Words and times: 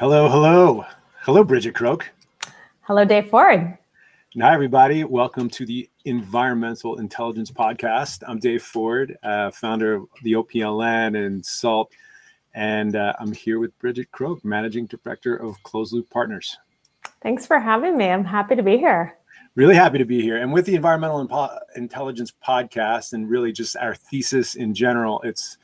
Hello, 0.00 0.30
hello. 0.30 0.86
Hello, 1.20 1.44
Bridget 1.44 1.74
Croke. 1.74 2.10
Hello, 2.80 3.04
Dave 3.04 3.28
Ford. 3.28 3.76
Hi, 4.40 4.54
everybody. 4.54 5.04
Welcome 5.04 5.50
to 5.50 5.66
the 5.66 5.90
Environmental 6.06 6.98
Intelligence 6.98 7.50
Podcast. 7.50 8.22
I'm 8.26 8.38
Dave 8.38 8.62
Ford, 8.62 9.18
uh, 9.22 9.50
founder 9.50 9.96
of 9.96 10.08
the 10.22 10.32
OPLN 10.32 11.26
and 11.26 11.44
SALT, 11.44 11.92
and 12.54 12.96
uh, 12.96 13.12
I'm 13.20 13.30
here 13.30 13.58
with 13.58 13.78
Bridget 13.78 14.10
Croke, 14.10 14.42
Managing 14.42 14.86
Director 14.86 15.36
of 15.36 15.62
Closed 15.64 15.92
Loop 15.92 16.08
Partners. 16.08 16.56
Thanks 17.22 17.46
for 17.46 17.60
having 17.60 17.98
me. 17.98 18.06
I'm 18.06 18.24
happy 18.24 18.56
to 18.56 18.62
be 18.62 18.78
here. 18.78 19.18
Really 19.54 19.74
happy 19.74 19.98
to 19.98 20.06
be 20.06 20.22
here. 20.22 20.38
And 20.38 20.50
with 20.50 20.64
the 20.64 20.76
Environmental 20.76 21.28
Impo- 21.28 21.58
Intelligence 21.76 22.32
Podcast, 22.42 23.12
and 23.12 23.28
really 23.28 23.52
just 23.52 23.76
our 23.76 23.94
thesis 23.94 24.54
in 24.54 24.72
general, 24.72 25.20
it's 25.24 25.58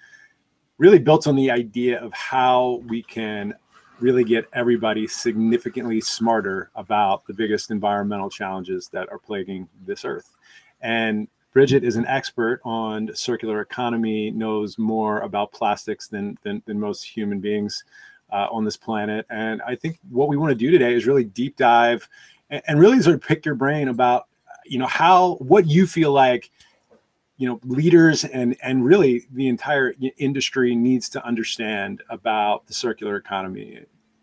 really 0.77 0.99
built 0.99 1.27
on 1.27 1.37
the 1.37 1.51
idea 1.51 1.99
of 2.05 2.13
how 2.13 2.83
we 2.87 3.03
can 3.03 3.55
really 4.01 4.25
get 4.25 4.47
everybody 4.53 5.07
significantly 5.07 6.01
smarter 6.01 6.71
about 6.75 7.27
the 7.27 7.35
biggest 7.35 7.71
environmental 7.71 8.29
challenges 8.29 8.89
that 8.89 9.09
are 9.11 9.19
plaguing 9.19 9.69
this 9.87 10.05
earth. 10.05 10.37
And 10.81 11.29
Bridget 11.53 11.85
is 11.85 11.97
an 11.97 12.07
expert 12.07 12.61
on 12.65 13.11
circular 13.15 13.63
economy, 13.63 14.31
knows 14.31 14.77
more 14.77 15.21
about 15.21 15.53
plastics 15.53 16.09
than, 16.09 16.37
than, 16.43 16.63
than 16.67 16.79
most 16.79 17.03
human 17.03 17.41
beings 17.41 17.83
uh, 18.31 18.47
on 18.51 18.65
this 18.65 18.77
planet. 18.77 19.25
And 19.31 19.63
I 19.63 19.75
think 19.75 19.99
what 20.11 20.29
we 20.29 20.37
want 20.37 20.51
to 20.51 20.55
do 20.55 20.71
today 20.71 20.93
is 20.93 21.07
really 21.07 21.25
deep 21.25 21.57
dive 21.57 22.07
and, 22.51 22.63
and 22.67 22.79
really 22.79 23.01
sort 23.01 23.15
of 23.15 23.23
pick 23.23 23.47
your 23.47 23.55
brain 23.55 23.89
about, 23.89 24.27
you 24.67 24.79
know, 24.79 24.87
how, 24.87 25.37
what 25.37 25.67
you 25.67 25.87
feel 25.87 26.13
like 26.13 26.51
you 27.37 27.49
know 27.49 27.61
leaders 27.65 28.25
and 28.25 28.57
and 28.63 28.85
really 28.85 29.27
the 29.33 29.49
entire 29.49 29.95
industry 30.19 30.75
needs 30.75 31.09
to 31.09 31.25
understand 31.25 32.03
about 32.11 32.67
the 32.67 32.75
circular 32.75 33.17
economy 33.17 33.81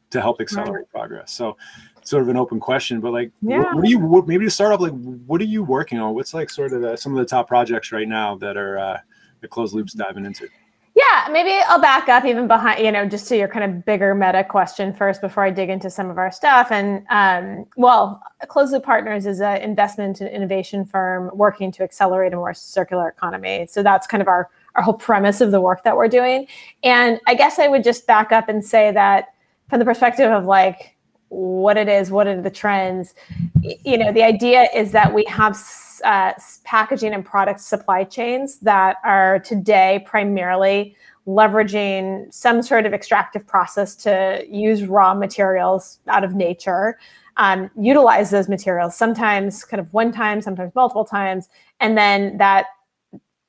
to 0.09 0.21
help 0.21 0.41
accelerate 0.41 0.73
right. 0.73 0.89
progress 0.89 1.31
so 1.31 1.55
sort 2.03 2.23
of 2.23 2.29
an 2.29 2.37
open 2.37 2.59
question 2.59 2.99
but 2.99 3.11
like 3.11 3.31
yeah. 3.41 3.59
what, 3.59 3.75
what, 3.75 3.83
do 3.85 3.89
you 3.89 3.99
what, 3.99 4.27
maybe 4.27 4.45
to 4.45 4.51
start 4.51 4.73
off 4.73 4.79
like 4.79 4.93
what 5.25 5.39
are 5.41 5.45
you 5.45 5.63
working 5.63 5.99
on 5.99 6.13
what's 6.13 6.33
like 6.33 6.49
sort 6.49 6.73
of 6.73 6.81
the, 6.81 6.95
some 6.95 7.11
of 7.11 7.17
the 7.17 7.25
top 7.25 7.47
projects 7.47 7.91
right 7.91 8.07
now 8.07 8.35
that 8.35 8.57
are 8.57 8.77
uh 8.77 8.97
the 9.41 9.47
closed 9.47 9.73
loops 9.73 9.93
diving 9.93 10.25
into 10.25 10.47
yeah, 10.95 11.27
maybe 11.31 11.51
I'll 11.67 11.81
back 11.81 12.07
up 12.07 12.23
even 12.23 12.47
behind, 12.47 12.83
you 12.83 12.91
know, 12.91 13.07
just 13.07 13.27
to 13.29 13.37
your 13.37 13.47
kind 13.47 13.65
of 13.65 13.83
bigger 13.83 14.13
meta 14.13 14.43
question 14.43 14.93
first 14.93 15.21
before 15.21 15.43
I 15.43 15.49
dig 15.49 15.69
into 15.69 15.89
some 15.89 16.09
of 16.09 16.19
our 16.19 16.31
stuff. 16.31 16.71
And 16.71 17.03
um, 17.09 17.65
well, 17.77 18.21
Closed 18.47 18.73
Loop 18.73 18.83
Partners 18.83 19.25
is 19.25 19.41
an 19.41 19.61
investment 19.61 20.21
and 20.21 20.29
innovation 20.29 20.85
firm 20.85 21.31
working 21.33 21.71
to 21.71 21.83
accelerate 21.83 22.33
a 22.33 22.35
more 22.35 22.53
circular 22.53 23.07
economy. 23.07 23.65
So 23.69 23.81
that's 23.81 24.05
kind 24.05 24.21
of 24.21 24.27
our 24.27 24.49
our 24.75 24.81
whole 24.81 24.93
premise 24.95 25.41
of 25.41 25.51
the 25.51 25.61
work 25.61 25.83
that 25.83 25.95
we're 25.95 26.07
doing. 26.07 26.47
And 26.83 27.19
I 27.27 27.35
guess 27.35 27.59
I 27.59 27.67
would 27.67 27.83
just 27.83 28.07
back 28.07 28.31
up 28.31 28.49
and 28.49 28.63
say 28.63 28.91
that 28.91 29.33
from 29.69 29.79
the 29.79 29.85
perspective 29.85 30.31
of 30.31 30.45
like 30.45 30.95
what 31.29 31.77
it 31.77 31.87
is, 31.87 32.11
what 32.11 32.27
are 32.27 32.39
the 32.41 32.49
trends, 32.49 33.13
you 33.61 33.97
know, 33.97 34.11
the 34.11 34.23
idea 34.23 34.67
is 34.75 34.91
that 34.91 35.13
we 35.13 35.25
have 35.25 35.55
uh, 36.03 36.33
packaging 36.63 37.13
and 37.13 37.25
product 37.25 37.59
supply 37.59 38.03
chains 38.03 38.59
that 38.59 38.97
are 39.03 39.39
today 39.39 40.03
primarily 40.05 40.95
leveraging 41.27 42.33
some 42.33 42.61
sort 42.61 42.85
of 42.85 42.93
extractive 42.93 43.47
process 43.47 43.95
to 43.95 44.45
use 44.49 44.83
raw 44.83 45.13
materials 45.13 45.99
out 46.07 46.23
of 46.23 46.35
nature, 46.35 46.97
um, 47.37 47.71
utilize 47.79 48.29
those 48.29 48.49
materials, 48.49 48.95
sometimes 48.95 49.63
kind 49.63 49.79
of 49.79 49.91
one 49.93 50.11
time, 50.11 50.41
sometimes 50.41 50.73
multiple 50.75 51.05
times, 51.05 51.49
and 51.79 51.97
then 51.97 52.37
that 52.37 52.65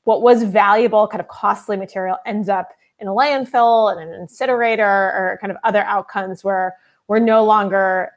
what 0.04 0.22
was 0.22 0.44
valuable, 0.44 1.08
kind 1.08 1.20
of 1.20 1.28
costly 1.28 1.76
material 1.76 2.16
ends 2.26 2.48
up 2.48 2.72
in 3.00 3.08
a 3.08 3.12
landfill 3.12 3.90
and 3.90 4.08
an 4.08 4.20
incinerator 4.20 4.84
or 4.84 5.38
kind 5.40 5.50
of 5.50 5.56
other 5.64 5.82
outcomes 5.84 6.44
where 6.44 6.74
we're 7.08 7.18
no 7.18 7.44
longer 7.44 8.12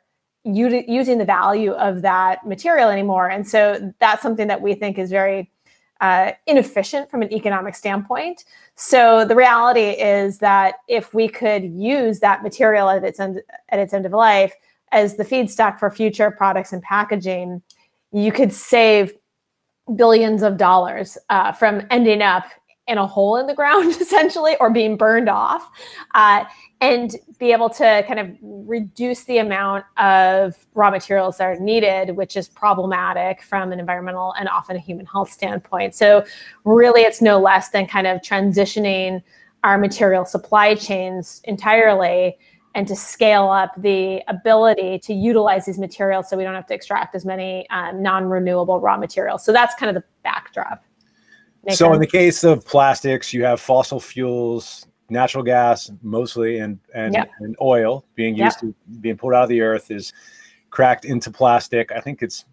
using 0.47 1.17
the 1.17 1.25
value 1.25 1.71
of 1.73 2.01
that 2.01 2.45
material 2.45 2.89
anymore. 2.89 3.29
And 3.29 3.47
so 3.47 3.93
that's 3.99 4.21
something 4.21 4.47
that 4.47 4.61
we 4.61 4.73
think 4.73 4.97
is 4.97 5.09
very 5.09 5.51
uh, 6.01 6.31
inefficient 6.45 7.09
from 7.09 7.21
an 7.21 7.33
economic 7.33 7.75
standpoint. 7.75 8.45
So 8.75 9.25
the 9.25 9.35
reality 9.35 9.89
is 9.89 10.39
that 10.39 10.75
if 10.87 11.13
we 11.13 11.27
could 11.27 11.63
use 11.63 12.19
that 12.19 12.43
material 12.43 12.89
at 12.89 13.03
its 13.03 13.19
end 13.19 13.41
at 13.69 13.79
its 13.79 13.93
end 13.93 14.05
of 14.05 14.11
life 14.11 14.53
as 14.91 15.15
the 15.15 15.25
feedstock 15.25 15.79
for 15.79 15.89
future 15.89 16.31
products 16.31 16.71
and 16.71 16.81
packaging, 16.81 17.61
you 18.11 18.31
could 18.31 18.53
save 18.53 19.13
billions 19.95 20.43
of 20.43 20.57
dollars 20.57 21.17
uh, 21.29 21.51
from 21.51 21.85
ending 21.89 22.21
up 22.21 22.45
in 22.87 22.97
a 22.97 23.05
hole 23.05 23.37
in 23.37 23.47
the 23.47 23.53
ground 23.53 23.91
essentially 24.01 24.55
or 24.59 24.69
being 24.69 24.97
burned 24.97 25.29
off 25.29 25.69
uh, 26.15 26.45
and 26.79 27.15
be 27.39 27.51
able 27.51 27.69
to 27.69 28.03
kind 28.07 28.19
of 28.19 28.35
reduce 28.41 29.23
the 29.25 29.39
amount 29.39 29.83
of 29.97 30.55
raw 30.73 30.89
materials 30.89 31.37
that 31.37 31.45
are 31.45 31.59
needed 31.59 32.15
which 32.15 32.37
is 32.37 32.47
problematic 32.47 33.41
from 33.41 33.71
an 33.71 33.79
environmental 33.79 34.33
and 34.39 34.47
often 34.49 34.75
a 34.75 34.79
human 34.79 35.05
health 35.05 35.31
standpoint. 35.31 35.95
So 35.95 36.25
really 36.63 37.01
it's 37.01 37.21
no 37.21 37.39
less 37.39 37.69
than 37.69 37.87
kind 37.87 38.07
of 38.07 38.21
transitioning 38.21 39.21
our 39.63 39.77
material 39.77 40.23
supply 40.23 40.75
chains 40.75 41.41
entirely 41.45 42.37
and 42.75 42.87
to 42.87 42.95
scale 42.95 43.49
up 43.49 43.73
the 43.77 44.21
ability 44.27 44.99
to 44.99 45.13
utilize 45.13 45.65
these 45.65 45.79
materials 45.79 46.29
so 46.29 46.37
we 46.37 46.43
don't 46.43 46.53
have 46.53 46.67
to 46.67 46.75
extract 46.75 47.15
as 47.15 47.25
many 47.25 47.67
um, 47.71 48.03
non-renewable 48.03 48.79
raw 48.79 48.95
materials. 48.95 49.43
So 49.43 49.51
that's 49.51 49.73
kind 49.75 49.89
of 49.89 50.01
the 50.01 50.07
backdrop 50.21 50.83
so 51.69 51.75
sense? 51.75 51.93
in 51.95 51.99
the 51.99 52.07
case 52.07 52.43
of 52.43 52.65
plastics, 52.65 53.33
you 53.33 53.43
have 53.43 53.59
fossil 53.59 53.99
fuels, 53.99 54.87
natural 55.09 55.43
gas 55.43 55.91
mostly, 56.01 56.59
and 56.59 56.79
and, 56.93 57.13
yep. 57.13 57.29
and 57.39 57.55
oil 57.61 58.05
being 58.15 58.35
used 58.35 58.57
yep. 58.61 58.73
to 58.73 58.75
being 58.99 59.17
pulled 59.17 59.33
out 59.33 59.43
of 59.43 59.49
the 59.49 59.61
earth 59.61 59.91
is 59.91 60.13
cracked 60.69 61.05
into 61.05 61.31
plastic. 61.31 61.91
I 61.91 61.99
think 61.99 62.21
it's 62.21 62.45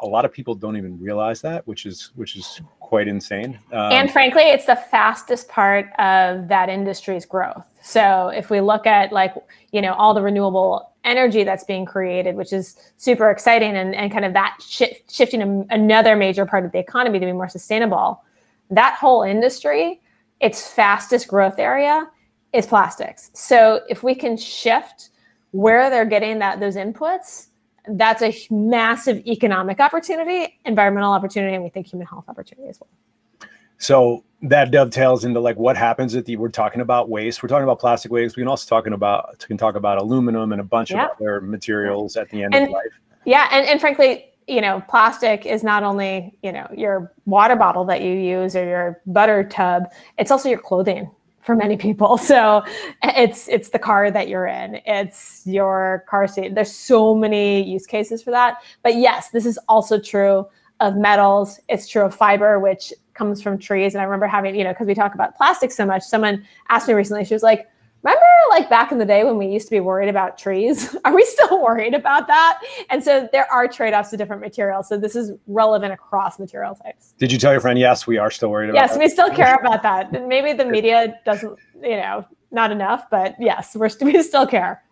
a 0.00 0.06
lot 0.06 0.24
of 0.24 0.32
people 0.32 0.54
don't 0.54 0.76
even 0.76 1.00
realize 1.00 1.40
that, 1.42 1.66
which 1.66 1.86
is 1.86 2.12
which 2.16 2.36
is 2.36 2.60
quite 2.80 3.08
insane. 3.08 3.58
Um, 3.72 3.92
and 3.92 4.10
frankly, 4.10 4.42
it's 4.42 4.66
the 4.66 4.76
fastest 4.76 5.48
part 5.48 5.86
of 5.98 6.48
that 6.48 6.68
industry's 6.68 7.24
growth. 7.24 7.66
So 7.82 8.28
if 8.28 8.50
we 8.50 8.60
look 8.60 8.86
at 8.86 9.12
like 9.12 9.34
you 9.72 9.80
know 9.80 9.94
all 9.94 10.14
the 10.14 10.22
renewable 10.22 10.92
energy 11.04 11.44
that's 11.44 11.64
being 11.64 11.84
created, 11.86 12.36
which 12.36 12.52
is 12.52 12.76
super 12.96 13.30
exciting, 13.30 13.76
and 13.76 13.94
and 13.94 14.12
kind 14.12 14.24
of 14.24 14.32
that 14.34 14.58
shift, 14.60 15.10
shifting 15.10 15.42
a, 15.42 15.74
another 15.74 16.16
major 16.16 16.46
part 16.46 16.64
of 16.64 16.72
the 16.72 16.78
economy 16.78 17.18
to 17.18 17.26
be 17.26 17.32
more 17.32 17.48
sustainable 17.48 18.22
that 18.70 18.94
whole 18.94 19.22
industry, 19.22 20.00
its 20.40 20.66
fastest 20.68 21.28
growth 21.28 21.58
area 21.58 22.08
is 22.52 22.66
plastics. 22.66 23.30
So 23.34 23.80
if 23.88 24.02
we 24.02 24.14
can 24.14 24.36
shift 24.36 25.10
where 25.52 25.90
they're 25.90 26.04
getting 26.04 26.38
that 26.40 26.60
those 26.60 26.76
inputs, 26.76 27.48
that's 27.88 28.22
a 28.22 28.34
massive 28.50 29.24
economic 29.26 29.80
opportunity, 29.80 30.58
environmental 30.64 31.12
opportunity, 31.12 31.54
and 31.54 31.62
we 31.62 31.70
think 31.70 31.86
human 31.86 32.06
health 32.06 32.24
opportunity 32.28 32.68
as 32.68 32.80
well. 32.80 33.48
So 33.78 34.24
that 34.42 34.70
dovetails 34.70 35.24
into 35.24 35.40
like 35.40 35.56
what 35.56 35.76
happens 35.76 36.14
at 36.14 36.24
the 36.24 36.36
we're 36.36 36.48
talking 36.48 36.80
about 36.80 37.08
waste. 37.08 37.42
We're 37.42 37.48
talking 37.48 37.64
about 37.64 37.78
plastic 37.78 38.10
waste. 38.10 38.36
We 38.36 38.42
can 38.42 38.48
also 38.48 38.68
talking 38.68 38.92
about 38.92 39.44
can 39.46 39.56
talk 39.56 39.76
about 39.76 39.98
aluminum 39.98 40.52
and 40.52 40.60
a 40.60 40.64
bunch 40.64 40.90
yeah. 40.90 41.06
of 41.06 41.10
other 41.20 41.40
materials 41.40 42.16
at 42.16 42.28
the 42.30 42.42
end 42.42 42.54
and, 42.54 42.64
of 42.64 42.70
life. 42.70 43.00
Yeah, 43.24 43.48
and, 43.50 43.66
and 43.66 43.80
frankly, 43.80 44.26
you 44.46 44.60
know, 44.60 44.82
plastic 44.88 45.44
is 45.44 45.64
not 45.64 45.82
only, 45.82 46.38
you 46.42 46.52
know, 46.52 46.68
your 46.76 47.12
water 47.24 47.56
bottle 47.56 47.84
that 47.86 48.00
you 48.02 48.12
use 48.12 48.54
or 48.54 48.64
your 48.64 49.00
butter 49.06 49.44
tub, 49.44 49.92
it's 50.18 50.30
also 50.30 50.48
your 50.48 50.58
clothing 50.58 51.10
for 51.40 51.56
many 51.56 51.76
people. 51.76 52.18
So 52.26 52.64
it's 53.02 53.48
it's 53.48 53.70
the 53.70 53.78
car 53.78 54.10
that 54.10 54.28
you're 54.28 54.46
in. 54.46 54.80
It's 54.84 55.42
your 55.46 56.04
car 56.08 56.26
seat. 56.26 56.54
There's 56.54 56.72
so 56.72 57.14
many 57.14 57.62
use 57.62 57.86
cases 57.86 58.22
for 58.22 58.30
that. 58.32 58.62
But 58.82 58.96
yes, 58.96 59.30
this 59.30 59.46
is 59.46 59.58
also 59.68 59.98
true 60.00 60.46
of 60.80 60.96
metals. 60.96 61.60
It's 61.68 61.88
true 61.88 62.02
of 62.02 62.14
fiber, 62.14 62.58
which 62.58 62.92
comes 63.14 63.40
from 63.40 63.58
trees. 63.58 63.94
And 63.94 64.02
I 64.02 64.04
remember 64.04 64.26
having, 64.26 64.54
you 64.54 64.64
know, 64.64 64.72
because 64.72 64.86
we 64.86 64.94
talk 64.94 65.14
about 65.14 65.36
plastic 65.36 65.72
so 65.72 65.86
much, 65.86 66.02
someone 66.02 66.44
asked 66.68 66.88
me 66.88 66.94
recently, 66.94 67.24
she 67.24 67.34
was 67.34 67.42
like, 67.42 67.66
remember 68.02 68.26
like 68.56 68.70
back 68.70 68.90
in 68.90 68.98
the 68.98 69.04
day 69.04 69.22
when 69.22 69.36
we 69.36 69.46
used 69.46 69.66
to 69.66 69.70
be 69.70 69.80
worried 69.80 70.08
about 70.08 70.38
trees 70.38 70.96
are 71.04 71.14
we 71.14 71.24
still 71.24 71.62
worried 71.62 71.94
about 71.94 72.26
that? 72.26 72.60
And 72.90 73.02
so 73.04 73.28
there 73.32 73.50
are 73.52 73.68
trade-offs 73.68 74.10
to 74.10 74.16
different 74.16 74.40
materials. 74.40 74.88
So 74.88 74.96
this 74.96 75.14
is 75.14 75.32
relevant 75.46 75.92
across 75.92 76.38
material 76.38 76.74
types. 76.74 77.14
Did 77.18 77.30
you 77.30 77.38
tell 77.38 77.52
your 77.52 77.60
friend 77.60 77.78
yes 77.78 78.06
we 78.06 78.18
are 78.18 78.30
still 78.30 78.50
worried 78.50 78.70
about 78.70 78.78
that? 78.78 78.82
yes 78.82 78.92
that? 78.94 79.00
we 79.00 79.08
still 79.08 79.30
care 79.30 79.56
about 79.56 79.82
that. 79.82 80.10
Maybe 80.26 80.52
the 80.52 80.64
media 80.64 81.20
doesn't 81.24 81.58
you 81.82 81.96
know 81.96 82.24
not 82.50 82.72
enough 82.72 83.04
but 83.10 83.34
yes 83.38 83.76
we're 83.76 83.90
we 84.00 84.22
still 84.22 84.46
care. 84.46 84.82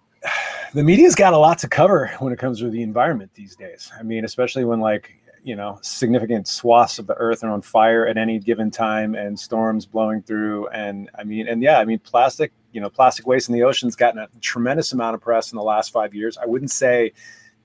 The 0.75 0.82
media's 0.82 1.14
got 1.14 1.32
a 1.32 1.38
lot 1.38 1.58
to 1.58 1.69
cover 1.69 2.10
when 2.19 2.32
it 2.32 2.38
comes 2.38 2.58
to 2.60 2.69
the 2.69 2.82
environment 2.82 3.31
these 3.34 3.56
days. 3.56 3.90
I 3.99 4.02
mean 4.02 4.25
especially 4.25 4.64
when 4.64 4.81
like 4.81 5.14
you 5.44 5.55
know 5.55 5.79
significant 5.82 6.49
swaths 6.49 6.99
of 6.99 7.06
the 7.06 7.14
earth 7.14 7.44
are 7.44 7.50
on 7.50 7.62
fire 7.62 8.06
at 8.06 8.17
any 8.17 8.38
given 8.41 8.70
time 8.70 9.14
and 9.14 9.38
storms 9.38 9.87
blowing 9.87 10.23
through. 10.23 10.67
And 10.69 11.11
i 11.17 11.23
mean 11.23 11.46
and 11.46 11.62
yeah 11.62 11.79
i 11.79 11.85
mean 11.85 12.00
plastic 12.00 12.50
you 12.73 12.81
know 12.81 12.91
plastic 12.91 13.26
waste 13.26 13.49
in 13.49 13.55
the 13.55 13.62
ocean's 13.62 13.94
gotten 13.94 14.19
a 14.19 14.29
tremendous 14.41 14.93
amount 14.93 15.14
of 15.14 15.20
press 15.20 15.52
in 15.52 15.56
the 15.56 15.62
last 15.62 15.93
five 15.93 16.14
years. 16.14 16.37
I 16.37 16.46
wouldn't 16.46 16.73
say 16.73 17.12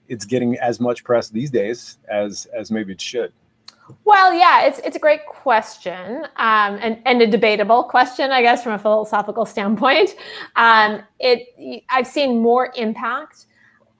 it's 0.07 0.25
getting 0.25 0.57
as 0.59 0.79
much 0.79 1.03
press 1.03 1.29
these 1.29 1.49
days 1.49 1.97
as 2.09 2.45
as 2.47 2.69
maybe 2.69 2.93
it 2.93 3.01
should. 3.01 3.33
Well, 4.05 4.33
yeah, 4.33 4.65
it's 4.65 4.79
it's 4.79 4.95
a 4.95 4.99
great 4.99 5.25
question 5.25 6.25
um, 6.35 6.77
and 6.81 6.99
and 7.05 7.21
a 7.21 7.27
debatable 7.27 7.83
question, 7.83 8.31
I 8.31 8.41
guess, 8.41 8.63
from 8.63 8.73
a 8.73 8.79
philosophical 8.79 9.45
standpoint. 9.45 10.15
Um, 10.55 11.01
it 11.19 11.83
I've 11.89 12.07
seen 12.07 12.41
more 12.41 12.71
impact 12.75 13.45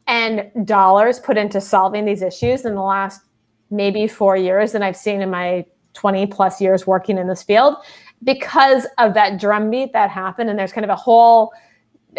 and 0.06 0.52
dollars 0.66 1.20
put 1.20 1.38
into 1.38 1.62
solving 1.62 2.06
these 2.06 2.22
issues 2.22 2.66
in 2.66 2.76
the 2.76 2.81
last 2.81 3.22
maybe 3.69 4.07
four 4.07 4.36
years 4.36 4.71
than 4.71 4.83
I've 4.83 4.98
seen 4.98 5.21
in 5.21 5.30
my 5.30 5.66
20 5.94 6.27
plus 6.27 6.62
years 6.62 6.88
working 6.88 7.18
in 7.18 7.27
this 7.27 7.44
field 7.44 7.75
because 8.24 8.86
of 8.98 9.13
that 9.13 9.39
drumbeat 9.39 9.94
that 9.94 10.10
happened. 10.10 10.50
And 10.50 10.57
there's 10.57 10.74
kind 10.74 10.86
of 10.86 10.89
a 10.89 10.95
whole 10.95 11.51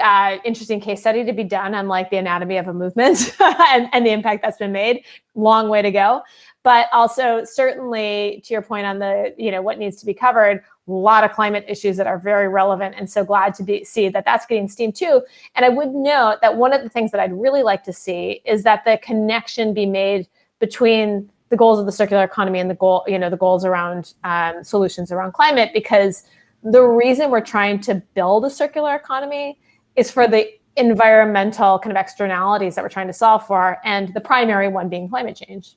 uh, 0.01 0.39
interesting 0.45 0.81
case 0.81 1.01
study 1.01 1.25
to 1.25 1.33
be 1.33 1.45
done 1.45 1.75
on 1.75 1.89
like 1.89 2.11
the 2.11 2.17
anatomy 2.17 2.57
of 2.57 2.69
a 2.69 2.73
movement 2.73 3.35
and, 3.41 3.89
and 3.93 4.07
the 4.07 4.11
impact 4.11 4.43
that's 4.43 4.59
been 4.59 4.73
made. 4.73 5.05
Long 5.35 5.69
way 5.69 5.83
to 5.83 5.91
go. 5.91 6.23
But 6.63 6.89
also 6.93 7.43
certainly 7.45 8.43
to 8.45 8.55
your 8.55 8.63
point 8.63 8.87
on 8.87 8.99
the, 8.99 9.35
you 9.39 9.51
know, 9.51 9.63
what 9.63 9.79
needs 9.79 9.97
to 9.97 10.07
be 10.07 10.15
covered, 10.15 10.63
a 10.91 10.93
lot 10.93 11.25
of 11.25 11.33
climate 11.33 11.65
issues 11.69 11.97
that 11.97 12.07
are 12.07 12.19
very 12.19 12.49
relevant 12.49 12.95
and 12.99 13.09
so 13.11 13.25
glad 13.25 13.55
to 13.55 13.63
be 13.63 13.85
see 13.85 14.09
that 14.09 14.25
that's 14.25 14.45
getting 14.47 14.67
steam 14.67 14.91
too 14.91 15.23
and 15.55 15.65
i 15.65 15.69
would 15.69 15.91
note 15.91 16.39
that 16.43 16.57
one 16.57 16.73
of 16.73 16.83
the 16.83 16.89
things 16.89 17.11
that 17.13 17.21
i'd 17.21 17.33
really 17.33 17.63
like 17.63 17.85
to 17.85 17.93
see 17.93 18.41
is 18.45 18.65
that 18.65 18.85
the 18.85 18.99
connection 19.03 19.73
be 19.73 19.87
made 19.87 20.27
between 20.59 21.31
the 21.51 21.57
goals 21.57 21.79
of 21.79 21.87
the 21.87 21.93
circular 21.93 22.25
economy 22.25 22.59
and 22.59 22.71
the 22.71 22.75
goal 22.75 23.05
you 23.07 23.19
know 23.19 23.29
the 23.29 23.37
goals 23.37 23.65
around 23.65 24.15
um, 24.25 24.65
solutions 24.65 25.13
around 25.13 25.33
climate 25.33 25.71
because 25.75 26.25
the 26.63 26.83
reason 26.83 27.31
we're 27.31 27.41
trying 27.41 27.81
to 27.81 27.97
build 28.15 28.45
a 28.45 28.51
circular 28.51 28.95
economy 28.95 29.59
is 29.97 30.11
for 30.11 30.27
the 30.27 30.49
environmental 30.77 31.79
kind 31.79 31.95
of 31.95 32.01
externalities 32.01 32.75
that 32.75 32.83
we're 32.83 32.89
trying 32.89 33.09
to 33.09 33.13
solve 33.13 33.47
for 33.47 33.79
and 33.85 34.15
the 34.15 34.21
primary 34.21 34.69
one 34.69 34.89
being 34.89 35.09
climate 35.09 35.37
change 35.37 35.77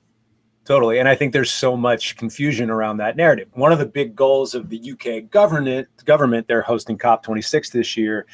Totally. 0.66 1.00
And 1.00 1.10
I 1.10 1.16
think 1.16 1.34
there's 1.34 1.52
so 1.52 1.75
much 1.75 2.16
confusion 2.16 2.70
around 2.70 2.96
that 2.98 3.18
narrative. 3.18 3.50
One 3.52 3.74
of 3.74 3.80
the 3.80 3.86
big 3.86 4.16
goals 4.16 4.56
of 4.56 4.70
the 4.70 4.94
UK 4.94 5.30
government, 5.30 5.90
government, 6.06 6.48
they're 6.48 6.62
hosting 6.62 6.98
COP26 6.98 7.72
this 7.72 7.98
year, 7.98 8.25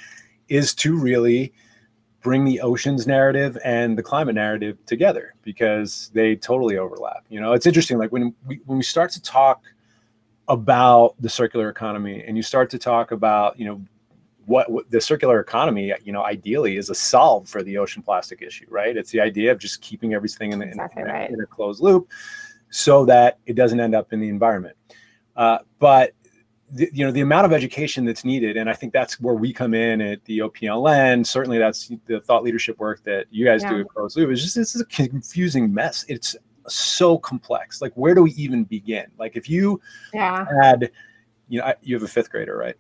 is 0.48 0.76
to 0.76 0.96
really 0.96 1.52
bring 2.22 2.46
the 2.46 2.60
oceans 2.62 3.08
narrative 3.08 3.58
and 3.64 3.98
the 3.98 4.04
climate 4.04 4.36
narrative 4.36 4.78
together 4.86 5.34
because 5.44 6.12
they 6.14 6.36
totally 6.36 6.78
overlap. 6.78 7.26
You 7.30 7.40
know, 7.40 7.54
it's 7.54 7.66
interesting. 7.66 7.98
Like 7.98 8.12
when 8.12 8.34
we 8.46 8.60
when 8.66 8.78
we 8.78 8.84
start 8.84 9.12
to 9.12 9.22
talk 9.22 9.64
about 10.48 11.16
the 11.20 11.30
circular 11.30 11.70
economy 11.70 12.24
and 12.26 12.36
you 12.36 12.44
start 12.44 12.70
to 12.72 12.80
talk 12.80 13.12
about, 13.12 13.58
you 13.60 13.66
know, 13.66 13.82
what, 14.46 14.72
what, 14.72 14.90
the 14.90 15.00
circular 15.00 15.40
economy, 15.40 15.94
you 16.04 16.12
know, 16.12 16.24
ideally 16.26 16.78
is 16.78 16.90
a 16.90 16.96
solve 16.96 17.48
for 17.48 17.62
the 17.62 17.78
ocean 17.78 18.02
plastic 18.02 18.42
issue, 18.42 18.66
right? 18.68 18.98
It's 18.98 19.12
the 19.12 19.22
idea 19.22 19.52
of 19.52 19.60
just 19.60 19.80
keeping 19.82 20.16
everything 20.16 20.52
in, 20.52 20.64
exactly 20.64 21.04
in, 21.04 21.08
right. 21.08 21.30
in 21.30 21.40
a 21.40 21.46
closed 21.46 21.82
loop 21.82 22.10
so 22.72 23.06
that 23.06 23.38
it 23.46 23.54
doesn't 23.54 23.80
end 23.80 23.94
up 23.94 24.12
in 24.12 24.20
the 24.20 24.28
environment. 24.28 24.76
Uh, 25.36 25.60
but 25.78 26.14
the, 26.72 26.90
you 26.94 27.06
know 27.06 27.12
the 27.12 27.22
amount 27.22 27.46
of 27.46 27.54
education 27.54 28.06
that's 28.06 28.24
needed, 28.24 28.58
and 28.58 28.70
I 28.70 28.74
think 28.74 28.94
that's 28.94 29.20
where 29.20 29.36
we 29.36 29.54
come 29.54 29.74
in 29.74 30.02
at 30.02 30.24
the 30.26 30.40
OPLN. 30.40 31.26
Certainly, 31.26 31.58
that's 31.58 31.92
the 32.06 32.22
thought 32.22 32.44
leadership 32.44 32.78
work 32.80 33.04
that 33.04 33.26
you 33.32 33.46
guys 33.46 33.64
yeah. 33.64 33.70
do 33.70 33.80
at 33.82 33.90
Closed 33.90 34.18
Loop. 34.18 34.30
It's 34.32 34.42
just 34.42 34.58
it's 34.58 34.80
a 34.80 34.86
confusing 34.86 35.74
mess. 35.74 36.06
It's 36.08 36.36
so 36.68 37.18
complex. 37.18 37.82
Like, 37.82 37.94
where 37.94 38.14
do 38.14 38.24
we 38.24 38.32
even 38.32 38.64
begin? 38.64 39.06
Like, 39.18 39.36
if 39.36 39.50
you 39.50 39.82
yeah. 40.14 40.46
had, 40.62 40.92
you 41.48 41.60
know, 41.60 41.74
you 41.82 41.96
have 41.96 42.04
a 42.04 42.08
fifth 42.08 42.30
grader, 42.30 42.58
right? 42.58 42.76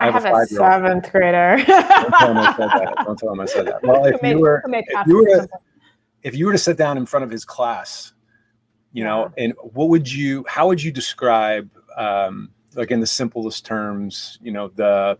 I 0.00 0.10
have, 0.10 0.26
I 0.26 0.28
have 0.28 0.38
a, 0.38 0.42
a 0.42 0.46
seventh 0.46 1.10
grader. 1.10 1.62
Don't 1.66 2.12
tell 2.18 2.30
him 2.30 2.38
I 2.38 2.54
said 2.56 2.68
that. 2.68 2.94
Don't 3.04 3.18
tell 3.18 3.32
him 3.32 3.40
I 3.40 3.44
said 3.46 3.66
that. 3.66 3.82
Well, 3.82 4.04
if 4.06 4.22
you 4.22 4.40
were, 4.40 4.62
if 4.66 5.06
you 5.06 5.16
were, 5.16 5.24
to, 5.26 5.48
if 6.22 6.34
you 6.34 6.46
were 6.46 6.52
to 6.52 6.58
sit 6.58 6.76
down 6.76 6.98
in 6.98 7.06
front 7.06 7.24
of 7.24 7.30
his 7.30 7.44
class, 7.44 8.12
you 8.92 9.04
know, 9.04 9.32
yeah. 9.36 9.44
and 9.44 9.54
what 9.58 9.88
would 9.88 10.10
you, 10.10 10.44
how 10.48 10.66
would 10.68 10.82
you 10.82 10.90
describe, 10.90 11.70
um, 11.96 12.50
like 12.76 12.90
in 12.90 13.00
the 13.00 13.06
simplest 13.06 13.64
terms, 13.64 14.38
you 14.42 14.52
know, 14.52 14.68
the, 14.68 15.18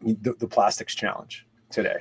the, 0.00 0.34
the 0.38 0.48
plastics 0.48 0.94
challenge 0.94 1.46
today? 1.70 1.98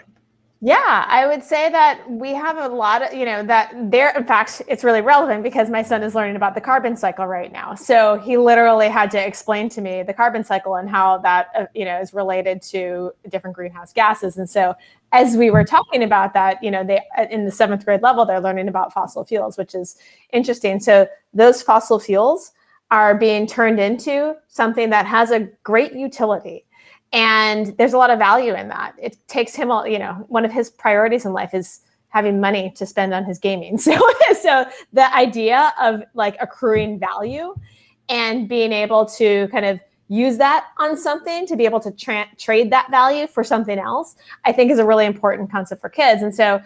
Yeah, 0.63 1.05
I 1.07 1.25
would 1.25 1.43
say 1.43 1.71
that 1.71 2.07
we 2.07 2.35
have 2.35 2.55
a 2.55 2.67
lot 2.67 3.01
of, 3.01 3.17
you 3.17 3.25
know, 3.25 3.41
that 3.41 3.73
there, 3.89 4.15
in 4.15 4.23
fact, 4.25 4.61
it's 4.67 4.83
really 4.83 5.01
relevant 5.01 5.41
because 5.41 5.71
my 5.71 5.81
son 5.81 6.03
is 6.03 6.13
learning 6.13 6.35
about 6.35 6.53
the 6.53 6.61
carbon 6.61 6.95
cycle 6.95 7.25
right 7.25 7.51
now. 7.51 7.73
So 7.73 8.19
he 8.19 8.37
literally 8.37 8.87
had 8.87 9.09
to 9.11 9.25
explain 9.27 9.69
to 9.69 9.81
me 9.81 10.03
the 10.03 10.13
carbon 10.13 10.43
cycle 10.43 10.75
and 10.75 10.87
how 10.87 11.17
that, 11.19 11.47
uh, 11.57 11.65
you 11.73 11.83
know, 11.83 11.99
is 11.99 12.13
related 12.13 12.61
to 12.63 13.11
different 13.29 13.55
greenhouse 13.55 13.91
gases. 13.91 14.37
And 14.37 14.47
so 14.47 14.75
as 15.11 15.35
we 15.35 15.49
were 15.49 15.63
talking 15.63 16.03
about 16.03 16.35
that, 16.35 16.63
you 16.63 16.69
know, 16.69 16.83
they, 16.83 17.01
uh, 17.17 17.25
in 17.31 17.43
the 17.43 17.51
seventh 17.51 17.83
grade 17.83 18.03
level, 18.03 18.23
they're 18.23 18.39
learning 18.39 18.67
about 18.67 18.93
fossil 18.93 19.25
fuels, 19.25 19.57
which 19.57 19.73
is 19.73 19.95
interesting. 20.31 20.79
So 20.79 21.07
those 21.33 21.63
fossil 21.63 21.99
fuels 21.99 22.51
are 22.91 23.15
being 23.15 23.47
turned 23.47 23.79
into 23.79 24.35
something 24.49 24.89
that 24.89 25.05
has 25.05 25.31
a 25.31 25.49
great 25.63 25.93
utility. 25.93 26.65
And 27.13 27.75
there's 27.77 27.93
a 27.93 27.97
lot 27.97 28.09
of 28.09 28.19
value 28.19 28.53
in 28.53 28.67
that. 28.67 28.95
It 29.01 29.17
takes 29.27 29.55
him 29.55 29.71
all, 29.71 29.87
you 29.87 29.99
know 29.99 30.25
one 30.27 30.45
of 30.45 30.51
his 30.51 30.69
priorities 30.69 31.25
in 31.25 31.33
life 31.33 31.53
is 31.53 31.81
having 32.09 32.41
money 32.41 32.71
to 32.75 32.85
spend 32.85 33.13
on 33.13 33.23
his 33.23 33.39
gaming. 33.39 33.77
So 33.79 33.97
so 34.41 34.65
the 34.93 35.13
idea 35.15 35.73
of 35.81 36.03
like 36.13 36.35
accruing 36.39 36.99
value 36.99 37.55
and 38.09 38.47
being 38.47 38.73
able 38.73 39.05
to 39.05 39.47
kind 39.49 39.65
of 39.65 39.79
use 40.09 40.37
that 40.37 40.67
on 40.77 40.97
something 40.97 41.47
to 41.47 41.55
be 41.55 41.63
able 41.63 41.79
to 41.79 41.91
tra- 41.91 42.27
trade 42.37 42.69
that 42.69 42.91
value 42.91 43.27
for 43.27 43.45
something 43.45 43.79
else 43.79 44.17
i 44.43 44.51
think 44.51 44.69
is 44.69 44.77
a 44.77 44.85
really 44.85 45.05
important 45.05 45.49
concept 45.49 45.79
for 45.79 45.89
kids. 45.89 46.21
And 46.21 46.35
so 46.35 46.61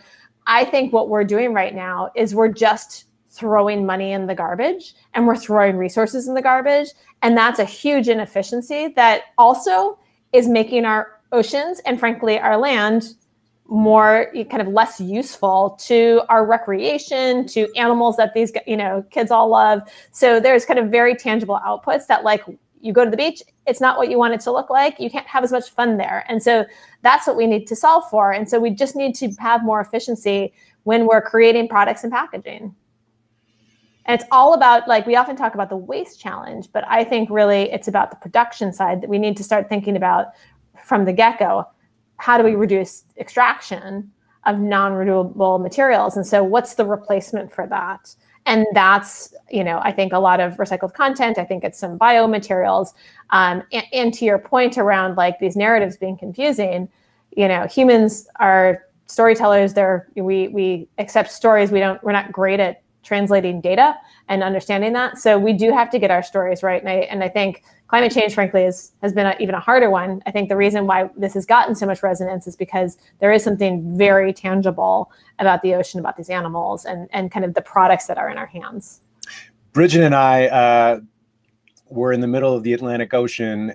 i 0.48 0.66
think 0.66 0.92
what 0.92 1.10
we're 1.10 1.24
doing 1.24 1.54
right 1.54 1.76
now 1.76 2.10
is 2.16 2.34
we're 2.34 2.52
just 2.52 3.05
throwing 3.36 3.86
money 3.86 4.12
in 4.12 4.28
the 4.28 4.36
garbage 4.36 4.94
and 5.14 5.28
we're 5.28 5.36
throwing 5.36 5.78
resources 5.78 6.28
in 6.28 6.34
the 6.34 6.42
garbage. 6.42 6.90
And 7.22 7.38
that's 7.38 7.60
a 7.60 7.66
huge 7.66 8.08
inefficiency 8.08 8.90
that 8.96 9.24
also 9.38 10.00
is 10.34 10.48
making 10.48 10.86
our 10.86 11.20
oceans 11.32 11.80
and 11.86 12.00
frankly 12.00 12.40
our 12.40 12.58
land 12.58 13.14
more 13.68 14.32
kind 14.50 14.62
of 14.62 14.68
less 14.68 15.02
useful 15.02 15.72
to 15.82 16.22
our 16.30 16.46
recreation 16.46 17.48
to 17.48 17.68
animals 17.76 18.16
that 18.18 18.34
these 18.34 18.52
you 18.68 18.78
know 18.78 19.04
kids 19.10 19.32
all 19.32 19.50
love. 19.50 19.82
So 20.12 20.40
there's 20.40 20.66
kind 20.66 20.80
of 20.80 20.90
very 20.90 21.16
tangible 21.16 21.60
outputs 21.66 22.08
that 22.08 22.24
like 22.24 22.44
you 22.80 22.94
go 22.94 23.04
to 23.04 23.10
the 23.10 23.18
beach 23.18 23.42
it's 23.66 23.82
not 23.82 23.98
what 23.98 24.10
you 24.10 24.18
want 24.18 24.34
it 24.34 24.42
to 24.42 24.52
look 24.52 24.70
like. 24.70 25.00
You 25.00 25.10
can't 25.10 25.26
have 25.28 25.44
as 25.44 25.52
much 25.52 25.70
fun 25.70 25.98
there. 25.98 26.24
And 26.30 26.42
so 26.42 26.66
that's 27.02 27.26
what 27.26 27.36
we 27.36 27.48
need 27.48 27.66
to 27.68 27.76
solve 27.76 28.08
for. 28.10 28.32
And 28.32 28.48
so 28.48 28.60
we 28.60 28.70
just 28.70 28.96
need 28.96 29.16
to 29.16 29.32
have 29.40 29.64
more 29.64 29.82
efficiency 29.82 30.54
when 30.84 31.08
we're 31.08 31.22
creating 31.22 31.68
products 31.68 32.04
and 32.04 32.14
packaging 32.14 32.76
and 34.06 34.20
it's 34.20 34.28
all 34.32 34.54
about 34.54 34.88
like 34.88 35.06
we 35.06 35.16
often 35.16 35.36
talk 35.36 35.54
about 35.56 35.70
the 35.70 35.78
waste 35.78 36.20
challenge, 36.20 36.70
but 36.72 36.84
I 36.88 37.04
think 37.04 37.30
really 37.30 37.72
it's 37.72 37.88
about 37.88 38.12
the 38.12 38.18
production 38.18 38.72
side 38.72 39.02
that 39.02 39.10
we 39.10 39.18
need 39.18 39.36
to 39.38 39.44
start 39.44 39.68
thinking 39.70 39.96
about 39.96 40.28
from 40.84 41.06
the 41.06 41.14
get-go. 41.14 41.68
How 42.18 42.38
do 42.38 42.44
we 42.44 42.56
reduce 42.56 43.04
extraction 43.18 44.12
of 44.46 44.60
non-renewable 44.60 45.60
materials? 45.60 46.16
And 46.16 46.26
so 46.26 46.44
what's 46.44 46.76
the 46.76 46.86
replacement 46.86 47.52
for 47.52 47.66
that? 47.68 48.16
And 48.46 48.68
that's, 48.74 49.34
you 49.50 49.64
know, 49.64 49.80
I 49.84 49.92
think 49.92 50.14
a 50.14 50.20
lot 50.20 50.40
of 50.40 50.54
recycled 50.58 50.94
content. 50.94 51.40
I 51.40 51.46
think 51.46 51.64
it's 51.64 51.80
some 51.80 51.98
biomaterials. 51.98 52.94
Um, 53.32 53.64
and, 53.74 53.86
and 53.92 54.14
to 54.14 54.26
your 54.26 54.38
point 54.38 54.78
around 54.78 55.18
like 55.18 55.40
these 55.40 55.56
narratives 55.56 55.98
being 55.98 56.16
confusing, 56.16 56.88
you 57.36 57.48
know, 57.48 57.66
humans 57.66 58.28
are 58.36 58.84
storytellers. 59.08 59.74
They're 59.74 60.08
we 60.16 60.50
we 60.50 60.88
accept 61.00 61.32
stories. 61.32 61.72
We 61.72 61.80
don't. 61.80 62.02
We're 62.04 62.12
not 62.12 62.32
great 62.32 62.60
at 62.60 62.84
translating 63.06 63.62
data 63.62 63.96
and 64.28 64.44
understanding 64.44 64.92
that. 64.94 65.18
So 65.18 65.38
we 65.38 65.54
do 65.54 65.72
have 65.72 65.90
to 65.92 66.00
get 66.00 66.12
our 66.12 66.24
stories 66.24 66.64
right. 66.64 66.82
And 66.82 66.90
I, 66.90 66.94
and 66.94 67.24
I 67.24 67.30
think 67.30 67.64
climate 67.88 68.12
change, 68.12 68.34
frankly, 68.34 68.64
is, 68.64 68.92
has 69.02 69.14
been 69.14 69.28
a, 69.28 69.36
even 69.40 69.56
a 69.56 69.60
harder 69.60 69.90
one. 69.90 70.22
I 70.26 70.32
think 70.32 70.50
the 70.50 70.58
reason 70.58 70.88
why 70.88 71.10
this 71.16 71.36
has 71.36 71.46
gotten 71.46 71.76
so 71.76 71.86
much 71.86 72.04
resonance 72.04 72.48
is 72.48 72.56
because 72.56 72.98
there 73.20 73.32
is 73.32 73.44
something 73.44 73.98
very 73.98 74.34
tangible 74.34 75.12
about 75.40 75.62
the 75.62 75.76
ocean, 75.76 76.00
about 76.00 76.18
these 76.18 76.30
animals, 76.30 76.84
and, 76.86 77.08
and 77.14 77.32
kind 77.32 77.46
of 77.46 77.54
the 77.54 77.62
products 77.62 78.08
that 78.08 78.18
are 78.18 78.30
in 78.30 78.38
our 78.38 78.48
hands. 78.48 79.02
Bridget 79.72 80.04
and 80.04 80.16
I 80.16 80.48
uh, 80.48 81.00
were 81.90 82.12
in 82.12 82.22
the 82.22 82.28
middle 82.28 82.54
of 82.56 82.64
the 82.64 82.74
Atlantic 82.74 83.14
Ocean 83.14 83.74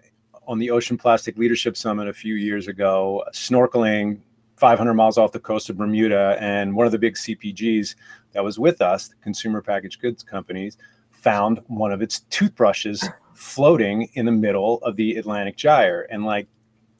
on 0.48 0.58
the 0.58 0.70
Ocean 0.70 0.98
Plastic 0.98 1.38
Leadership 1.38 1.76
Summit 1.76 2.08
a 2.08 2.12
few 2.12 2.34
years 2.34 2.66
ago, 2.66 3.22
snorkeling 3.32 4.18
500 4.60 4.94
miles 4.94 5.16
off 5.16 5.32
the 5.32 5.40
coast 5.40 5.70
of 5.70 5.78
Bermuda. 5.78 6.36
And 6.38 6.74
one 6.74 6.84
of 6.84 6.92
the 6.92 6.98
big 6.98 7.14
CPGs 7.14 7.94
that 8.32 8.44
was 8.44 8.58
with 8.58 8.82
us, 8.82 9.08
the 9.08 9.14
consumer 9.16 9.62
packaged 9.62 10.00
goods 10.00 10.22
companies, 10.22 10.76
found 11.10 11.60
one 11.66 11.92
of 11.92 12.02
its 12.02 12.20
toothbrushes 12.30 13.08
floating 13.34 14.10
in 14.14 14.26
the 14.26 14.32
middle 14.32 14.78
of 14.82 14.96
the 14.96 15.16
Atlantic 15.16 15.56
Gyre. 15.56 16.06
And 16.10 16.24
like 16.24 16.46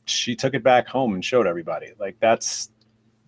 she 0.06 0.34
took 0.34 0.54
it 0.54 0.62
back 0.62 0.88
home 0.88 1.14
and 1.14 1.24
showed 1.24 1.46
everybody. 1.46 1.92
Like 1.98 2.16
that's 2.18 2.70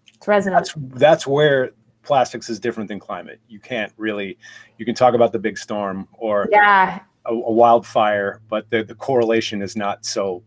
it's 0.08 0.26
resonant. 0.26 0.72
That's, 0.74 0.98
that's 0.98 1.26
where 1.26 1.72
plastics 2.02 2.48
is 2.48 2.58
different 2.58 2.88
than 2.88 2.98
climate. 2.98 3.38
You 3.48 3.60
can't 3.60 3.92
really 3.98 4.38
you 4.78 4.86
can 4.86 4.94
talk 4.94 5.14
about 5.14 5.32
the 5.32 5.38
big 5.38 5.58
storm 5.58 6.08
or 6.14 6.48
yeah 6.50 7.00
a, 7.26 7.32
a 7.32 7.52
wildfire, 7.52 8.40
but 8.48 8.68
the, 8.70 8.82
the 8.82 8.94
correlation 8.94 9.62
is 9.62 9.76
not 9.76 10.04
so 10.04 10.42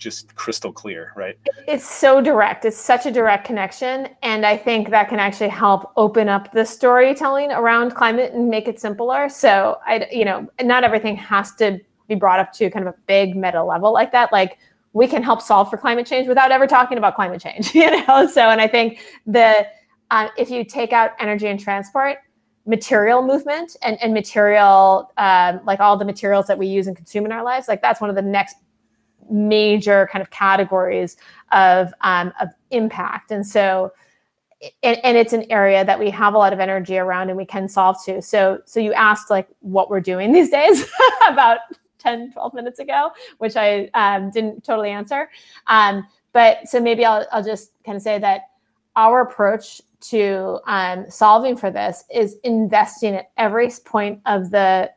just 0.00 0.34
crystal 0.34 0.72
clear, 0.72 1.12
right? 1.14 1.38
It's 1.68 1.88
so 1.88 2.20
direct. 2.20 2.64
It's 2.64 2.76
such 2.76 3.06
a 3.06 3.10
direct 3.12 3.44
connection. 3.44 4.08
And 4.22 4.44
I 4.44 4.56
think 4.56 4.90
that 4.90 5.08
can 5.08 5.20
actually 5.20 5.50
help 5.50 5.92
open 5.96 6.28
up 6.28 6.50
the 6.52 6.64
storytelling 6.64 7.52
around 7.52 7.94
climate 7.94 8.32
and 8.32 8.48
make 8.48 8.66
it 8.66 8.80
simpler. 8.80 9.28
So 9.28 9.78
I, 9.86 10.08
you 10.10 10.24
know, 10.24 10.50
not 10.62 10.82
everything 10.82 11.14
has 11.16 11.54
to 11.56 11.78
be 12.08 12.16
brought 12.16 12.40
up 12.40 12.52
to 12.54 12.70
kind 12.70 12.88
of 12.88 12.94
a 12.94 12.98
big 13.06 13.36
meta 13.36 13.62
level 13.62 13.92
like 13.92 14.10
that. 14.12 14.32
Like 14.32 14.58
we 14.94 15.06
can 15.06 15.22
help 15.22 15.40
solve 15.40 15.70
for 15.70 15.76
climate 15.76 16.06
change 16.06 16.26
without 16.26 16.50
ever 16.50 16.66
talking 16.66 16.98
about 16.98 17.14
climate 17.14 17.40
change, 17.40 17.74
you 17.74 17.90
know? 18.06 18.26
So, 18.26 18.48
and 18.50 18.60
I 18.60 18.66
think 18.66 19.00
the, 19.26 19.66
uh, 20.10 20.28
if 20.36 20.50
you 20.50 20.64
take 20.64 20.92
out 20.92 21.12
energy 21.20 21.46
and 21.46 21.60
transport, 21.60 22.18
material 22.66 23.22
movement 23.22 23.76
and, 23.82 24.00
and 24.02 24.12
material, 24.12 25.10
um, 25.18 25.60
like 25.64 25.80
all 25.80 25.96
the 25.96 26.04
materials 26.04 26.46
that 26.46 26.58
we 26.58 26.66
use 26.66 26.86
and 26.86 26.96
consume 26.96 27.26
in 27.26 27.32
our 27.32 27.44
lives, 27.44 27.68
like 27.68 27.82
that's 27.82 28.00
one 28.00 28.10
of 28.10 28.16
the 28.16 28.22
next 28.22 28.56
major 29.30 30.08
kind 30.12 30.22
of 30.22 30.30
categories 30.30 31.16
of, 31.52 31.92
um, 32.02 32.32
of 32.40 32.48
impact. 32.70 33.30
And 33.30 33.46
so, 33.46 33.92
and, 34.82 34.98
and, 35.02 35.16
it's 35.16 35.32
an 35.32 35.50
area 35.50 35.84
that 35.84 35.98
we 35.98 36.10
have 36.10 36.34
a 36.34 36.38
lot 36.38 36.52
of 36.52 36.60
energy 36.60 36.98
around 36.98 37.30
and 37.30 37.36
we 37.36 37.46
can 37.46 37.66
solve 37.66 37.96
to. 38.04 38.20
So, 38.20 38.60
so 38.66 38.78
you 38.78 38.92
asked 38.92 39.30
like 39.30 39.48
what 39.60 39.88
we're 39.88 40.00
doing 40.00 40.32
these 40.32 40.50
days 40.50 40.86
about 41.28 41.60
10, 41.98 42.32
12 42.32 42.54
minutes 42.54 42.78
ago, 42.78 43.10
which 43.38 43.56
I 43.56 43.88
um, 43.94 44.30
didn't 44.30 44.64
totally 44.64 44.90
answer. 44.90 45.30
Um, 45.66 46.06
but 46.32 46.68
so 46.68 46.80
maybe 46.80 47.04
I'll, 47.04 47.26
I'll 47.32 47.44
just 47.44 47.72
kind 47.84 47.96
of 47.96 48.02
say 48.02 48.18
that 48.18 48.50
our 48.96 49.22
approach 49.22 49.80
to 50.00 50.60
um, 50.66 51.06
solving 51.08 51.56
for 51.56 51.70
this 51.70 52.04
is 52.12 52.36
investing 52.44 53.14
at 53.14 53.30
every 53.36 53.70
point 53.84 54.20
of 54.26 54.50
the 54.50 54.90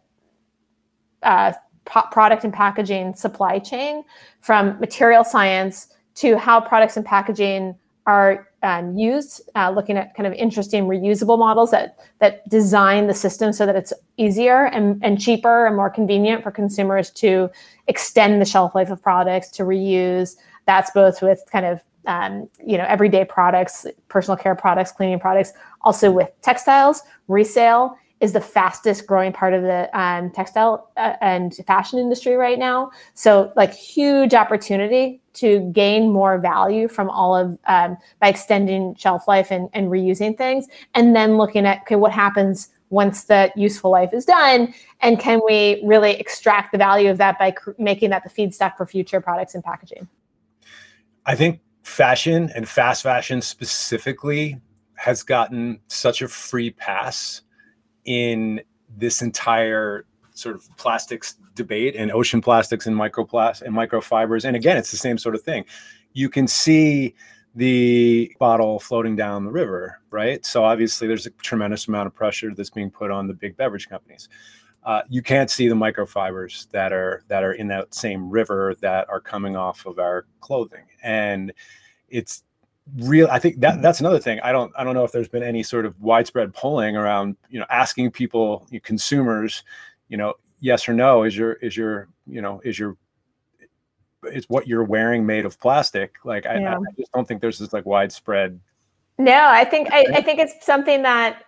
uh, 1.22 1.54
product 1.86 2.44
and 2.44 2.54
packaging 2.54 3.14
supply 3.14 3.60
chain 3.60 4.04
from 4.40 4.80
material 4.80 5.24
science 5.24 5.90
to 6.16 6.38
how 6.38 6.60
products 6.60 6.98
and 6.98 7.06
packaging 7.06 7.76
are 8.06 8.48
um, 8.64 8.98
used, 8.98 9.42
uh, 9.56 9.70
looking 9.70 9.98
at 9.98 10.16
kind 10.16 10.28
of 10.28 10.34
interesting 10.34 10.86
reusable 10.86 11.38
models 11.38 11.72
that 11.72 12.00
that 12.20 12.48
design 12.50 13.08
the 13.08 13.14
system 13.14 13.52
so 13.54 13.66
that 13.66 13.76
it's 13.76 13.94
easier 14.18 14.66
and, 14.68 15.04
and 15.04 15.20
cheaper 15.20 15.66
and 15.66 15.76
more 15.76 15.90
convenient 15.90 16.44
for 16.44 16.52
consumers 16.52 17.10
to 17.12 17.50
extend 17.88 18.42
the 18.42 18.46
shelf 18.46 18.76
life 18.76 18.90
of 18.90 19.02
products 19.02 19.50
to 19.52 19.64
reuse. 19.64 20.36
That's 20.66 20.92
both 20.92 21.22
with 21.22 21.44
kind 21.52 21.66
of 21.66 21.82
um, 22.06 22.50
you 22.66 22.78
know 22.78 22.86
everyday 22.88 23.26
products, 23.26 23.86
personal 24.10 24.38
care 24.38 24.56
products, 24.56 24.92
cleaning 24.92 25.20
products, 25.20 25.54
also 25.82 26.12
with 26.12 26.30
textiles, 26.42 27.02
resale, 27.28 27.98
is 28.24 28.32
the 28.32 28.40
fastest 28.40 29.06
growing 29.06 29.34
part 29.34 29.54
of 29.54 29.64
the 29.64 29.90
um, 30.00 30.32
textile 30.32 30.90
uh, 30.96 31.16
and 31.20 31.54
fashion 31.68 32.00
industry 32.00 32.36
right 32.36 32.58
now. 32.58 32.90
So, 33.16 33.52
like, 33.58 33.74
huge 33.74 34.34
opportunity 34.34 35.20
to 35.34 35.60
gain 35.74 36.10
more 36.10 36.38
value 36.38 36.88
from 36.88 37.10
all 37.10 37.36
of 37.36 37.60
um, 37.68 37.98
by 38.22 38.30
extending 38.30 38.96
shelf 38.96 39.28
life 39.28 39.52
and, 39.52 39.70
and 39.74 39.90
reusing 39.90 40.38
things, 40.38 40.68
and 40.96 41.14
then 41.14 41.38
looking 41.38 41.66
at 41.66 41.82
okay, 41.82 41.98
what 41.98 42.14
happens 42.14 42.70
once 42.90 43.26
the 43.26 43.52
useful 43.58 43.92
life 43.92 44.14
is 44.14 44.24
done, 44.24 44.74
and 45.02 45.20
can 45.20 45.42
we 45.46 45.82
really 45.84 46.12
extract 46.12 46.72
the 46.72 46.78
value 46.78 47.10
of 47.10 47.18
that 47.18 47.38
by 47.38 47.52
cr- 47.52 47.72
making 47.78 48.10
that 48.12 48.24
the 48.24 48.30
feedstock 48.30 48.78
for 48.78 48.86
future 48.86 49.20
products 49.20 49.54
and 49.54 49.66
packaging? 49.66 50.08
I 51.26 51.36
think 51.36 51.60
fashion 51.82 52.50
and 52.56 52.70
fast 52.70 53.04
fashion 53.04 53.42
specifically 53.42 54.62
has 54.96 55.24
gotten 55.24 55.82
such 55.88 56.22
a 56.22 56.30
free 56.30 56.70
pass 56.72 57.42
in 58.06 58.62
this 58.98 59.22
entire 59.22 60.06
sort 60.34 60.56
of 60.56 60.68
plastics 60.78 61.36
debate 61.56 61.96
and 61.96 62.12
ocean 62.12 62.42
plastics 62.42 62.88
and 62.88 62.96
microplastics 62.96 63.62
and 63.62 63.76
microfibers. 63.76 64.46
And 64.46 64.56
again, 64.56 64.78
it's 64.78 64.92
the 64.92 64.98
same 64.98 65.18
sort 65.18 65.36
of 65.36 65.42
thing. 65.42 65.66
You 66.14 66.30
can 66.30 66.48
see 66.48 67.16
the 67.56 68.36
bottle 68.40 68.80
floating 68.80 69.16
down 69.16 69.46
the 69.46 69.52
river, 69.52 70.00
right? 70.10 70.44
So 70.46 70.64
obviously, 70.64 71.08
there's 71.08 71.28
a 71.28 71.32
tremendous 71.32 71.88
amount 71.88 72.08
of 72.08 72.16
pressure 72.16 72.54
that's 72.54 72.72
being 72.72 72.90
put 72.90 73.12
on 73.12 73.28
the 73.28 73.34
big 73.34 73.56
beverage 73.58 73.90
companies. 73.90 74.28
Uh, 74.84 75.02
you 75.08 75.22
can't 75.22 75.50
see 75.50 75.68
the 75.68 75.76
microfibers 75.76 76.70
that 76.72 76.92
are 76.92 77.24
that 77.28 77.44
are 77.44 77.54
in 77.54 77.68
that 77.68 77.94
same 77.94 78.30
river 78.30 78.76
that 78.82 79.08
are 79.10 79.22
coming 79.22 79.56
off 79.56 79.86
of 79.86 80.00
our 80.00 80.26
clothing, 80.42 80.84
and 81.04 81.54
it's 82.10 82.44
real 82.98 83.28
i 83.32 83.40
think 83.40 83.60
that 83.60 83.74
mm-hmm. 83.74 83.82
that's 83.82 84.00
another 84.00 84.20
thing. 84.20 84.40
I 84.42 84.52
don't 84.52 84.72
i 84.78 84.84
don't 84.84 84.94
know 84.94 85.04
if 85.04 85.12
there's 85.12 85.30
been 85.30 85.44
any 85.44 85.64
sort 85.64 85.86
of 85.86 86.00
widespread 86.02 86.54
polling 86.54 86.98
around 86.98 87.38
you 87.50 87.60
know 87.60 87.66
asking 87.70 88.12
people 88.12 88.68
you 88.70 88.78
know, 88.78 88.82
consumers 88.84 89.64
you 90.10 90.18
know 90.18 90.34
yes 90.60 90.88
or 90.88 90.94
no 90.94 91.24
is 91.24 91.36
your 91.36 91.54
is 91.54 91.78
your 91.78 92.10
you 92.28 92.42
know 92.42 92.62
is 92.64 92.78
your 92.78 92.98
is 94.26 94.46
what 94.50 94.68
you're 94.68 94.86
wearing 94.86 95.26
made 95.26 95.46
of 95.46 95.60
plastic? 95.60 96.16
Like 96.24 96.46
I. 96.46 96.66
I, 96.66 96.78
just 96.98 97.12
don't 97.12 97.28
think 97.28 97.42
there's 97.42 97.60
this 97.60 97.74
like 97.74 97.86
widespread 97.86 98.60
no 99.18 99.46
i 99.48 99.64
think 99.64 99.92
I, 99.92 100.06
I 100.14 100.22
think 100.22 100.40
it's 100.40 100.66
something 100.66 101.04
that 101.04 101.44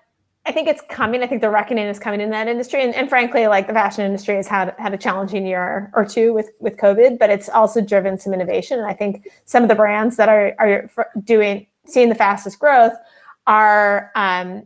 I 0.48 0.52
think 0.52 0.68
it's 0.68 0.82
coming. 0.90 1.24
I 1.24 1.28
think 1.28 1.42
the 1.42 1.50
reckoning 1.50 1.88
is 1.88 1.98
coming 1.98 2.22
in 2.22 2.30
that 2.30 2.48
industry, 2.48 2.84
and, 2.84 2.94
and 2.94 3.10
frankly, 3.10 3.48
like 3.48 3.66
the 3.66 3.74
fashion 3.74 4.06
industry 4.06 4.36
has 4.36 4.48
had 4.48 4.76
had 4.78 4.94
a 4.94 4.98
challenging 4.98 5.46
year 5.46 5.92
or 5.96 6.06
two 6.06 6.34
with 6.34 6.52
with 6.60 6.78
COVID, 6.78 7.18
but 7.18 7.30
it's 7.30 7.50
also 7.50 7.82
driven 7.82 8.20
some 8.20 8.34
innovation. 8.34 8.78
And 8.78 8.88
I 8.88 8.94
think 8.94 9.28
some 9.46 9.64
of 9.64 9.70
the 9.70 9.76
brands 9.76 10.18
that 10.18 10.30
are 10.30 10.56
are 10.60 10.90
doing 11.24 11.66
seeing 11.88 12.10
the 12.10 12.16
fastest 12.16 12.60
growth 12.60 12.94
are 13.48 14.12
um, 14.16 14.64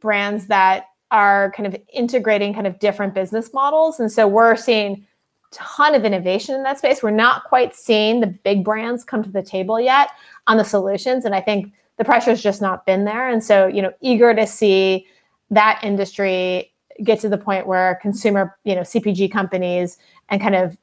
brands 0.00 0.46
that 0.48 0.88
are 1.10 1.52
kind 1.52 1.66
of 1.66 1.76
integrating 1.92 2.52
kind 2.52 2.66
of 2.66 2.78
different 2.78 3.14
business 3.14 3.52
models, 3.54 4.00
and 4.00 4.12
so 4.12 4.28
we're 4.28 4.56
seeing 4.56 5.06
ton 5.52 5.94
of 5.94 6.04
innovation 6.04 6.54
in 6.54 6.64
that 6.64 6.78
space. 6.78 7.02
We're 7.02 7.10
not 7.12 7.44
quite 7.44 7.74
seeing 7.74 8.20
the 8.20 8.26
big 8.26 8.64
brands 8.64 9.04
come 9.04 9.22
to 9.22 9.30
the 9.30 9.42
table 9.42 9.80
yet 9.80 10.10
on 10.48 10.58
the 10.58 10.64
solutions, 10.64 11.24
and 11.24 11.34
I 11.34 11.40
think 11.40 11.72
the 11.96 12.04
pressure's 12.04 12.42
just 12.42 12.60
not 12.60 12.84
been 12.86 13.04
there. 13.04 13.28
And 13.28 13.42
so, 13.42 13.66
you 13.66 13.80
know, 13.80 13.92
eager 14.00 14.34
to 14.34 14.46
see 14.46 15.06
that 15.54 15.80
industry 15.82 16.72
get 17.02 17.20
to 17.20 17.28
the 17.28 17.38
point 17.38 17.66
where 17.66 17.98
consumer, 18.00 18.56
you 18.64 18.74
know, 18.74 18.82
CPG 18.82 19.30
companies 19.32 19.98
and 20.28 20.40
kind 20.40 20.54
of 20.54 20.76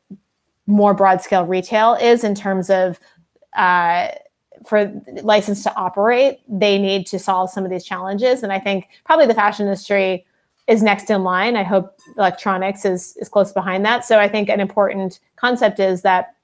more 0.68 0.94
broad 0.94 1.22
scale 1.22 1.46
retail 1.46 1.96
is 1.96 2.24
in 2.24 2.36
terms 2.36 2.70
of 2.70 3.00
uh, 3.56 4.10
for 4.66 4.92
license 5.24 5.64
to 5.64 5.76
operate, 5.76 6.40
they 6.48 6.78
need 6.78 7.08
to 7.08 7.18
solve 7.18 7.50
some 7.50 7.64
of 7.64 7.72
these 7.72 7.84
challenges. 7.84 8.44
And 8.44 8.54
I 8.54 8.60
think 8.60 8.88
probably 9.06 9.26
the 9.26 9.34
fashion 9.34 9.66
industry 9.66 10.26
is 10.68 10.84
next 10.84 11.10
in 11.10 11.24
line. 11.24 11.56
I 11.56 11.64
hope 11.64 11.98
electronics 12.18 12.86
is 12.86 13.18
is 13.18 13.28
close 13.28 13.52
behind 13.52 13.84
that. 13.86 14.06
So 14.06 14.20
I 14.20 14.28
think 14.28 14.50
an 14.50 14.60
important 14.60 15.20
concept 15.36 15.80
is 15.80 16.04
that 16.04 16.36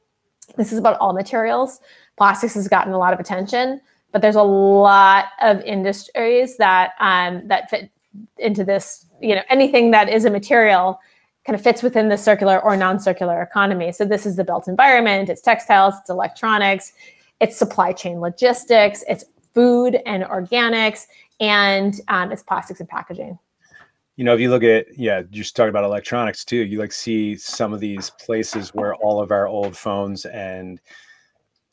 this 0.55 0.71
is 0.71 0.79
about 0.79 0.97
all 0.99 1.13
materials. 1.13 1.79
Plastics 2.17 2.55
has 2.55 2.67
gotten 2.67 2.93
a 2.93 2.97
lot 2.97 3.13
of 3.13 3.19
attention, 3.19 3.79
but 4.11 4.21
there's 4.21 4.35
a 4.35 4.43
lot 4.43 5.25
of 5.41 5.61
industries 5.61 6.57
that 6.57 6.93
um, 6.99 7.47
that 7.47 7.69
fit 7.69 7.91
into 8.37 8.63
this, 8.63 9.05
you 9.21 9.35
know, 9.35 9.43
anything 9.49 9.91
that 9.91 10.09
is 10.09 10.25
a 10.25 10.29
material 10.29 10.99
kind 11.45 11.55
of 11.55 11.63
fits 11.63 11.81
within 11.81 12.09
the 12.09 12.17
circular 12.17 12.59
or 12.59 12.75
non-circular 12.75 13.41
economy. 13.41 13.91
So 13.91 14.03
this 14.03 14.25
is 14.25 14.35
the 14.35 14.43
built 14.43 14.67
environment, 14.67 15.29
it's 15.29 15.41
textiles, 15.41 15.93
it's 16.01 16.09
electronics, 16.09 16.93
it's 17.39 17.55
supply 17.55 17.93
chain 17.93 18.19
logistics, 18.19 19.03
it's 19.07 19.23
food 19.53 19.99
and 20.05 20.23
organics, 20.23 21.07
and 21.39 21.99
um, 22.09 22.31
it's 22.31 22.43
plastics 22.43 22.79
and 22.79 22.89
packaging. 22.89 23.39
You 24.17 24.23
know, 24.23 24.33
if 24.33 24.39
you 24.39 24.49
look 24.49 24.63
at 24.63 24.97
yeah, 24.97 25.19
you 25.19 25.43
just 25.43 25.55
talk 25.55 25.69
about 25.69 25.83
electronics 25.83 26.43
too. 26.43 26.57
You 26.57 26.79
like 26.79 26.91
see 26.91 27.35
some 27.37 27.71
of 27.71 27.79
these 27.79 28.09
places 28.19 28.73
where 28.73 28.95
all 28.95 29.21
of 29.21 29.31
our 29.31 29.47
old 29.47 29.77
phones 29.77 30.25
and 30.25 30.81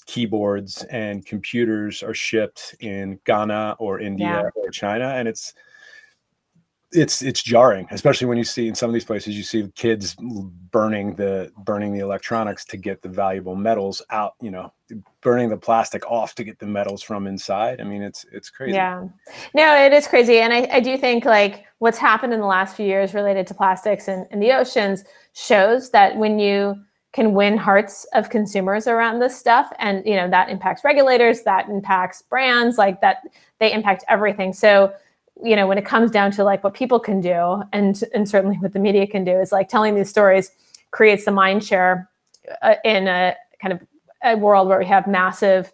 keyboards 0.06 0.84
and 0.84 1.24
computers 1.24 2.02
are 2.02 2.12
shipped 2.12 2.74
in 2.80 3.18
Ghana 3.24 3.76
or 3.78 3.98
India 4.00 4.26
yeah. 4.26 4.62
or 4.62 4.70
China, 4.70 5.06
and 5.08 5.26
it's 5.26 5.54
it's 6.94 7.22
it's 7.22 7.42
jarring, 7.42 7.86
especially 7.90 8.26
when 8.26 8.38
you 8.38 8.44
see 8.44 8.68
in 8.68 8.74
some 8.74 8.88
of 8.88 8.94
these 8.94 9.04
places 9.04 9.36
you 9.36 9.42
see 9.42 9.70
kids 9.74 10.16
burning 10.70 11.14
the 11.16 11.52
burning 11.58 11.92
the 11.92 11.98
electronics 11.98 12.64
to 12.66 12.76
get 12.76 13.02
the 13.02 13.08
valuable 13.08 13.56
metals 13.56 14.00
out. 14.10 14.34
You 14.40 14.50
know, 14.50 14.72
burning 15.20 15.48
the 15.48 15.56
plastic 15.56 16.06
off 16.10 16.34
to 16.36 16.44
get 16.44 16.58
the 16.58 16.66
metals 16.66 17.02
from 17.02 17.26
inside. 17.26 17.80
I 17.80 17.84
mean, 17.84 18.02
it's 18.02 18.24
it's 18.32 18.48
crazy. 18.48 18.74
Yeah, 18.74 19.04
no, 19.54 19.76
it 19.76 19.92
is 19.92 20.06
crazy, 20.06 20.38
and 20.38 20.52
I, 20.52 20.68
I 20.72 20.80
do 20.80 20.96
think 20.96 21.24
like 21.24 21.64
what's 21.78 21.98
happened 21.98 22.32
in 22.32 22.40
the 22.40 22.46
last 22.46 22.76
few 22.76 22.86
years 22.86 23.12
related 23.12 23.46
to 23.48 23.54
plastics 23.54 24.08
and, 24.08 24.26
and 24.30 24.42
the 24.42 24.52
oceans 24.52 25.04
shows 25.34 25.90
that 25.90 26.16
when 26.16 26.38
you 26.38 26.76
can 27.12 27.32
win 27.32 27.56
hearts 27.56 28.06
of 28.14 28.28
consumers 28.28 28.88
around 28.88 29.20
this 29.20 29.38
stuff 29.38 29.72
and 29.78 30.04
you 30.06 30.16
know 30.16 30.28
that 30.28 30.48
impacts 30.48 30.82
regulators 30.82 31.42
that 31.42 31.68
impacts 31.68 32.22
brands 32.22 32.78
like 32.78 33.00
that 33.00 33.18
they 33.60 33.72
impact 33.72 34.02
everything 34.08 34.52
so 34.52 34.92
you 35.42 35.56
know 35.56 35.66
when 35.66 35.78
it 35.78 35.84
comes 35.84 36.10
down 36.10 36.30
to 36.30 36.44
like 36.44 36.62
what 36.62 36.74
people 36.74 37.00
can 37.00 37.20
do 37.20 37.62
and 37.72 38.02
and 38.14 38.28
certainly 38.28 38.56
what 38.56 38.72
the 38.72 38.78
media 38.78 39.06
can 39.06 39.24
do 39.24 39.32
is 39.32 39.50
like 39.50 39.68
telling 39.68 39.94
these 39.94 40.08
stories 40.08 40.50
creates 40.90 41.24
the 41.24 41.30
mind 41.30 41.64
share 41.64 42.08
uh, 42.62 42.74
in 42.84 43.08
a 43.08 43.34
kind 43.60 43.72
of 43.72 43.80
a 44.22 44.36
world 44.36 44.68
where 44.68 44.78
we 44.78 44.86
have 44.86 45.06
massive 45.06 45.72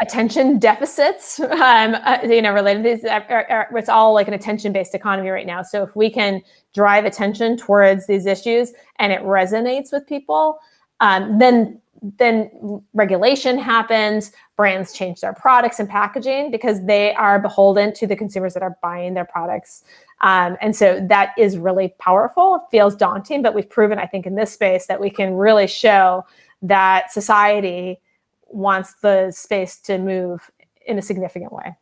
attention 0.00 0.58
deficits 0.58 1.38
um, 1.40 1.94
uh, 1.94 2.18
you 2.24 2.40
know 2.40 2.52
related 2.52 2.82
to 2.82 2.88
these 2.88 3.04
uh, 3.04 3.20
uh, 3.28 3.42
uh, 3.50 3.64
it's 3.74 3.88
all 3.88 4.14
like 4.14 4.28
an 4.28 4.34
attention 4.34 4.72
based 4.72 4.94
economy 4.94 5.28
right 5.28 5.46
now. 5.46 5.62
So 5.62 5.82
if 5.82 5.94
we 5.94 6.10
can 6.10 6.42
drive 6.74 7.04
attention 7.04 7.56
towards 7.56 8.06
these 8.06 8.26
issues 8.26 8.72
and 8.98 9.12
it 9.12 9.20
resonates 9.22 9.92
with 9.92 10.06
people 10.06 10.58
um, 11.00 11.38
then 11.38 11.80
then 12.18 12.82
regulation 12.94 13.58
happens 13.58 14.32
brands 14.56 14.92
change 14.92 15.20
their 15.20 15.32
products 15.32 15.80
and 15.80 15.88
packaging 15.88 16.50
because 16.50 16.84
they 16.84 17.14
are 17.14 17.38
beholden 17.38 17.92
to 17.94 18.06
the 18.06 18.16
consumers 18.16 18.54
that 18.54 18.62
are 18.62 18.76
buying 18.82 19.14
their 19.14 19.24
products. 19.24 19.84
Um, 20.22 20.56
and 20.60 20.74
so 20.74 21.04
that 21.08 21.34
is 21.36 21.58
really 21.58 21.94
powerful. 21.98 22.56
It 22.56 22.62
feels 22.70 22.94
daunting 22.94 23.42
but 23.42 23.54
we've 23.54 23.68
proven 23.68 23.98
i 23.98 24.06
think 24.06 24.26
in 24.26 24.34
this 24.34 24.52
space 24.52 24.86
that 24.86 25.00
we 25.00 25.10
can 25.10 25.34
really 25.34 25.66
show 25.66 26.24
that 26.62 27.12
society 27.12 28.00
wants 28.48 28.94
the 29.02 29.30
space 29.30 29.78
to 29.80 29.98
move 29.98 30.50
in 30.86 30.98
a 30.98 31.02
significant 31.02 31.52
way. 31.52 31.76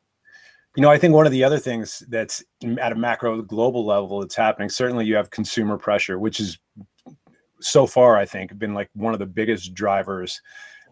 You 0.76 0.83
know, 0.83 0.90
I 0.90 0.99
think 0.99 1.14
one 1.14 1.26
of 1.26 1.33
the 1.33 1.45
other 1.45 1.59
things 1.59 2.02
that's 2.09 2.43
at 2.78 2.90
a 2.90 2.97
macro 2.97 3.43
global 3.43 3.87
level 3.87 4.21
that's 4.21 4.35
happening, 4.35 4.69
certainly 4.69 5.07
you 5.07 5.14
have 5.14 5.31
consumer 5.31 5.78
pressure, 5.78 6.19
which 6.19 6.40
is 6.40 6.59
so 7.64 7.87
far, 7.87 8.16
I 8.16 8.26
think, 8.26 8.50
have 8.50 8.59
been 8.59 8.75
like 8.75 8.90
one 8.94 9.14
of 9.14 9.18
the 9.18 9.26
biggest 9.26 9.75
drivers 9.75 10.40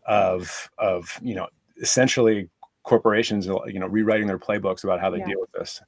of 0.06 0.70
of, 0.78 1.18
you 1.22 1.34
know, 1.34 1.48
essentially 1.80 2.48
corporations, 2.82 3.48
uh, 3.48 3.62
you 3.66 3.78
know, 3.78 3.86
rewriting 3.86 4.26
their 4.26 4.38
playbooks 4.38 4.84
about 4.84 5.00
how 5.00 5.10
they 5.10 5.18
yeah. 5.18 5.26
deal 5.26 5.40
with 5.40 5.52
this. 5.52 5.80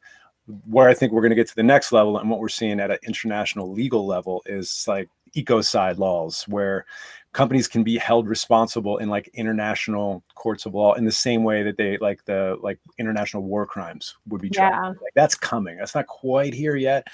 Where 0.66 0.88
I 0.88 0.94
think 0.94 1.12
we're 1.12 1.22
going 1.22 1.30
to 1.30 1.36
get 1.36 1.48
to 1.48 1.56
the 1.56 1.62
next 1.62 1.90
level 1.90 2.18
and 2.18 2.28
what 2.28 2.38
we're 2.38 2.50
seeing 2.50 2.78
at 2.78 2.90
an 2.90 2.98
international 3.06 3.72
legal 3.72 4.06
level 4.06 4.42
is 4.44 4.84
like 4.86 5.08
ecocide 5.34 5.96
laws 5.96 6.44
where 6.48 6.84
companies 7.32 7.66
can 7.66 7.82
be 7.82 7.96
held 7.96 8.28
responsible 8.28 8.98
in 8.98 9.08
like 9.08 9.28
international 9.32 10.22
courts 10.34 10.66
of 10.66 10.74
law 10.74 10.92
in 10.94 11.04
the 11.04 11.10
same 11.10 11.44
way 11.44 11.62
that 11.62 11.78
they 11.78 11.96
like 11.96 12.22
the 12.26 12.58
like 12.60 12.78
international 12.98 13.42
war 13.42 13.64
crimes 13.64 14.16
would 14.28 14.42
be 14.42 14.50
tried. 14.50 14.68
Yeah. 14.68 14.88
Like 14.88 15.14
that's 15.14 15.34
coming. 15.34 15.78
That's 15.78 15.94
not 15.94 16.06
quite 16.06 16.52
here 16.52 16.76
yet. 16.76 17.08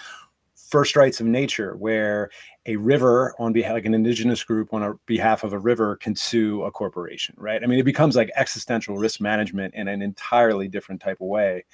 First 0.71 0.97
rights 0.97 1.21
of 1.21 1.27
nature, 1.27 1.77
where 1.77 2.31
a 2.67 2.77
river 2.77 3.35
on 3.39 3.53
behalf 3.53 3.75
like 3.75 3.85
an 3.87 3.95
indigenous 3.95 4.45
group 4.45 4.73
on 4.73 4.83
a 4.83 4.95
behalf 5.07 5.43
of 5.43 5.53
a 5.53 5.59
river 5.59 5.97
can 5.97 6.15
sue 6.15 6.63
a 6.63 6.71
corporation, 6.71 7.35
right? 7.39 7.63
I 7.63 7.67
mean, 7.67 7.79
it 7.79 7.85
becomes 7.85 8.15
like 8.15 8.31
existential 8.37 8.97
risk 8.97 9.21
management 9.21 9.75
in 9.75 9.89
an 9.89 10.01
entirely 10.01 10.69
different 10.69 11.01
type 11.01 11.21
of 11.21 11.27
way, 11.27 11.65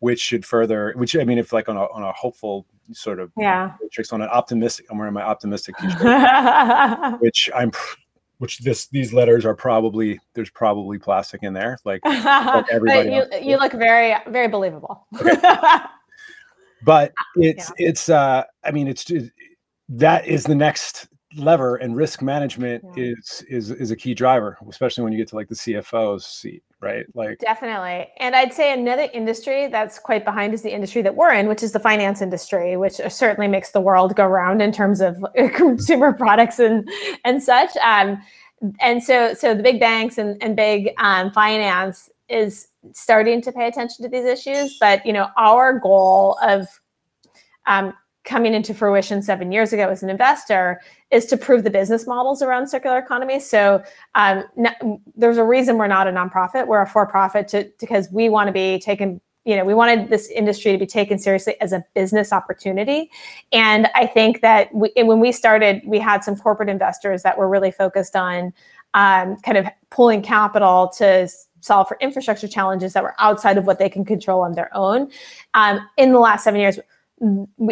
which 0.00 0.20
should 0.20 0.44
further 0.44 0.92
which 0.96 1.16
i 1.16 1.24
mean 1.24 1.38
if 1.38 1.52
like 1.52 1.68
on 1.68 1.76
a, 1.76 1.84
on 1.84 2.02
a 2.02 2.12
hopeful 2.12 2.66
sort 2.92 3.18
of 3.18 3.30
yeah 3.36 3.72
matrix 3.82 4.12
on 4.12 4.20
an 4.20 4.28
optimistic 4.28 4.86
i'm 4.90 4.98
wearing 4.98 5.14
my 5.14 5.22
optimistic 5.22 5.74
which 7.20 7.50
i'm 7.54 7.70
which 8.38 8.58
this 8.58 8.86
these 8.88 9.12
letters 9.12 9.46
are 9.46 9.54
probably 9.54 10.20
there's 10.34 10.50
probably 10.50 10.98
plastic 10.98 11.42
in 11.42 11.52
there 11.52 11.78
like, 11.84 12.00
like 12.04 12.66
everybody 12.70 13.10
you, 13.10 13.24
you 13.40 13.56
look 13.56 13.72
very 13.72 14.14
very 14.28 14.48
believable 14.48 15.06
okay. 15.20 15.36
but 16.84 17.12
it's 17.36 17.72
yeah. 17.78 17.88
it's 17.88 18.08
uh 18.08 18.44
i 18.64 18.70
mean 18.70 18.88
it's 18.88 19.10
that 19.88 20.26
is 20.26 20.44
the 20.44 20.54
next 20.54 21.08
lever 21.36 21.76
and 21.76 21.96
risk 21.96 22.22
management 22.22 22.82
yeah. 22.96 23.12
is 23.12 23.44
is 23.48 23.70
is 23.70 23.90
a 23.90 23.96
key 23.96 24.14
driver 24.14 24.56
especially 24.68 25.04
when 25.04 25.12
you 25.12 25.18
get 25.18 25.28
to 25.28 25.34
like 25.34 25.48
the 25.48 25.54
cfo's 25.54 26.26
seat 26.26 26.62
right? 26.80 27.06
Like 27.14 27.38
definitely. 27.38 28.08
And 28.18 28.36
I'd 28.36 28.52
say 28.52 28.72
another 28.72 29.08
industry 29.12 29.66
that's 29.68 29.98
quite 29.98 30.24
behind 30.24 30.54
is 30.54 30.62
the 30.62 30.72
industry 30.72 31.02
that 31.02 31.16
we're 31.16 31.32
in, 31.32 31.48
which 31.48 31.62
is 31.62 31.72
the 31.72 31.80
finance 31.80 32.20
industry, 32.20 32.76
which 32.76 32.94
certainly 33.08 33.48
makes 33.48 33.72
the 33.72 33.80
world 33.80 34.14
go 34.14 34.26
round 34.26 34.62
in 34.62 34.72
terms 34.72 35.00
of 35.00 35.24
consumer 35.54 36.12
products 36.12 36.58
and 36.58 36.88
and 37.24 37.42
such. 37.42 37.76
Um, 37.78 38.22
and 38.80 39.02
so 39.02 39.34
so 39.34 39.54
the 39.54 39.62
big 39.62 39.80
banks 39.80 40.18
and, 40.18 40.42
and 40.42 40.56
big 40.56 40.90
um, 40.98 41.30
finance 41.32 42.10
is 42.28 42.68
starting 42.94 43.40
to 43.42 43.52
pay 43.52 43.66
attention 43.66 44.02
to 44.04 44.08
these 44.08 44.24
issues. 44.24 44.76
But 44.78 45.04
you 45.04 45.12
know, 45.12 45.28
our 45.36 45.78
goal 45.78 46.38
of 46.42 46.68
um, 47.66 47.92
coming 48.24 48.54
into 48.54 48.74
fruition 48.74 49.22
seven 49.22 49.52
years 49.52 49.72
ago 49.72 49.88
as 49.88 50.02
an 50.02 50.10
investor 50.10 50.80
is 51.10 51.26
to 51.26 51.36
prove 51.36 51.62
the 51.62 51.70
business 51.70 52.06
models 52.06 52.42
around 52.42 52.68
circular 52.68 52.98
economy. 52.98 53.38
So 53.38 53.82
um, 54.16 54.44
there's 55.14 55.38
a 55.38 55.44
reason 55.44 55.78
we're 55.78 55.86
not 55.86 56.08
a 56.08 56.10
nonprofit; 56.10 56.66
we're 56.66 56.82
a 56.82 56.86
for-profit 56.86 57.48
to, 57.48 57.70
because 57.78 58.08
we 58.10 58.28
want 58.28 58.48
to 58.48 58.52
be 58.52 58.78
taken. 58.78 59.20
You 59.44 59.54
know, 59.54 59.64
we 59.64 59.74
wanted 59.74 60.10
this 60.10 60.28
industry 60.28 60.72
to 60.72 60.78
be 60.78 60.86
taken 60.86 61.20
seriously 61.20 61.54
as 61.60 61.72
a 61.72 61.84
business 61.94 62.32
opportunity, 62.32 63.12
and 63.52 63.88
I 63.94 64.06
think 64.06 64.40
that 64.40 64.74
we, 64.74 64.90
when 64.96 65.20
we 65.20 65.30
started, 65.30 65.82
we 65.86 66.00
had 66.00 66.24
some 66.24 66.36
corporate 66.36 66.68
investors 66.68 67.22
that 67.22 67.38
were 67.38 67.48
really 67.48 67.70
focused 67.70 68.16
on 68.16 68.52
um, 68.94 69.36
kind 69.36 69.56
of 69.56 69.68
pulling 69.90 70.20
capital 70.20 70.88
to 70.96 71.28
solve 71.66 71.88
for 71.88 71.98
infrastructure 72.00 72.48
challenges 72.48 72.92
that 72.92 73.02
were 73.02 73.14
outside 73.18 73.58
of 73.58 73.66
what 73.66 73.78
they 73.78 73.88
can 73.88 74.04
control 74.04 74.42
on 74.42 74.52
their 74.52 74.74
own. 74.74 75.10
Um, 75.54 75.80
in 75.96 76.12
the 76.12 76.18
last 76.18 76.44
seven 76.44 76.60
years, 76.60 76.78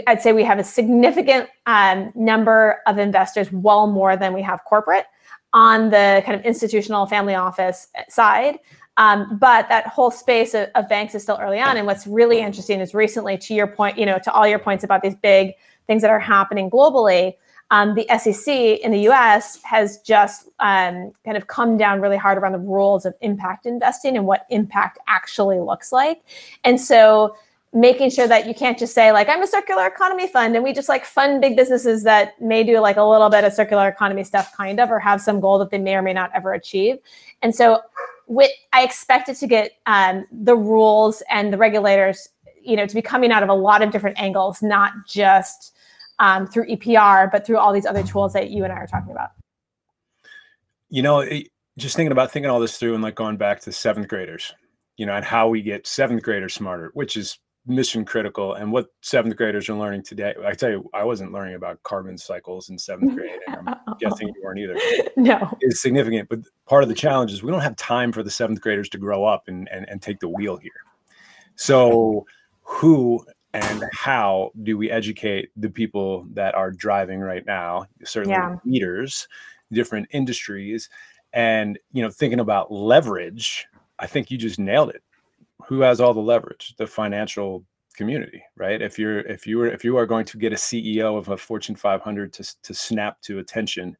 I'd 0.07 0.23
say 0.23 0.33
we 0.33 0.45
have 0.45 0.59
a 0.59 0.65
significant 0.65 1.49
um, 1.67 2.11
number 2.15 2.81
of 2.87 2.99
investors, 2.99 3.53
well 3.53 3.87
more 3.87 4.17
than 4.17 4.33
we 4.33 4.43
have 4.43 4.65
corporate, 4.65 5.07
on 5.53 5.91
the 5.91 6.23
kind 6.27 6.39
of 6.39 6.45
institutional 6.45 7.07
family 7.07 7.35
office 7.35 7.89
side. 8.09 8.59
Um, 8.97 9.39
but 9.39 9.69
that 9.69 9.89
whole 9.89 10.11
space 10.11 10.55
of, 10.55 10.69
of, 10.77 10.89
banks 10.89 11.15
is 11.15 11.23
still 11.23 11.39
early 11.41 11.61
on. 11.61 11.77
And 11.77 11.87
what's 11.87 12.07
really 12.07 12.41
interesting 12.41 12.81
is 12.81 12.95
recently, 12.95 13.37
to 13.39 13.55
your 13.55 13.67
point, 13.67 13.99
you 13.99 14.07
know, 14.07 14.19
to 14.23 14.33
all 14.33 14.47
your 14.47 14.61
points 14.61 14.85
about 14.85 15.03
these 15.03 15.17
big 15.17 15.53
things 15.89 16.03
that 16.03 16.13
are 16.13 16.21
happening 16.21 16.71
globally, 16.71 17.35
um, 17.71 17.95
the 17.95 18.07
SEC 18.19 18.49
in 18.49 18.93
the 18.93 19.09
US 19.09 19.63
has 19.63 19.99
just 20.01 20.49
um, 20.61 21.13
kind 21.25 21.37
of 21.37 21.47
come 21.47 21.77
down 21.77 22.01
really 22.01 22.17
hard 22.17 22.39
around 22.39 22.53
the 22.53 22.59
rules 22.59 23.05
of 23.07 23.15
impact 23.21 23.67
investing 23.67 24.17
and 24.17 24.27
what 24.27 24.47
impact 24.51 24.99
actually 25.09 25.59
looks 25.59 25.93
like. 25.93 26.23
And 26.65 26.81
so 26.81 27.35
making 27.75 28.09
sure 28.09 28.29
that 28.29 28.47
you 28.47 28.55
can't 28.55 28.79
just 28.79 28.95
say 28.95 29.11
like 29.11 29.29
i'm 29.29 29.43
a 29.43 29.47
circular 29.49 29.85
economy 29.85 30.29
fund 30.29 30.55
and 30.55 30.63
we 30.63 30.73
just 30.73 30.89
like 30.89 31.05
fund 31.05 31.41
big 31.41 31.57
businesses 31.57 32.05
that 32.05 32.41
may 32.41 32.63
do 32.63 32.79
like 32.79 32.97
a 32.97 33.03
little 33.03 33.29
bit 33.29 33.43
of 33.43 33.53
circular 33.53 33.89
economy 33.89 34.23
stuff 34.23 34.57
kind 34.57 34.79
of 34.79 34.91
or 34.93 35.01
have 35.01 35.21
some 35.21 35.41
goal 35.41 35.59
that 35.59 35.71
they 35.71 35.79
may 35.79 35.97
or 35.97 36.03
may 36.03 36.13
not 36.13 36.31
ever 36.35 36.53
achieve 36.53 36.99
and 37.43 37.53
so 37.53 37.81
with 38.29 38.51
i 38.73 38.85
expect 38.85 39.29
it 39.29 39.35
to 39.35 39.49
get 39.49 39.73
um, 39.87 40.25
the 40.31 40.55
rules 40.55 41.21
and 41.29 41.53
the 41.53 41.59
regulators 41.59 42.29
you 42.63 42.77
know 42.77 42.87
to 42.87 42.95
be 42.95 43.03
coming 43.03 43.33
out 43.33 43.43
of 43.43 43.49
a 43.49 43.55
lot 43.55 43.83
of 43.83 43.91
different 43.91 44.19
angles 44.21 44.63
not 44.63 44.93
just 45.05 45.74
um, 46.19 46.47
through 46.47 46.67
epr 46.67 47.31
but 47.31 47.47
through 47.47 47.59
all 47.59 47.73
these 47.73 47.87
other 47.87 48.03
tools 48.03 48.33
that 48.33 48.51
you 48.51 48.65
and 48.65 48.73
i 48.73 48.77
are 48.77 48.87
talking 48.87 49.13
about. 49.13 49.31
You 50.89 51.03
know 51.03 51.21
it, 51.21 51.49
just 51.77 51.97
thinking 51.97 52.13
about 52.13 52.31
thinking 52.31 52.51
all 52.51 52.61
this 52.61 52.79
through 52.79 52.95
and 52.95 53.03
like 53.03 53.15
going 53.15 53.37
back 53.37 53.61
to 53.61 53.73
seventh 53.73 54.09
graders 54.09 54.53
you 54.97 55.07
know 55.07 55.15
and 55.15 55.25
how 55.25 55.49
we 55.49 55.63
get 55.63 55.87
seventh 55.87 56.23
graders 56.23 56.55
smarter 56.55 56.91
which 56.95 57.17
is 57.17 57.39
mission 57.67 58.05
critical. 58.05 58.55
And 58.55 58.71
what 58.71 58.89
seventh 59.01 59.37
graders 59.37 59.69
are 59.69 59.75
learning 59.75 60.03
today 60.03 60.35
i 60.47 60.53
tell 60.53 60.71
you 60.71 60.89
i 60.93 61.03
wasn't 61.03 61.33
learning 61.33 61.55
about 61.55 61.83
carbon 61.83 62.19
cycles 62.19 62.69
in 62.69 62.79
seventh 62.79 63.15
grade 63.15 63.41
and 63.47 63.69
i'm 63.69 63.95
guessing 64.01 64.29
you 64.29 64.35
weren't 64.43 64.59
either. 64.59 64.77
No. 65.17 65.57
Is 65.63 65.81
significant 65.81 66.29
but 66.29 66.41
part 66.67 66.83
of 66.83 66.89
the 66.89 66.95
challenge 66.95 67.33
is 67.33 67.43
we 67.43 67.51
don't 67.51 67.63
have 67.63 67.77
time 67.77 68.13
for 68.13 68.23
the 68.23 68.31
seventh 68.31 68.61
graders 68.61 68.89
to 68.91 68.99
grow 68.99 69.25
up 69.25 69.49
and, 69.49 69.69
and, 69.71 69.89
and 69.89 70.03
take 70.03 70.21
the 70.21 70.29
wheel 70.29 70.57
here. 70.57 70.73
So 71.57 72.27
who 72.63 73.25
and 73.55 73.85
how 73.93 74.51
do 74.63 74.77
we 74.77 74.91
educate 74.91 75.51
the 75.57 75.71
people 75.71 76.27
that 76.33 76.55
are 76.55 76.71
driving 76.71 77.21
right 77.21 77.47
now 77.47 77.87
certainly 78.05 78.35
yeah. 78.35 78.57
leaders 78.65 79.29
different 79.73 80.07
industries 80.11 80.91
and 81.33 81.79
you 81.93 82.03
know 82.03 82.11
thinking 82.11 82.41
about 82.41 82.71
leverage 82.71 83.67
i 83.99 84.07
think 84.07 84.31
you 84.31 84.37
just 84.37 84.59
nailed 84.59 84.91
it 84.91 85.03
who 85.67 85.81
has 85.81 86.01
all 86.01 86.15
the 86.15 86.21
leverage? 86.21 86.75
The 86.77 86.87
financial 86.87 87.65
community, 87.97 88.43
right? 88.57 88.81
If 88.81 88.99
you're 88.99 89.21
if 89.21 89.47
you 89.47 89.61
are 89.63 89.67
if 89.67 89.85
you 89.85 89.97
are 89.97 90.07
going 90.07 90.27
to 90.27 90.39
get 90.39 90.53
a 90.53 90.57
CEO 90.57 91.17
of 91.17 91.29
a 91.29 91.37
Fortune 91.37 91.77
500 91.77 92.33
to 92.35 92.63
to 92.63 92.75
snap 92.75 93.21
to 93.23 93.39
attention, 93.39 93.97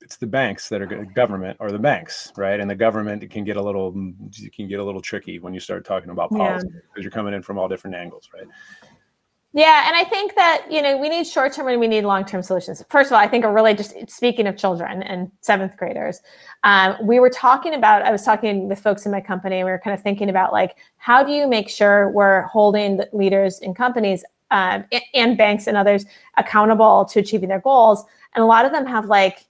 it's 0.00 0.16
the 0.16 0.26
banks 0.26 0.68
that 0.68 0.80
are 0.80 0.86
government 0.86 1.56
or 1.60 1.70
the 1.70 1.78
banks, 1.78 2.32
right? 2.36 2.58
And 2.58 2.70
the 2.70 2.74
government 2.74 3.28
can 3.30 3.44
get 3.44 3.56
a 3.56 3.62
little 3.62 3.92
can 3.92 4.68
get 4.68 4.80
a 4.80 4.84
little 4.84 5.00
tricky 5.00 5.38
when 5.38 5.54
you 5.54 5.60
start 5.60 5.84
talking 5.84 6.10
about 6.10 6.30
policy 6.30 6.68
yeah. 6.72 6.80
because 6.88 7.04
you're 7.04 7.10
coming 7.10 7.34
in 7.34 7.42
from 7.42 7.58
all 7.58 7.68
different 7.68 7.96
angles, 7.96 8.28
right? 8.34 8.46
Yeah, 9.52 9.88
and 9.88 9.96
I 9.96 10.04
think 10.04 10.36
that 10.36 10.66
you 10.70 10.80
know 10.80 10.96
we 10.96 11.08
need 11.08 11.26
short 11.26 11.52
term 11.52 11.66
and 11.66 11.80
we 11.80 11.88
need 11.88 12.02
long 12.02 12.24
term 12.24 12.42
solutions. 12.42 12.84
First 12.88 13.08
of 13.08 13.14
all, 13.14 13.18
I 13.18 13.26
think 13.26 13.44
are 13.44 13.52
really 13.52 13.74
just 13.74 13.94
speaking 14.08 14.46
of 14.46 14.56
children 14.56 15.02
and 15.02 15.30
seventh 15.40 15.76
graders. 15.76 16.20
Um, 16.62 16.94
we 17.02 17.18
were 17.18 17.30
talking 17.30 17.74
about. 17.74 18.02
I 18.02 18.12
was 18.12 18.22
talking 18.22 18.68
with 18.68 18.78
folks 18.78 19.06
in 19.06 19.12
my 19.12 19.20
company. 19.20 19.56
and 19.56 19.66
We 19.66 19.72
were 19.72 19.80
kind 19.82 19.92
of 19.92 20.02
thinking 20.02 20.30
about 20.30 20.52
like 20.52 20.76
how 20.98 21.24
do 21.24 21.32
you 21.32 21.48
make 21.48 21.68
sure 21.68 22.10
we're 22.10 22.42
holding 22.42 23.00
leaders 23.12 23.58
in 23.58 23.74
companies 23.74 24.24
um, 24.52 24.84
and 25.14 25.36
banks 25.36 25.66
and 25.66 25.76
others 25.76 26.04
accountable 26.36 27.04
to 27.06 27.18
achieving 27.18 27.48
their 27.48 27.60
goals. 27.60 28.04
And 28.34 28.42
a 28.42 28.46
lot 28.46 28.64
of 28.64 28.72
them 28.72 28.86
have 28.86 29.06
like 29.06 29.46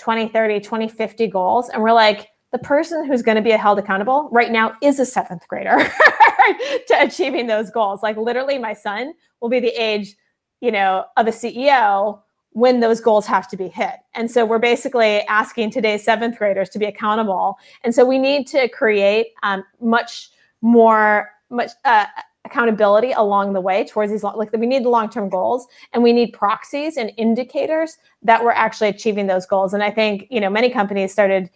20, 0.00 0.28
30, 0.28 0.60
20, 0.60 0.88
50 0.88 1.26
goals, 1.28 1.68
and 1.68 1.82
we're 1.82 1.92
like 1.92 2.30
the 2.52 2.58
person 2.58 3.06
who's 3.06 3.22
going 3.22 3.36
to 3.36 3.42
be 3.42 3.50
held 3.50 3.78
accountable 3.78 4.28
right 4.32 4.50
now 4.50 4.74
is 4.82 4.98
a 4.98 5.06
seventh 5.06 5.46
grader 5.46 5.76
to 6.88 6.94
achieving 7.00 7.46
those 7.46 7.70
goals. 7.70 8.02
Like 8.02 8.16
literally, 8.16 8.58
my 8.58 8.72
son 8.72 9.12
will 9.40 9.48
be 9.48 9.60
the 9.60 9.68
age, 9.80 10.16
you 10.60 10.72
know, 10.72 11.04
of 11.16 11.28
a 11.28 11.30
CEO 11.30 12.20
when 12.52 12.80
those 12.80 13.00
goals 13.00 13.26
have 13.26 13.46
to 13.48 13.56
be 13.56 13.68
hit. 13.68 13.94
And 14.14 14.28
so 14.28 14.44
we're 14.44 14.58
basically 14.58 15.20
asking 15.22 15.70
today's 15.70 16.02
seventh 16.02 16.36
graders 16.38 16.68
to 16.70 16.80
be 16.80 16.86
accountable. 16.86 17.58
And 17.84 17.94
so 17.94 18.04
we 18.04 18.18
need 18.18 18.48
to 18.48 18.68
create 18.68 19.28
um, 19.44 19.62
much 19.80 20.30
more, 20.60 21.30
much 21.50 21.70
uh, 21.84 22.06
accountability 22.50 23.12
along 23.12 23.52
the 23.52 23.60
way 23.60 23.84
towards 23.84 24.10
these 24.10 24.22
like 24.22 24.52
we 24.52 24.66
need 24.66 24.84
the 24.84 24.88
long-term 24.88 25.28
goals 25.28 25.66
and 25.92 26.02
we 26.02 26.12
need 26.12 26.32
proxies 26.32 26.96
and 26.96 27.12
indicators 27.16 27.96
that 28.22 28.42
we're 28.42 28.50
actually 28.50 28.88
achieving 28.88 29.26
those 29.26 29.46
goals. 29.46 29.74
And 29.74 29.82
i 29.82 29.90
think 29.90 30.26
you 30.30 30.40
know 30.40 30.50
many 30.50 30.70
companies 30.70 31.12
started 31.12 31.50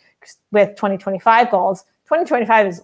with 0.53 0.71
2025 0.77 1.51
goals. 1.51 1.85
2025 2.09 2.67
is 2.67 2.83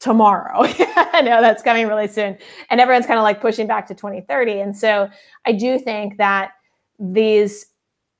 tomorrow. 0.00 0.62
I 1.12 1.20
know 1.22 1.40
that's 1.40 1.62
coming 1.62 1.86
really 1.86 2.08
soon. 2.08 2.38
And 2.70 2.80
everyone's 2.80 3.06
kind 3.06 3.18
of 3.18 3.22
like 3.22 3.40
pushing 3.40 3.66
back 3.66 3.86
to 3.88 3.94
2030 3.94 4.60
and 4.60 4.76
so 4.76 5.08
i 5.46 5.52
do 5.52 5.78
think 5.78 6.16
that 6.16 6.52
these 6.98 7.66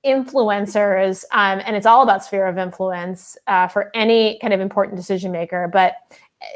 influencers 0.05 1.25
um, 1.33 1.61
and 1.66 1.77
it's 1.77 1.87
all 1.87 2.03
about 2.03 2.25
sphere 2.25 2.46
of 2.46 2.57
influence 2.57 3.37
uh, 3.46 3.68
for 3.68 3.90
any 3.94 4.38
kind 4.40 4.55
of 4.55 4.61
important 4.61 4.96
decision 4.96 5.31
maker 5.31 5.68
but 5.70 5.94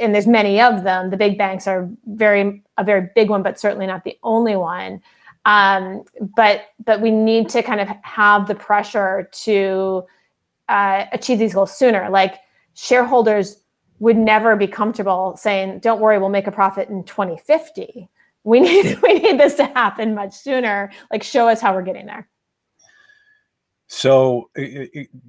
and 0.00 0.14
there's 0.14 0.26
many 0.26 0.60
of 0.60 0.82
them 0.82 1.10
the 1.10 1.16
big 1.16 1.36
banks 1.36 1.66
are 1.66 1.88
very 2.06 2.62
a 2.78 2.84
very 2.84 3.08
big 3.14 3.30
one 3.30 3.42
but 3.42 3.58
certainly 3.58 3.86
not 3.86 4.04
the 4.04 4.18
only 4.22 4.56
one. 4.56 5.02
Um, 5.46 6.04
but 6.36 6.68
but 6.84 7.00
we 7.00 7.10
need 7.10 7.48
to 7.50 7.62
kind 7.62 7.80
of 7.80 7.88
have 8.02 8.48
the 8.48 8.54
pressure 8.54 9.28
to 9.32 10.04
uh, 10.68 11.04
achieve 11.12 11.38
these 11.38 11.52
goals 11.52 11.76
sooner. 11.76 12.08
Like 12.08 12.36
shareholders 12.74 13.58
would 13.98 14.16
never 14.16 14.56
be 14.56 14.66
comfortable 14.66 15.36
saying 15.36 15.80
don't 15.80 16.00
worry 16.00 16.18
we'll 16.18 16.28
make 16.28 16.46
a 16.46 16.52
profit 16.52 16.88
in 16.88 17.04
2050 17.04 18.08
we 18.44 18.60
need 18.60 19.00
we 19.02 19.14
need 19.14 19.40
this 19.40 19.54
to 19.54 19.64
happen 19.64 20.14
much 20.14 20.34
sooner. 20.34 20.92
Like 21.10 21.22
show 21.22 21.48
us 21.48 21.60
how 21.60 21.74
we're 21.74 21.82
getting 21.82 22.06
there. 22.06 22.28
So 23.88 24.50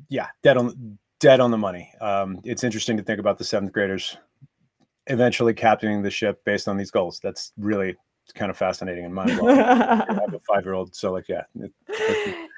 yeah, 0.10 0.28
dead 0.44 0.58
on 0.58 0.98
dead 1.20 1.40
on 1.40 1.52
the 1.52 1.58
money. 1.58 1.92
Um, 2.02 2.40
it's 2.44 2.64
interesting 2.64 2.98
to 2.98 3.04
think 3.04 3.20
about 3.20 3.38
the 3.38 3.44
seventh 3.44 3.72
graders 3.72 4.18
eventually 5.08 5.54
captaining 5.54 6.02
the 6.02 6.10
ship 6.10 6.44
based 6.46 6.68
on 6.68 6.78
these 6.78 6.92
goals. 6.92 7.20
That's 7.20 7.52
really 7.58 7.96
kind 8.34 8.50
of 8.50 8.58
fascinating 8.58 9.06
and 9.06 9.14
mind 9.14 9.38
blowing. 9.38 9.60
I 9.60 10.14
have 10.14 10.34
a 10.34 10.40
five 10.48 10.64
year 10.64 10.74
old, 10.74 10.96
so 10.96 11.12
like 11.12 11.30
yeah, 11.30 11.44
it, 11.60 11.72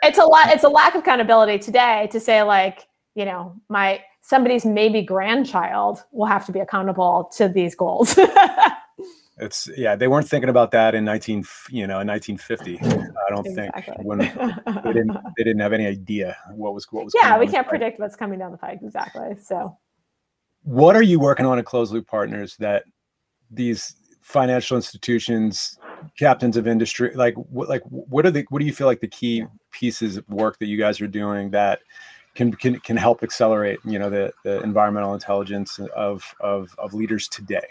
it's 0.03 0.17
a 0.17 0.25
lot. 0.25 0.49
It's 0.49 0.63
a 0.63 0.69
lack 0.69 0.95
of 0.95 1.01
accountability 1.01 1.59
today 1.59 2.07
to 2.11 2.19
say 2.19 2.43
like 2.43 2.87
you 3.15 3.25
know 3.25 3.55
my 3.69 4.01
somebody's 4.21 4.65
maybe 4.65 5.01
grandchild 5.01 6.03
will 6.11 6.25
have 6.25 6.45
to 6.45 6.51
be 6.51 6.59
accountable 6.59 7.31
to 7.35 7.47
these 7.47 7.75
goals. 7.75 8.17
it's 9.39 9.69
yeah 9.77 9.95
they 9.95 10.07
weren't 10.07 10.27
thinking 10.27 10.49
about 10.49 10.71
that 10.71 10.95
in 10.95 11.05
19 11.05 11.45
you 11.69 11.85
know 11.85 11.99
in 11.99 12.07
1950 12.07 12.79
i 12.79 13.29
don't 13.29 13.45
exactly. 13.45 13.83
think 13.83 13.97
when 13.99 14.17
they 14.17 14.93
didn't 14.93 15.15
they 15.37 15.43
didn't 15.43 15.59
have 15.59 15.73
any 15.73 15.85
idea 15.85 16.35
what 16.55 16.73
was 16.73 16.87
what 16.91 17.05
was 17.05 17.13
yeah 17.21 17.37
we 17.37 17.47
can't 17.47 17.67
predict 17.67 17.99
what's 17.99 18.15
coming 18.15 18.39
down 18.39 18.51
the 18.51 18.57
pike 18.57 18.79
exactly 18.81 19.35
so 19.39 19.77
what 20.67 20.97
are 20.97 21.01
you 21.01 21.17
working 21.17 21.45
on 21.45 21.57
at 21.57 21.63
closed 21.63 21.93
loop 21.93 22.05
partners 22.05 22.57
that 22.57 22.83
these 23.49 23.95
financial 24.21 24.75
institutions 24.75 25.79
captains 26.19 26.57
of 26.57 26.67
industry 26.67 27.09
like 27.15 27.33
what 27.35 27.69
like 27.69 27.81
what 27.85 28.25
are 28.25 28.31
the 28.31 28.45
what 28.49 28.59
do 28.59 28.65
you 28.65 28.73
feel 28.73 28.85
like 28.85 28.99
the 28.99 29.07
key 29.07 29.45
pieces 29.71 30.17
of 30.17 30.27
work 30.27 30.59
that 30.59 30.65
you 30.65 30.77
guys 30.77 30.99
are 30.99 31.07
doing 31.07 31.49
that 31.49 31.79
can 32.35 32.51
can 32.51 32.77
can 32.81 32.97
help 32.97 33.23
accelerate 33.23 33.79
you 33.85 33.97
know 33.97 34.09
the 34.09 34.29
the 34.43 34.61
environmental 34.61 35.13
intelligence 35.13 35.79
of 35.95 36.35
of 36.41 36.75
of 36.79 36.93
leaders 36.93 37.29
today 37.29 37.67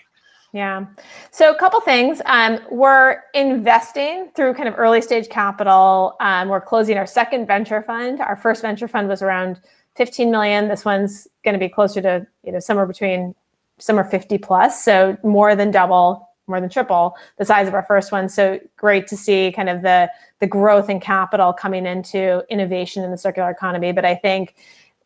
yeah. 0.52 0.86
So 1.32 1.52
a 1.52 1.58
couple 1.58 1.78
things. 1.82 2.22
Um, 2.24 2.60
we're 2.70 3.20
investing 3.34 4.30
through 4.34 4.54
kind 4.54 4.68
of 4.68 4.78
early 4.78 5.02
stage 5.02 5.28
capital. 5.28 6.16
Um, 6.20 6.48
we're 6.48 6.62
closing 6.62 6.96
our 6.96 7.04
second 7.04 7.46
venture 7.46 7.82
fund. 7.82 8.20
Our 8.20 8.36
first 8.36 8.62
venture 8.62 8.88
fund 8.88 9.06
was 9.06 9.20
around 9.20 9.60
15 9.96 10.30
million. 10.30 10.68
This 10.68 10.84
one's 10.84 11.26
going 11.44 11.54
to 11.54 11.58
be 11.58 11.68
closer 11.68 12.00
to 12.02 12.26
you 12.44 12.52
know 12.52 12.60
somewhere 12.60 12.86
between 12.86 13.34
some 13.78 13.98
are 13.98 14.04
50 14.04 14.38
plus, 14.38 14.82
so 14.82 15.16
more 15.22 15.54
than 15.54 15.70
double, 15.70 16.28
more 16.46 16.60
than 16.60 16.70
triple 16.70 17.14
the 17.38 17.44
size 17.44 17.68
of 17.68 17.74
our 17.74 17.82
first 17.82 18.12
one. 18.12 18.28
So 18.28 18.58
great 18.76 19.06
to 19.08 19.16
see 19.16 19.52
kind 19.52 19.68
of 19.68 19.82
the 19.82 20.10
the 20.40 20.46
growth 20.46 20.88
in 20.88 21.00
capital 21.00 21.52
coming 21.52 21.86
into 21.86 22.44
innovation 22.48 23.04
in 23.04 23.10
the 23.10 23.18
circular 23.18 23.50
economy. 23.50 23.92
But 23.92 24.04
I 24.04 24.14
think 24.14 24.54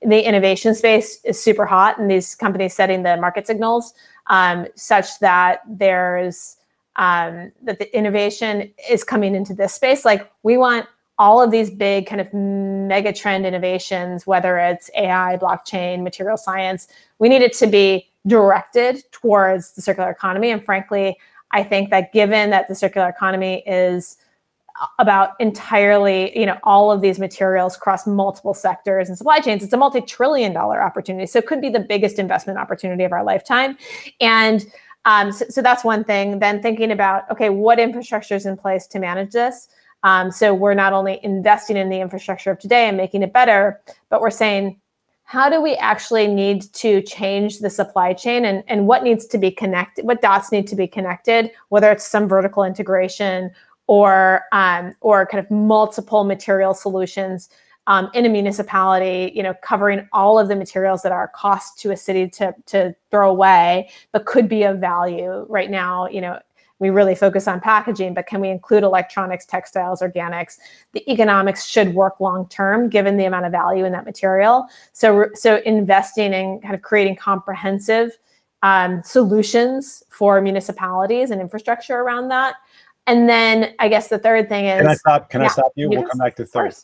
the 0.02 0.26
innovation 0.26 0.74
space 0.74 1.20
is 1.24 1.42
super 1.42 1.66
hot, 1.66 1.98
and 1.98 2.10
these 2.10 2.34
companies 2.34 2.74
setting 2.74 3.02
the 3.02 3.16
market 3.16 3.46
signals 3.46 3.92
um, 4.28 4.66
such 4.74 5.18
that 5.20 5.60
there's 5.68 6.56
um, 6.96 7.52
that 7.62 7.78
the 7.78 7.96
innovation 7.96 8.72
is 8.88 9.04
coming 9.04 9.34
into 9.34 9.54
this 9.54 9.74
space. 9.74 10.04
Like 10.04 10.30
we 10.42 10.56
want 10.56 10.86
all 11.20 11.42
of 11.42 11.50
these 11.50 11.70
big 11.70 12.06
kind 12.06 12.18
of 12.18 12.32
mega 12.32 13.12
trend 13.12 13.44
innovations, 13.44 14.26
whether 14.26 14.56
it's 14.56 14.90
AI, 14.96 15.36
blockchain, 15.36 16.02
material 16.02 16.38
science, 16.38 16.88
we 17.18 17.28
need 17.28 17.42
it 17.42 17.52
to 17.52 17.66
be 17.66 18.08
directed 18.26 19.04
towards 19.12 19.72
the 19.72 19.82
circular 19.82 20.10
economy. 20.10 20.50
And 20.50 20.64
frankly, 20.64 21.18
I 21.50 21.62
think 21.62 21.90
that 21.90 22.14
given 22.14 22.48
that 22.50 22.68
the 22.68 22.74
circular 22.74 23.06
economy 23.06 23.62
is 23.66 24.16
about 24.98 25.32
entirely, 25.40 26.38
you 26.38 26.46
know, 26.46 26.58
all 26.64 26.90
of 26.90 27.02
these 27.02 27.18
materials 27.18 27.76
across 27.76 28.06
multiple 28.06 28.54
sectors 28.54 29.10
and 29.10 29.18
supply 29.18 29.40
chains. 29.40 29.62
It's 29.62 29.74
a 29.74 29.76
multi-trillion 29.76 30.54
dollar 30.54 30.82
opportunity. 30.82 31.26
So 31.26 31.38
it 31.38 31.46
could 31.46 31.60
be 31.60 31.68
the 31.68 31.80
biggest 31.80 32.18
investment 32.18 32.58
opportunity 32.58 33.04
of 33.04 33.12
our 33.12 33.22
lifetime. 33.22 33.76
And 34.22 34.64
um, 35.04 35.32
so, 35.32 35.44
so, 35.50 35.60
that's 35.60 35.84
one 35.84 36.02
thing. 36.02 36.38
Then 36.38 36.62
thinking 36.62 36.92
about, 36.92 37.30
okay, 37.30 37.50
what 37.50 37.78
infrastructure 37.78 38.36
is 38.36 38.46
in 38.46 38.56
place 38.56 38.86
to 38.86 38.98
manage 38.98 39.32
this? 39.32 39.68
Um, 40.02 40.30
so 40.30 40.54
we're 40.54 40.74
not 40.74 40.92
only 40.92 41.20
investing 41.22 41.76
in 41.76 41.88
the 41.88 42.00
infrastructure 42.00 42.50
of 42.50 42.58
today 42.58 42.88
and 42.88 42.96
making 42.96 43.22
it 43.22 43.32
better, 43.32 43.80
but 44.08 44.20
we're 44.20 44.30
saying, 44.30 44.80
how 45.24 45.48
do 45.48 45.62
we 45.62 45.76
actually 45.76 46.26
need 46.26 46.62
to 46.74 47.02
change 47.02 47.60
the 47.60 47.70
supply 47.70 48.12
chain 48.12 48.44
and, 48.44 48.64
and 48.66 48.88
what 48.88 49.04
needs 49.04 49.26
to 49.26 49.38
be 49.38 49.50
connected, 49.50 50.04
what 50.04 50.20
dots 50.20 50.50
need 50.50 50.66
to 50.66 50.74
be 50.74 50.88
connected, 50.88 51.52
whether 51.68 51.92
it's 51.92 52.04
some 52.04 52.26
vertical 52.26 52.64
integration 52.64 53.50
or 53.86 54.42
um, 54.50 54.92
or 55.00 55.26
kind 55.26 55.44
of 55.44 55.50
multiple 55.50 56.24
material 56.24 56.74
solutions 56.74 57.48
um, 57.86 58.10
in 58.14 58.26
a 58.26 58.28
municipality, 58.28 59.32
you 59.34 59.42
know, 59.42 59.54
covering 59.62 60.08
all 60.12 60.38
of 60.38 60.48
the 60.48 60.56
materials 60.56 61.02
that 61.02 61.12
are 61.12 61.28
cost 61.28 61.78
to 61.80 61.90
a 61.90 61.96
city 61.96 62.28
to 62.28 62.54
to 62.66 62.94
throw 63.10 63.30
away, 63.30 63.88
but 64.12 64.26
could 64.26 64.48
be 64.48 64.64
of 64.64 64.78
value. 64.78 65.46
Right 65.48 65.70
now, 65.70 66.08
you 66.08 66.20
know, 66.20 66.40
we 66.80 66.90
really 66.90 67.14
focus 67.14 67.46
on 67.46 67.60
packaging, 67.60 68.14
but 68.14 68.26
can 68.26 68.40
we 68.40 68.48
include 68.50 68.82
electronics, 68.82 69.46
textiles, 69.46 70.00
organics? 70.00 70.58
The 70.92 71.08
economics 71.10 71.66
should 71.66 71.94
work 71.94 72.20
long 72.20 72.48
term, 72.48 72.88
given 72.88 73.16
the 73.16 73.26
amount 73.26 73.46
of 73.46 73.52
value 73.52 73.84
in 73.84 73.92
that 73.92 74.04
material. 74.04 74.66
So, 74.92 75.28
so 75.34 75.60
investing 75.64 76.32
in 76.32 76.60
kind 76.60 76.74
of 76.74 76.82
creating 76.82 77.16
comprehensive 77.16 78.18
um, 78.62 79.02
solutions 79.04 80.02
for 80.10 80.40
municipalities 80.40 81.30
and 81.30 81.40
infrastructure 81.40 82.00
around 82.00 82.28
that 82.28 82.56
and 83.06 83.28
then 83.28 83.74
I 83.78 83.88
guess 83.88 84.08
the 84.08 84.18
third 84.18 84.48
thing 84.48 84.66
is. 84.66 84.78
Can 84.78 84.88
I 84.88 84.94
stop? 84.94 85.30
Can 85.30 85.40
yeah, 85.40 85.46
I 85.46 85.50
stop 85.50 85.72
you? 85.74 85.88
We'll 85.88 86.06
come 86.06 86.18
back 86.18 86.36
to 86.36 86.44
third. 86.44 86.74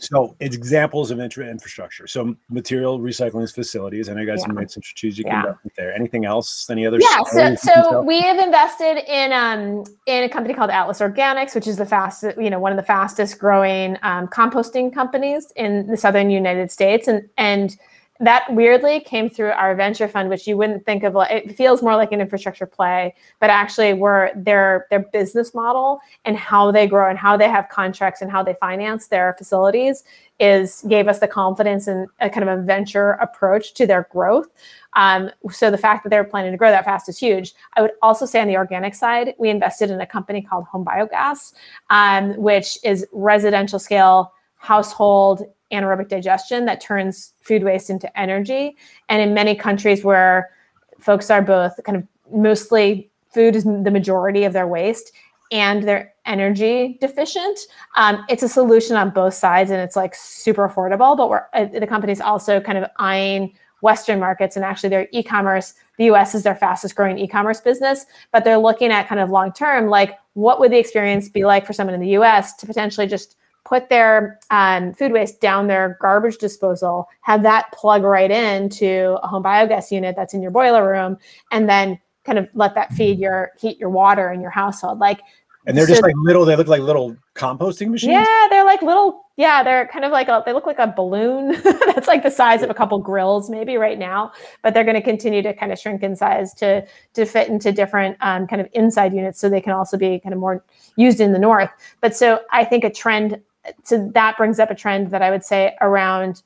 So 0.00 0.36
it's 0.40 0.54
examples 0.56 1.10
of 1.10 1.20
intra 1.20 1.46
infrastructure. 1.48 2.06
So 2.06 2.36
material 2.50 3.00
recycling 3.00 3.52
facilities. 3.52 4.08
I 4.08 4.14
know 4.14 4.20
you 4.20 4.26
guys 4.26 4.40
yeah. 4.40 4.48
have 4.48 4.56
made 4.56 4.70
some 4.70 4.82
strategic 4.82 5.26
yeah. 5.26 5.40
investment 5.40 5.72
there. 5.76 5.92
Anything 5.94 6.24
else? 6.24 6.68
Any 6.70 6.86
other? 6.86 6.98
Yeah. 7.00 7.22
So, 7.24 7.54
so 7.56 8.02
we 8.02 8.20
have 8.20 8.38
invested 8.38 9.02
in 9.06 9.32
um 9.32 9.84
in 10.06 10.24
a 10.24 10.28
company 10.28 10.54
called 10.54 10.70
Atlas 10.70 11.00
Organics, 11.00 11.54
which 11.54 11.66
is 11.66 11.76
the 11.76 11.86
fastest, 11.86 12.38
you 12.38 12.50
know, 12.50 12.58
one 12.58 12.72
of 12.72 12.76
the 12.76 12.82
fastest 12.82 13.38
growing 13.38 13.96
um, 14.02 14.28
composting 14.28 14.92
companies 14.92 15.52
in 15.56 15.86
the 15.86 15.96
southern 15.96 16.30
United 16.30 16.70
States, 16.70 17.08
and 17.08 17.28
and 17.36 17.76
that 18.20 18.44
weirdly 18.50 19.00
came 19.00 19.30
through 19.30 19.50
our 19.50 19.74
venture 19.74 20.08
fund, 20.08 20.28
which 20.28 20.46
you 20.46 20.56
wouldn't 20.56 20.84
think 20.84 21.04
of. 21.04 21.16
It 21.30 21.56
feels 21.56 21.82
more 21.82 21.94
like 21.96 22.10
an 22.12 22.20
infrastructure 22.20 22.66
play, 22.66 23.14
but 23.40 23.50
actually, 23.50 23.94
were 23.94 24.30
their 24.34 24.86
their 24.90 25.00
business 25.00 25.54
model 25.54 26.00
and 26.24 26.36
how 26.36 26.72
they 26.72 26.86
grow 26.86 27.08
and 27.08 27.18
how 27.18 27.36
they 27.36 27.48
have 27.48 27.68
contracts 27.68 28.20
and 28.20 28.30
how 28.30 28.42
they 28.42 28.54
finance 28.54 29.08
their 29.08 29.34
facilities 29.38 30.02
is 30.38 30.84
gave 30.88 31.08
us 31.08 31.18
the 31.18 31.28
confidence 31.28 31.86
and 31.86 32.08
a 32.20 32.30
kind 32.30 32.48
of 32.48 32.58
a 32.58 32.62
venture 32.62 33.12
approach 33.12 33.74
to 33.74 33.86
their 33.86 34.08
growth. 34.10 34.46
Um, 34.94 35.30
so 35.50 35.70
the 35.70 35.78
fact 35.78 36.04
that 36.04 36.10
they're 36.10 36.24
planning 36.24 36.52
to 36.52 36.56
grow 36.56 36.70
that 36.70 36.84
fast 36.84 37.08
is 37.08 37.18
huge. 37.18 37.54
I 37.76 37.82
would 37.82 37.92
also 38.02 38.26
say 38.26 38.40
on 38.40 38.48
the 38.48 38.56
organic 38.56 38.94
side, 38.94 39.34
we 39.38 39.50
invested 39.50 39.90
in 39.90 40.00
a 40.00 40.06
company 40.06 40.42
called 40.42 40.64
Home 40.66 40.84
Biogas, 40.84 41.54
um, 41.90 42.36
which 42.36 42.78
is 42.82 43.06
residential 43.12 43.78
scale 43.78 44.32
household 44.56 45.42
anaerobic 45.72 46.08
digestion 46.08 46.64
that 46.64 46.80
turns 46.80 47.32
food 47.42 47.62
waste 47.62 47.90
into 47.90 48.18
energy. 48.18 48.76
And 49.08 49.22
in 49.22 49.34
many 49.34 49.54
countries 49.54 50.04
where 50.04 50.50
folks 50.98 51.30
are 51.30 51.42
both 51.42 51.78
kind 51.84 51.96
of 51.96 52.06
mostly 52.32 53.10
food 53.32 53.56
is 53.56 53.64
the 53.64 53.90
majority 53.90 54.44
of 54.44 54.52
their 54.52 54.66
waste 54.66 55.12
and 55.50 55.82
they're 55.82 56.12
energy 56.26 56.98
deficient, 57.00 57.58
um, 57.96 58.24
it's 58.28 58.42
a 58.42 58.48
solution 58.48 58.96
on 58.96 59.10
both 59.10 59.34
sides 59.34 59.70
and 59.70 59.80
it's 59.80 59.96
like 59.96 60.14
super 60.14 60.68
affordable. 60.68 61.16
But 61.16 61.30
we're 61.30 61.46
uh, 61.54 61.66
the 61.66 61.86
company's 61.86 62.20
also 62.20 62.60
kind 62.60 62.78
of 62.78 62.90
eyeing 62.98 63.54
Western 63.80 64.18
markets 64.18 64.56
and 64.56 64.64
actually 64.64 64.88
their 64.88 65.08
e-commerce. 65.12 65.74
The 65.98 66.04
US 66.06 66.34
is 66.34 66.42
their 66.42 66.54
fastest 66.54 66.96
growing 66.96 67.18
e-commerce 67.18 67.60
business, 67.60 68.06
but 68.32 68.44
they're 68.44 68.58
looking 68.58 68.90
at 68.90 69.08
kind 69.08 69.20
of 69.20 69.30
long 69.30 69.52
term, 69.52 69.88
like 69.88 70.18
what 70.34 70.60
would 70.60 70.72
the 70.72 70.78
experience 70.78 71.28
be 71.28 71.44
like 71.44 71.66
for 71.66 71.72
someone 71.72 71.94
in 71.94 72.00
the 72.00 72.10
US 72.10 72.54
to 72.56 72.66
potentially 72.66 73.06
just 73.06 73.36
put 73.68 73.90
their 73.90 74.40
um, 74.50 74.94
food 74.94 75.12
waste 75.12 75.42
down 75.42 75.66
their 75.66 75.98
garbage 76.00 76.38
disposal, 76.38 77.06
have 77.20 77.42
that 77.42 77.70
plug 77.72 78.02
right 78.02 78.30
into 78.30 79.18
a 79.22 79.26
home 79.26 79.42
biogas 79.42 79.90
unit 79.90 80.16
that's 80.16 80.32
in 80.32 80.40
your 80.40 80.50
boiler 80.50 80.90
room, 80.90 81.18
and 81.52 81.68
then 81.68 82.00
kind 82.24 82.38
of 82.38 82.48
let 82.54 82.74
that 82.74 82.92
feed 82.92 83.18
your 83.18 83.50
heat 83.58 83.78
your 83.78 83.90
water 83.90 84.32
in 84.32 84.40
your 84.40 84.50
household. 84.50 84.98
Like 84.98 85.20
and 85.66 85.76
they're 85.76 85.86
so, 85.86 85.92
just 85.92 86.02
like 86.02 86.14
little 86.16 86.46
they 86.46 86.56
look 86.56 86.66
like 86.66 86.80
little 86.80 87.14
composting 87.34 87.90
machines? 87.90 88.12
Yeah 88.12 88.46
they're 88.48 88.64
like 88.64 88.80
little 88.80 89.26
yeah 89.36 89.62
they're 89.62 89.86
kind 89.88 90.04
of 90.04 90.12
like 90.12 90.28
a 90.28 90.42
they 90.46 90.54
look 90.54 90.66
like 90.66 90.78
a 90.78 90.86
balloon. 90.86 91.60
That's 91.62 92.08
like 92.08 92.22
the 92.22 92.30
size 92.30 92.62
of 92.62 92.70
a 92.70 92.74
couple 92.74 92.98
grills 92.98 93.50
maybe 93.50 93.76
right 93.76 93.98
now 93.98 94.32
but 94.62 94.72
they're 94.72 94.84
going 94.84 94.94
to 94.94 95.02
continue 95.02 95.42
to 95.42 95.52
kind 95.52 95.72
of 95.72 95.78
shrink 95.78 96.02
in 96.02 96.16
size 96.16 96.54
to 96.54 96.86
to 97.14 97.26
fit 97.26 97.48
into 97.48 97.70
different 97.70 98.16
um, 98.20 98.46
kind 98.46 98.62
of 98.62 98.68
inside 98.72 99.12
units 99.12 99.38
so 99.38 99.50
they 99.50 99.60
can 99.60 99.72
also 99.72 99.98
be 99.98 100.20
kind 100.20 100.32
of 100.32 100.38
more 100.38 100.64
used 100.96 101.20
in 101.20 101.32
the 101.32 101.38
north. 101.38 101.70
But 102.00 102.16
so 102.16 102.40
i 102.50 102.64
think 102.64 102.84
a 102.84 102.90
trend 102.90 103.40
so 103.84 104.10
that 104.14 104.36
brings 104.36 104.58
up 104.58 104.70
a 104.70 104.74
trend 104.74 105.10
that 105.10 105.22
i 105.22 105.30
would 105.30 105.44
say 105.44 105.74
around 105.80 106.42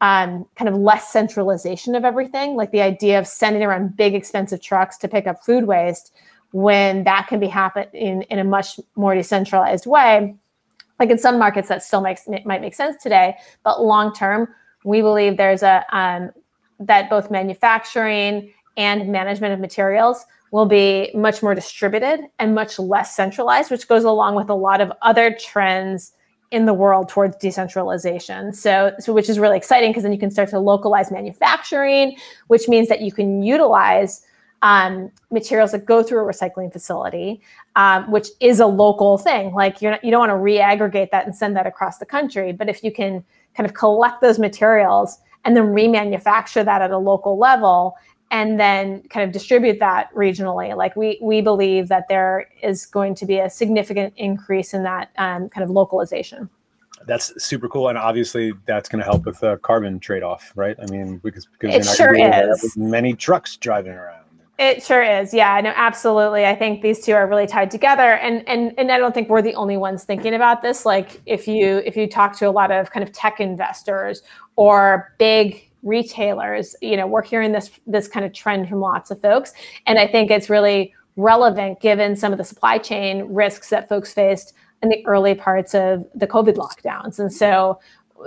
um, 0.00 0.44
kind 0.56 0.68
of 0.68 0.74
less 0.74 1.10
centralization 1.10 1.94
of 1.94 2.04
everything, 2.04 2.54
like 2.54 2.70
the 2.70 2.82
idea 2.82 3.18
of 3.18 3.26
sending 3.26 3.62
around 3.62 3.96
big 3.96 4.14
expensive 4.14 4.60
trucks 4.60 4.96
to 4.98 5.08
pick 5.08 5.26
up 5.26 5.42
food 5.42 5.64
waste 5.64 6.12
when 6.52 7.04
that 7.04 7.26
can 7.28 7.40
be 7.40 7.46
happen 7.46 7.86
in, 7.92 8.22
in 8.22 8.38
a 8.38 8.44
much 8.44 8.78
more 8.94 9.14
decentralized 9.14 9.86
way. 9.86 10.34
Like 10.98 11.10
in 11.10 11.18
some 11.18 11.38
markets, 11.38 11.68
that 11.68 11.82
still 11.82 12.00
makes 12.00 12.26
might 12.26 12.60
make 12.60 12.74
sense 12.74 13.02
today, 13.02 13.36
but 13.64 13.82
long 13.82 14.14
term, 14.14 14.48
we 14.84 15.02
believe 15.02 15.36
there's 15.36 15.62
a 15.62 15.84
um, 15.92 16.30
that 16.80 17.10
both 17.10 17.30
manufacturing 17.30 18.52
and 18.76 19.08
management 19.08 19.52
of 19.52 19.60
materials 19.60 20.24
will 20.52 20.66
be 20.66 21.10
much 21.14 21.42
more 21.42 21.54
distributed 21.54 22.20
and 22.38 22.54
much 22.54 22.78
less 22.78 23.14
centralized, 23.14 23.70
which 23.70 23.88
goes 23.88 24.04
along 24.04 24.36
with 24.36 24.48
a 24.48 24.54
lot 24.54 24.80
of 24.80 24.92
other 25.02 25.36
trends 25.38 26.12
in 26.50 26.66
the 26.66 26.74
world 26.74 27.08
towards 27.08 27.36
decentralization. 27.36 28.52
So, 28.52 28.92
so 28.98 29.12
which 29.12 29.28
is 29.28 29.38
really 29.38 29.56
exciting 29.56 29.90
because 29.90 30.04
then 30.04 30.12
you 30.12 30.18
can 30.18 30.30
start 30.30 30.48
to 30.50 30.58
localize 30.58 31.10
manufacturing, 31.10 32.16
which 32.46 32.68
means 32.68 32.88
that 32.88 33.00
you 33.00 33.12
can 33.12 33.42
utilize 33.42 34.22
um, 34.62 35.10
materials 35.30 35.72
that 35.72 35.84
go 35.84 36.02
through 36.02 36.20
a 36.20 36.32
recycling 36.32 36.72
facility, 36.72 37.40
um, 37.74 38.10
which 38.10 38.28
is 38.40 38.60
a 38.60 38.66
local 38.66 39.18
thing. 39.18 39.52
Like 39.52 39.82
you're 39.82 39.92
not, 39.92 40.04
you 40.04 40.10
don't 40.10 40.20
want 40.20 40.30
to 40.30 40.36
re-aggregate 40.36 41.10
that 41.10 41.26
and 41.26 41.34
send 41.34 41.56
that 41.56 41.66
across 41.66 41.98
the 41.98 42.06
country. 42.06 42.52
But 42.52 42.68
if 42.68 42.82
you 42.82 42.92
can 42.92 43.24
kind 43.54 43.66
of 43.66 43.74
collect 43.74 44.20
those 44.20 44.38
materials 44.38 45.18
and 45.44 45.56
then 45.56 45.64
remanufacture 45.66 46.64
that 46.64 46.82
at 46.82 46.90
a 46.90 46.98
local 46.98 47.38
level 47.38 47.96
and 48.30 48.58
then 48.58 49.02
kind 49.08 49.24
of 49.24 49.32
distribute 49.32 49.78
that 49.78 50.12
regionally. 50.14 50.76
Like 50.76 50.96
we 50.96 51.18
we 51.22 51.40
believe 51.40 51.88
that 51.88 52.08
there 52.08 52.48
is 52.62 52.86
going 52.86 53.14
to 53.16 53.26
be 53.26 53.38
a 53.38 53.48
significant 53.48 54.14
increase 54.16 54.74
in 54.74 54.82
that 54.82 55.10
um, 55.18 55.48
kind 55.48 55.64
of 55.64 55.70
localization. 55.70 56.50
That's 57.06 57.32
super 57.42 57.68
cool, 57.68 57.88
and 57.88 57.98
obviously 57.98 58.52
that's 58.66 58.88
going 58.88 59.00
to 59.00 59.04
help 59.04 59.26
with 59.26 59.38
the 59.40 59.58
carbon 59.58 60.00
trade-off, 60.00 60.52
right? 60.56 60.76
I 60.80 60.90
mean, 60.90 61.18
because 61.18 61.46
because 61.46 61.86
it 61.86 61.96
sure 61.96 62.14
is. 62.14 62.76
many 62.76 63.14
trucks 63.14 63.56
driving 63.56 63.92
around. 63.92 64.24
It 64.58 64.82
sure 64.82 65.02
is. 65.02 65.34
Yeah, 65.34 65.60
no, 65.60 65.72
absolutely. 65.76 66.46
I 66.46 66.54
think 66.54 66.80
these 66.80 67.04
two 67.04 67.12
are 67.12 67.26
really 67.26 67.46
tied 67.46 67.70
together, 67.70 68.14
and 68.14 68.46
and 68.48 68.72
and 68.78 68.90
I 68.90 68.98
don't 68.98 69.12
think 69.12 69.28
we're 69.28 69.42
the 69.42 69.54
only 69.54 69.76
ones 69.76 70.04
thinking 70.04 70.34
about 70.34 70.62
this. 70.62 70.86
Like 70.86 71.20
if 71.26 71.46
you 71.46 71.82
if 71.84 71.96
you 71.96 72.08
talk 72.08 72.36
to 72.38 72.48
a 72.48 72.50
lot 72.50 72.72
of 72.72 72.90
kind 72.90 73.04
of 73.04 73.12
tech 73.12 73.38
investors 73.38 74.22
or 74.56 75.12
big 75.18 75.65
retailers 75.86 76.74
you 76.82 76.96
know 76.96 77.06
we're 77.06 77.22
hearing 77.22 77.52
this 77.52 77.70
this 77.86 78.08
kind 78.08 78.26
of 78.26 78.32
trend 78.32 78.68
from 78.68 78.80
lots 78.80 79.10
of 79.10 79.20
folks 79.20 79.52
and 79.86 79.98
i 79.98 80.06
think 80.06 80.30
it's 80.30 80.50
really 80.50 80.92
relevant 81.16 81.80
given 81.80 82.16
some 82.16 82.32
of 82.32 82.38
the 82.38 82.44
supply 82.44 82.76
chain 82.76 83.22
risks 83.32 83.70
that 83.70 83.88
folks 83.88 84.12
faced 84.12 84.52
in 84.82 84.88
the 84.88 85.06
early 85.06 85.34
parts 85.34 85.74
of 85.74 86.04
the 86.14 86.26
covid 86.26 86.56
lockdowns 86.56 87.18
and 87.18 87.32
so 87.32 87.78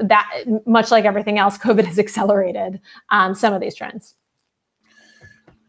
that 0.02 0.30
much 0.66 0.90
like 0.90 1.06
everything 1.06 1.38
else 1.38 1.58
covid 1.66 1.84
has 1.84 2.00
accelerated 2.00 2.80
um, 3.10 3.36
some 3.36 3.54
of 3.54 3.60
these 3.60 3.76
trends 3.76 4.16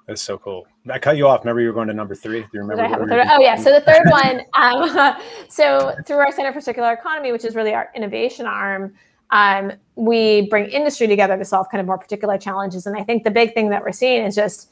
that's 0.07 0.23
so 0.23 0.39
cool. 0.39 0.67
I 0.93 0.99
cut 0.99 1.17
you 1.17 1.29
off. 1.29 1.43
Remember, 1.43 1.61
you 1.61 1.69
were 1.69 1.73
going 1.73 1.87
to 1.87 1.95
number 1.95 2.17
three. 2.17 2.41
Do 2.41 2.49
you 2.53 2.63
remember? 2.63 2.83
Oh, 3.31 3.41
yeah. 3.41 3.55
So 3.55 3.73
the 3.73 3.81
third 3.81 4.11
one. 4.11 4.41
Um, 4.55 5.17
so 5.49 5.95
through 6.05 6.17
our 6.17 6.33
Center 6.33 6.53
for 6.53 6.61
Circular 6.61 6.93
Economy, 6.95 7.31
which 7.31 7.45
is 7.45 7.55
really 7.55 7.75
our 7.75 7.93
innovation 7.95 8.45
arm, 8.45 8.93
um, 9.31 9.73
we 9.95 10.49
bring 10.49 10.69
industry 10.71 11.07
together 11.07 11.37
to 11.37 11.45
solve 11.45 11.69
kind 11.71 11.81
of 11.81 11.87
more 11.87 11.99
particular 11.99 12.39
challenges. 12.39 12.87
And 12.87 12.97
I 12.97 13.05
think 13.05 13.25
the 13.25 13.31
big 13.31 13.55
thing 13.55 13.71
that 13.71 13.83
we're 13.83 13.93
seeing 13.93 14.25
is 14.25 14.35
just 14.35 14.71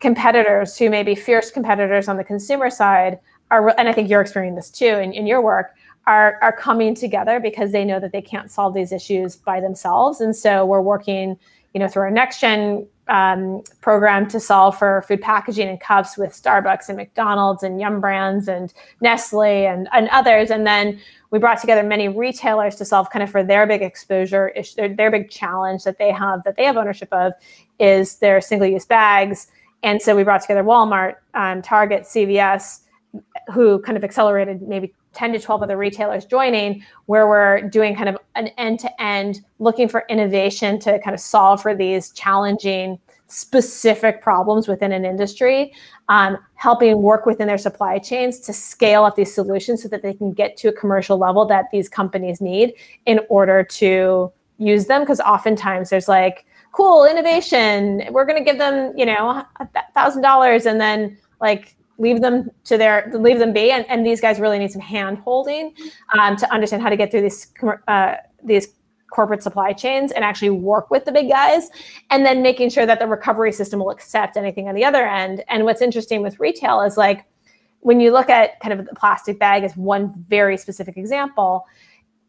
competitors 0.00 0.76
who 0.76 0.90
may 0.90 1.02
be 1.02 1.14
fierce 1.14 1.50
competitors 1.50 2.08
on 2.08 2.16
the 2.16 2.24
consumer 2.24 2.70
side 2.70 3.18
are, 3.50 3.68
and 3.78 3.88
I 3.88 3.92
think 3.92 4.08
you're 4.08 4.20
experiencing 4.20 4.56
this 4.56 4.70
too 4.70 4.86
in, 4.86 5.12
in 5.12 5.26
your 5.26 5.42
work, 5.42 5.74
are, 6.06 6.38
are 6.42 6.52
coming 6.52 6.94
together 6.94 7.40
because 7.40 7.72
they 7.72 7.84
know 7.84 7.98
that 8.00 8.12
they 8.12 8.22
can't 8.22 8.50
solve 8.50 8.74
these 8.74 8.92
issues 8.92 9.36
by 9.36 9.60
themselves. 9.60 10.20
And 10.20 10.34
so 10.36 10.66
we're 10.66 10.82
working, 10.82 11.38
you 11.72 11.80
know, 11.80 11.88
through 11.88 12.02
our 12.02 12.10
next 12.10 12.40
gen 12.40 12.86
um, 13.08 13.62
program 13.80 14.28
to 14.28 14.40
solve 14.40 14.78
for 14.78 15.02
food 15.08 15.20
packaging 15.20 15.68
and 15.68 15.80
cups 15.80 16.16
with 16.16 16.32
Starbucks 16.32 16.88
and 16.88 16.96
McDonald's 16.96 17.62
and 17.62 17.80
Yum 17.80 18.00
Brands 18.00 18.48
and 18.48 18.72
Nestle 19.00 19.66
and, 19.66 19.88
and 19.92 20.08
others. 20.08 20.50
And 20.50 20.66
then 20.66 21.00
we 21.34 21.40
brought 21.40 21.60
together 21.60 21.82
many 21.82 22.06
retailers 22.06 22.76
to 22.76 22.84
solve 22.84 23.10
kind 23.10 23.20
of 23.20 23.28
for 23.28 23.42
their 23.42 23.66
big 23.66 23.82
exposure 23.82 24.50
issue, 24.50 24.76
their, 24.76 24.94
their 24.94 25.10
big 25.10 25.30
challenge 25.30 25.82
that 25.82 25.98
they 25.98 26.12
have 26.12 26.44
that 26.44 26.54
they 26.54 26.62
have 26.62 26.76
ownership 26.76 27.08
of 27.10 27.32
is 27.80 28.18
their 28.20 28.40
single 28.40 28.68
use 28.68 28.86
bags. 28.86 29.48
And 29.82 30.00
so 30.00 30.14
we 30.14 30.22
brought 30.22 30.42
together 30.42 30.62
Walmart, 30.62 31.16
um, 31.34 31.60
Target, 31.60 32.04
CVS, 32.04 32.82
who 33.52 33.80
kind 33.80 33.98
of 33.98 34.04
accelerated 34.04 34.62
maybe 34.62 34.94
10 35.14 35.32
to 35.32 35.40
12 35.40 35.64
other 35.64 35.76
retailers 35.76 36.24
joining 36.24 36.84
where 37.06 37.26
we're 37.26 37.62
doing 37.68 37.96
kind 37.96 38.08
of 38.08 38.16
an 38.36 38.46
end 38.56 38.78
to 38.78 39.02
end 39.02 39.40
looking 39.58 39.88
for 39.88 40.04
innovation 40.08 40.78
to 40.78 41.00
kind 41.00 41.14
of 41.14 41.20
solve 41.20 41.60
for 41.60 41.74
these 41.74 42.12
challenging 42.12 42.96
specific 43.34 44.22
problems 44.22 44.68
within 44.68 44.92
an 44.92 45.04
industry 45.04 45.72
um, 46.08 46.38
helping 46.54 47.02
work 47.02 47.26
within 47.26 47.48
their 47.48 47.58
supply 47.58 47.98
chains 47.98 48.38
to 48.38 48.52
scale 48.52 49.04
up 49.04 49.16
these 49.16 49.34
solutions 49.34 49.82
so 49.82 49.88
that 49.88 50.02
they 50.02 50.14
can 50.14 50.32
get 50.32 50.56
to 50.56 50.68
a 50.68 50.72
commercial 50.72 51.18
level 51.18 51.44
that 51.44 51.64
these 51.72 51.88
companies 51.88 52.40
need 52.40 52.74
in 53.06 53.18
order 53.28 53.64
to 53.64 54.32
use 54.58 54.86
them. 54.86 55.02
Because 55.02 55.18
oftentimes 55.20 55.90
there's 55.90 56.06
like 56.06 56.46
cool 56.70 57.04
innovation 57.04 58.02
we're 58.10 58.24
going 58.24 58.36
to 58.36 58.44
give 58.44 58.58
them 58.58 58.92
you 58.96 59.06
know 59.06 59.44
thousand 59.94 60.22
dollars 60.22 60.66
and 60.66 60.80
then 60.80 61.16
like 61.40 61.76
leave 61.98 62.20
them 62.20 62.50
to 62.64 62.78
their 62.78 63.10
leave 63.14 63.40
them 63.40 63.52
be. 63.52 63.72
And, 63.72 63.84
and 63.88 64.06
these 64.06 64.20
guys 64.20 64.38
really 64.38 64.60
need 64.60 64.70
some 64.70 64.80
hand 64.80 65.18
holding 65.18 65.74
um, 66.16 66.36
to 66.36 66.52
understand 66.52 66.82
how 66.82 66.88
to 66.88 66.96
get 66.96 67.10
through 67.10 67.22
these 67.22 67.52
uh, 67.88 68.14
these 68.44 68.68
corporate 69.14 69.42
supply 69.42 69.72
chains 69.72 70.10
and 70.10 70.24
actually 70.24 70.50
work 70.50 70.90
with 70.90 71.04
the 71.04 71.12
big 71.12 71.28
guys 71.28 71.70
and 72.10 72.26
then 72.26 72.42
making 72.42 72.68
sure 72.68 72.84
that 72.84 72.98
the 72.98 73.06
recovery 73.06 73.52
system 73.52 73.78
will 73.78 73.90
accept 73.90 74.36
anything 74.36 74.68
on 74.68 74.74
the 74.74 74.84
other 74.84 75.06
end. 75.06 75.44
And 75.48 75.64
what's 75.64 75.80
interesting 75.80 76.20
with 76.20 76.40
retail 76.40 76.80
is 76.80 76.96
like 76.96 77.24
when 77.80 78.00
you 78.00 78.12
look 78.12 78.28
at 78.28 78.58
kind 78.60 78.78
of 78.78 78.86
the 78.86 78.94
plastic 78.94 79.38
bag 79.38 79.62
as 79.62 79.76
one 79.76 80.12
very 80.28 80.56
specific 80.56 80.96
example 80.96 81.66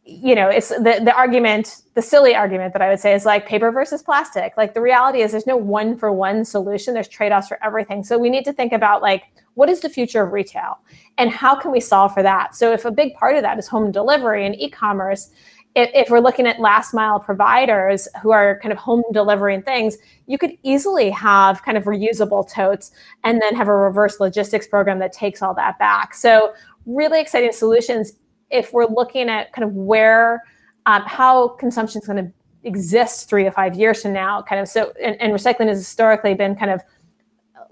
you 0.08 0.36
know 0.36 0.50
it's 0.50 0.69
the 0.69 1.02
the 1.04 1.15
argument 1.15 1.82
the 1.95 2.02
silly 2.02 2.36
argument 2.36 2.74
that 2.74 2.82
i 2.82 2.89
would 2.89 3.00
say 3.00 3.15
is 3.15 3.26
like 3.26 3.48
paper 3.48 3.71
versus 3.71 4.04
plastic. 4.04 4.56
Like 4.56 4.76
the 4.76 4.82
reality 4.82 5.21
is 5.21 5.32
there's 5.32 5.48
no 5.48 5.58
one 5.58 5.98
for 5.98 6.12
one 6.12 6.45
solution. 6.45 6.93
There's 6.93 7.08
trade-offs 7.08 7.48
for 7.48 7.58
everything. 7.63 8.04
So 8.04 8.17
we 8.19 8.30
need 8.30 8.45
to 8.45 8.54
think 8.54 8.71
about 8.71 9.02
like 9.02 9.24
what 9.56 9.69
is 9.69 9.80
the 9.80 9.89
future 9.89 10.21
of 10.21 10.32
retail 10.32 10.78
and 11.17 11.32
how 11.32 11.56
can 11.56 11.71
we 11.71 11.80
solve 11.80 12.13
for 12.13 12.21
that? 12.21 12.56
So 12.56 12.71
if 12.71 12.86
a 12.86 12.91
big 12.91 13.15
part 13.15 13.36
of 13.36 13.41
that 13.41 13.58
is 13.58 13.67
home 13.67 13.91
delivery 13.91 14.45
and 14.45 14.54
e-commerce 14.60 15.32
if, 15.76 15.90
if 15.94 16.10
we're 16.10 16.20
looking 16.20 16.48
at 16.48 16.60
last 16.60 16.94
mile 16.94 17.20
providers 17.20 18.08
who 18.22 18.32
are 18.32 18.60
kind 18.60 18.72
of 18.72 18.78
home 18.78 19.04
delivering 19.14 19.62
things 19.62 19.98
you 20.28 20.38
could 20.38 20.58
easily 20.64 21.10
have 21.10 21.62
kind 21.64 21.78
of 21.78 21.84
reusable 21.84 22.50
totes 22.50 22.92
and 23.24 23.42
then 23.42 23.56
have 23.56 23.68
a 23.68 23.76
reverse 23.76 24.20
logistics 24.20 24.68
program 24.68 25.00
that 25.00 25.12
takes 25.14 25.42
all 25.42 25.54
that 25.54 25.78
back 25.80 26.14
so 26.14 26.54
really 26.86 27.22
exciting 27.22 27.52
solutions 27.52 28.14
if 28.50 28.74
we're 28.74 28.88
looking 28.88 29.30
at 29.30 29.52
kind 29.54 29.68
of 29.68 29.74
where 29.76 30.44
um, 30.86 31.02
how 31.04 31.50
consumption 31.50 32.02
is 32.02 32.08
going 32.08 32.24
to 32.24 32.32
exist 32.64 33.30
three 33.30 33.44
to 33.44 33.52
five 33.52 33.76
years 33.76 34.02
from 34.02 34.14
now 34.14 34.42
kind 34.42 34.60
of 34.60 34.68
so 34.68 34.92
and, 35.04 35.20
and 35.22 35.34
recycling 35.34 35.68
has 35.68 35.78
historically 35.78 36.34
been 36.34 36.56
kind 36.56 36.72
of 36.72 36.82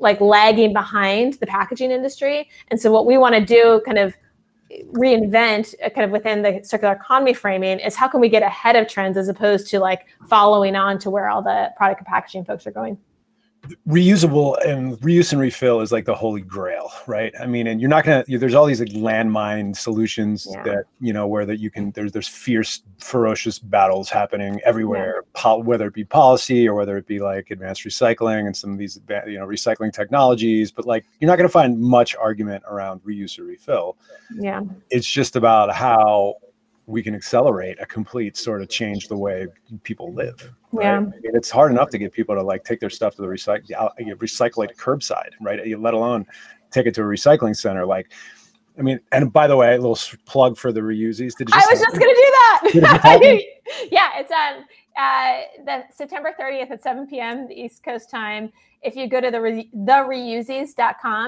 like 0.04 0.20
lagging 0.20 0.74
behind 0.74 1.36
the 1.36 1.48
packaging 1.48 1.90
industry. 1.90 2.50
And 2.70 2.80
so 2.80 2.92
what 2.92 3.06
we 3.06 3.18
want 3.18 3.36
to 3.36 3.44
do 3.44 3.82
kind 3.86 3.98
of 3.98 4.14
reinvent 4.92 5.76
uh, 5.84 5.90
kind 5.90 6.06
of 6.06 6.12
within 6.12 6.42
the 6.42 6.62
circular 6.64 6.94
economy 6.94 7.34
framing 7.34 7.80
is 7.80 7.96
how 7.96 8.08
can 8.08 8.20
we 8.20 8.30
get 8.30 8.44
ahead 8.44 8.76
of 8.76 8.88
trends 8.88 9.18
as 9.18 9.28
opposed 9.28 9.68
to 9.68 9.80
like 9.80 10.08
following 10.28 10.76
on 10.76 10.98
to 11.00 11.10
where 11.10 11.30
all 11.30 11.42
the 11.42 11.72
product 11.78 12.00
and 12.00 12.08
packaging 12.08 12.46
folks 12.46 12.66
are 12.66 12.72
going 12.72 12.98
reusable 13.88 14.58
and 14.68 15.00
reuse 15.00 15.32
and 15.32 15.40
refill 15.40 15.80
is 15.80 15.92
like 15.92 16.04
the 16.04 16.14
holy 16.14 16.42
grail 16.42 16.92
right 17.08 17.34
i 17.40 17.46
mean 17.46 17.68
and 17.68 17.80
you're 17.80 17.90
not 17.90 18.04
gonna 18.04 18.24
there's 18.28 18.54
all 18.54 18.66
these 18.66 18.82
like 18.82 18.90
landmine 18.90 19.76
solutions 19.76 20.48
yeah. 20.52 20.64
that 20.64 20.84
you 21.00 21.14
know 21.14 21.28
where 21.28 21.46
that 21.46 21.60
you 21.60 21.72
can 21.72 21.90
there's 21.92 22.12
there's 22.12 22.28
fierce 22.28 22.82
ferocious 23.00 23.60
battles 23.60 24.10
happening 24.10 24.60
everywhere 24.66 25.24
yeah. 25.24 25.42
po- 25.42 25.60
whether 25.60 25.88
it 25.88 25.94
be 25.94 26.04
policy 26.04 26.68
or 26.68 26.76
whether 26.76 26.98
it 26.98 27.08
be 27.08 27.20
like 27.20 27.52
advanced 27.52 27.86
recycling 27.86 28.48
and 28.48 28.56
some 28.56 28.74
of 28.74 28.78
these 28.78 29.00
you 29.26 29.40
know 29.40 29.48
recycling 29.48 29.94
technologies 29.94 30.70
but 30.70 30.86
like 30.86 31.06
you're 31.22 31.30
not 31.30 31.38
to 31.38 31.48
find 31.48 31.80
much 31.80 32.16
argument 32.18 32.62
around 32.68 33.02
reuse 33.04 33.40
or 33.40 33.46
refill 33.46 33.96
yeah 34.36 34.62
it's 34.90 35.08
just 35.08 35.38
about 35.38 35.74
how 35.74 36.36
we 36.86 37.02
can 37.02 37.16
accelerate 37.16 37.80
a 37.80 37.86
complete 37.86 38.36
sort 38.36 38.62
of 38.62 38.70
change 38.70 39.08
the 39.08 39.18
way 39.18 39.48
people 39.84 40.14
live. 40.14 40.52
Right? 40.72 40.86
Yeah. 40.86 40.98
I 40.98 41.00
mean, 41.00 41.36
it's 41.36 41.50
hard 41.50 41.72
enough 41.72 41.90
to 41.92 41.98
get 41.98 42.12
people 42.12 42.36
to 42.36 42.44
like 42.44 42.64
take 42.64 42.80
their 42.80 42.90
stuff 42.90 43.16
to 43.16 43.22
the 43.22 43.28
recycle, 43.28 43.72
uh, 43.78 43.90
recycle 44.16 44.66
it 44.66 44.78
curbside, 44.78 45.30
right? 45.40 45.60
Uh, 45.60 45.78
let 45.78 45.94
alone 45.94 46.26
take 46.72 46.86
it 46.86 46.94
to 46.96 47.02
a 47.02 47.06
recycling 47.06 47.56
center. 47.56 47.86
Like, 47.86 48.12
I 48.78 48.82
mean, 48.82 49.00
and 49.12 49.32
by 49.32 49.48
the 49.48 49.56
way, 49.56 49.76
a 49.76 49.78
little 49.78 49.98
plug 50.26 50.58
for 50.58 50.72
the 50.72 50.82
Reusies. 50.82 51.38
Did 51.38 51.50
you 51.50 51.56
I 51.56 51.66
was 51.70 51.80
just 51.80 51.98
going 51.98 52.14
to 52.14 52.22
do 52.74 52.82
that. 52.82 53.44
yeah, 53.92 54.10
it's 54.16 54.32
on 54.32 54.66
uh, 54.98 55.42
the 55.66 55.84
September 55.94 56.34
30th 56.40 56.72
at 56.72 56.84
7 56.84 57.08
p.m. 57.08 57.48
the 57.48 57.54
East 57.54 57.84
Coast 57.84 58.10
time. 58.10 58.52
If 58.82 58.96
you 58.96 59.08
go 59.08 59.22
to 59.22 59.32
the 59.32 59.40
re- 59.42 59.70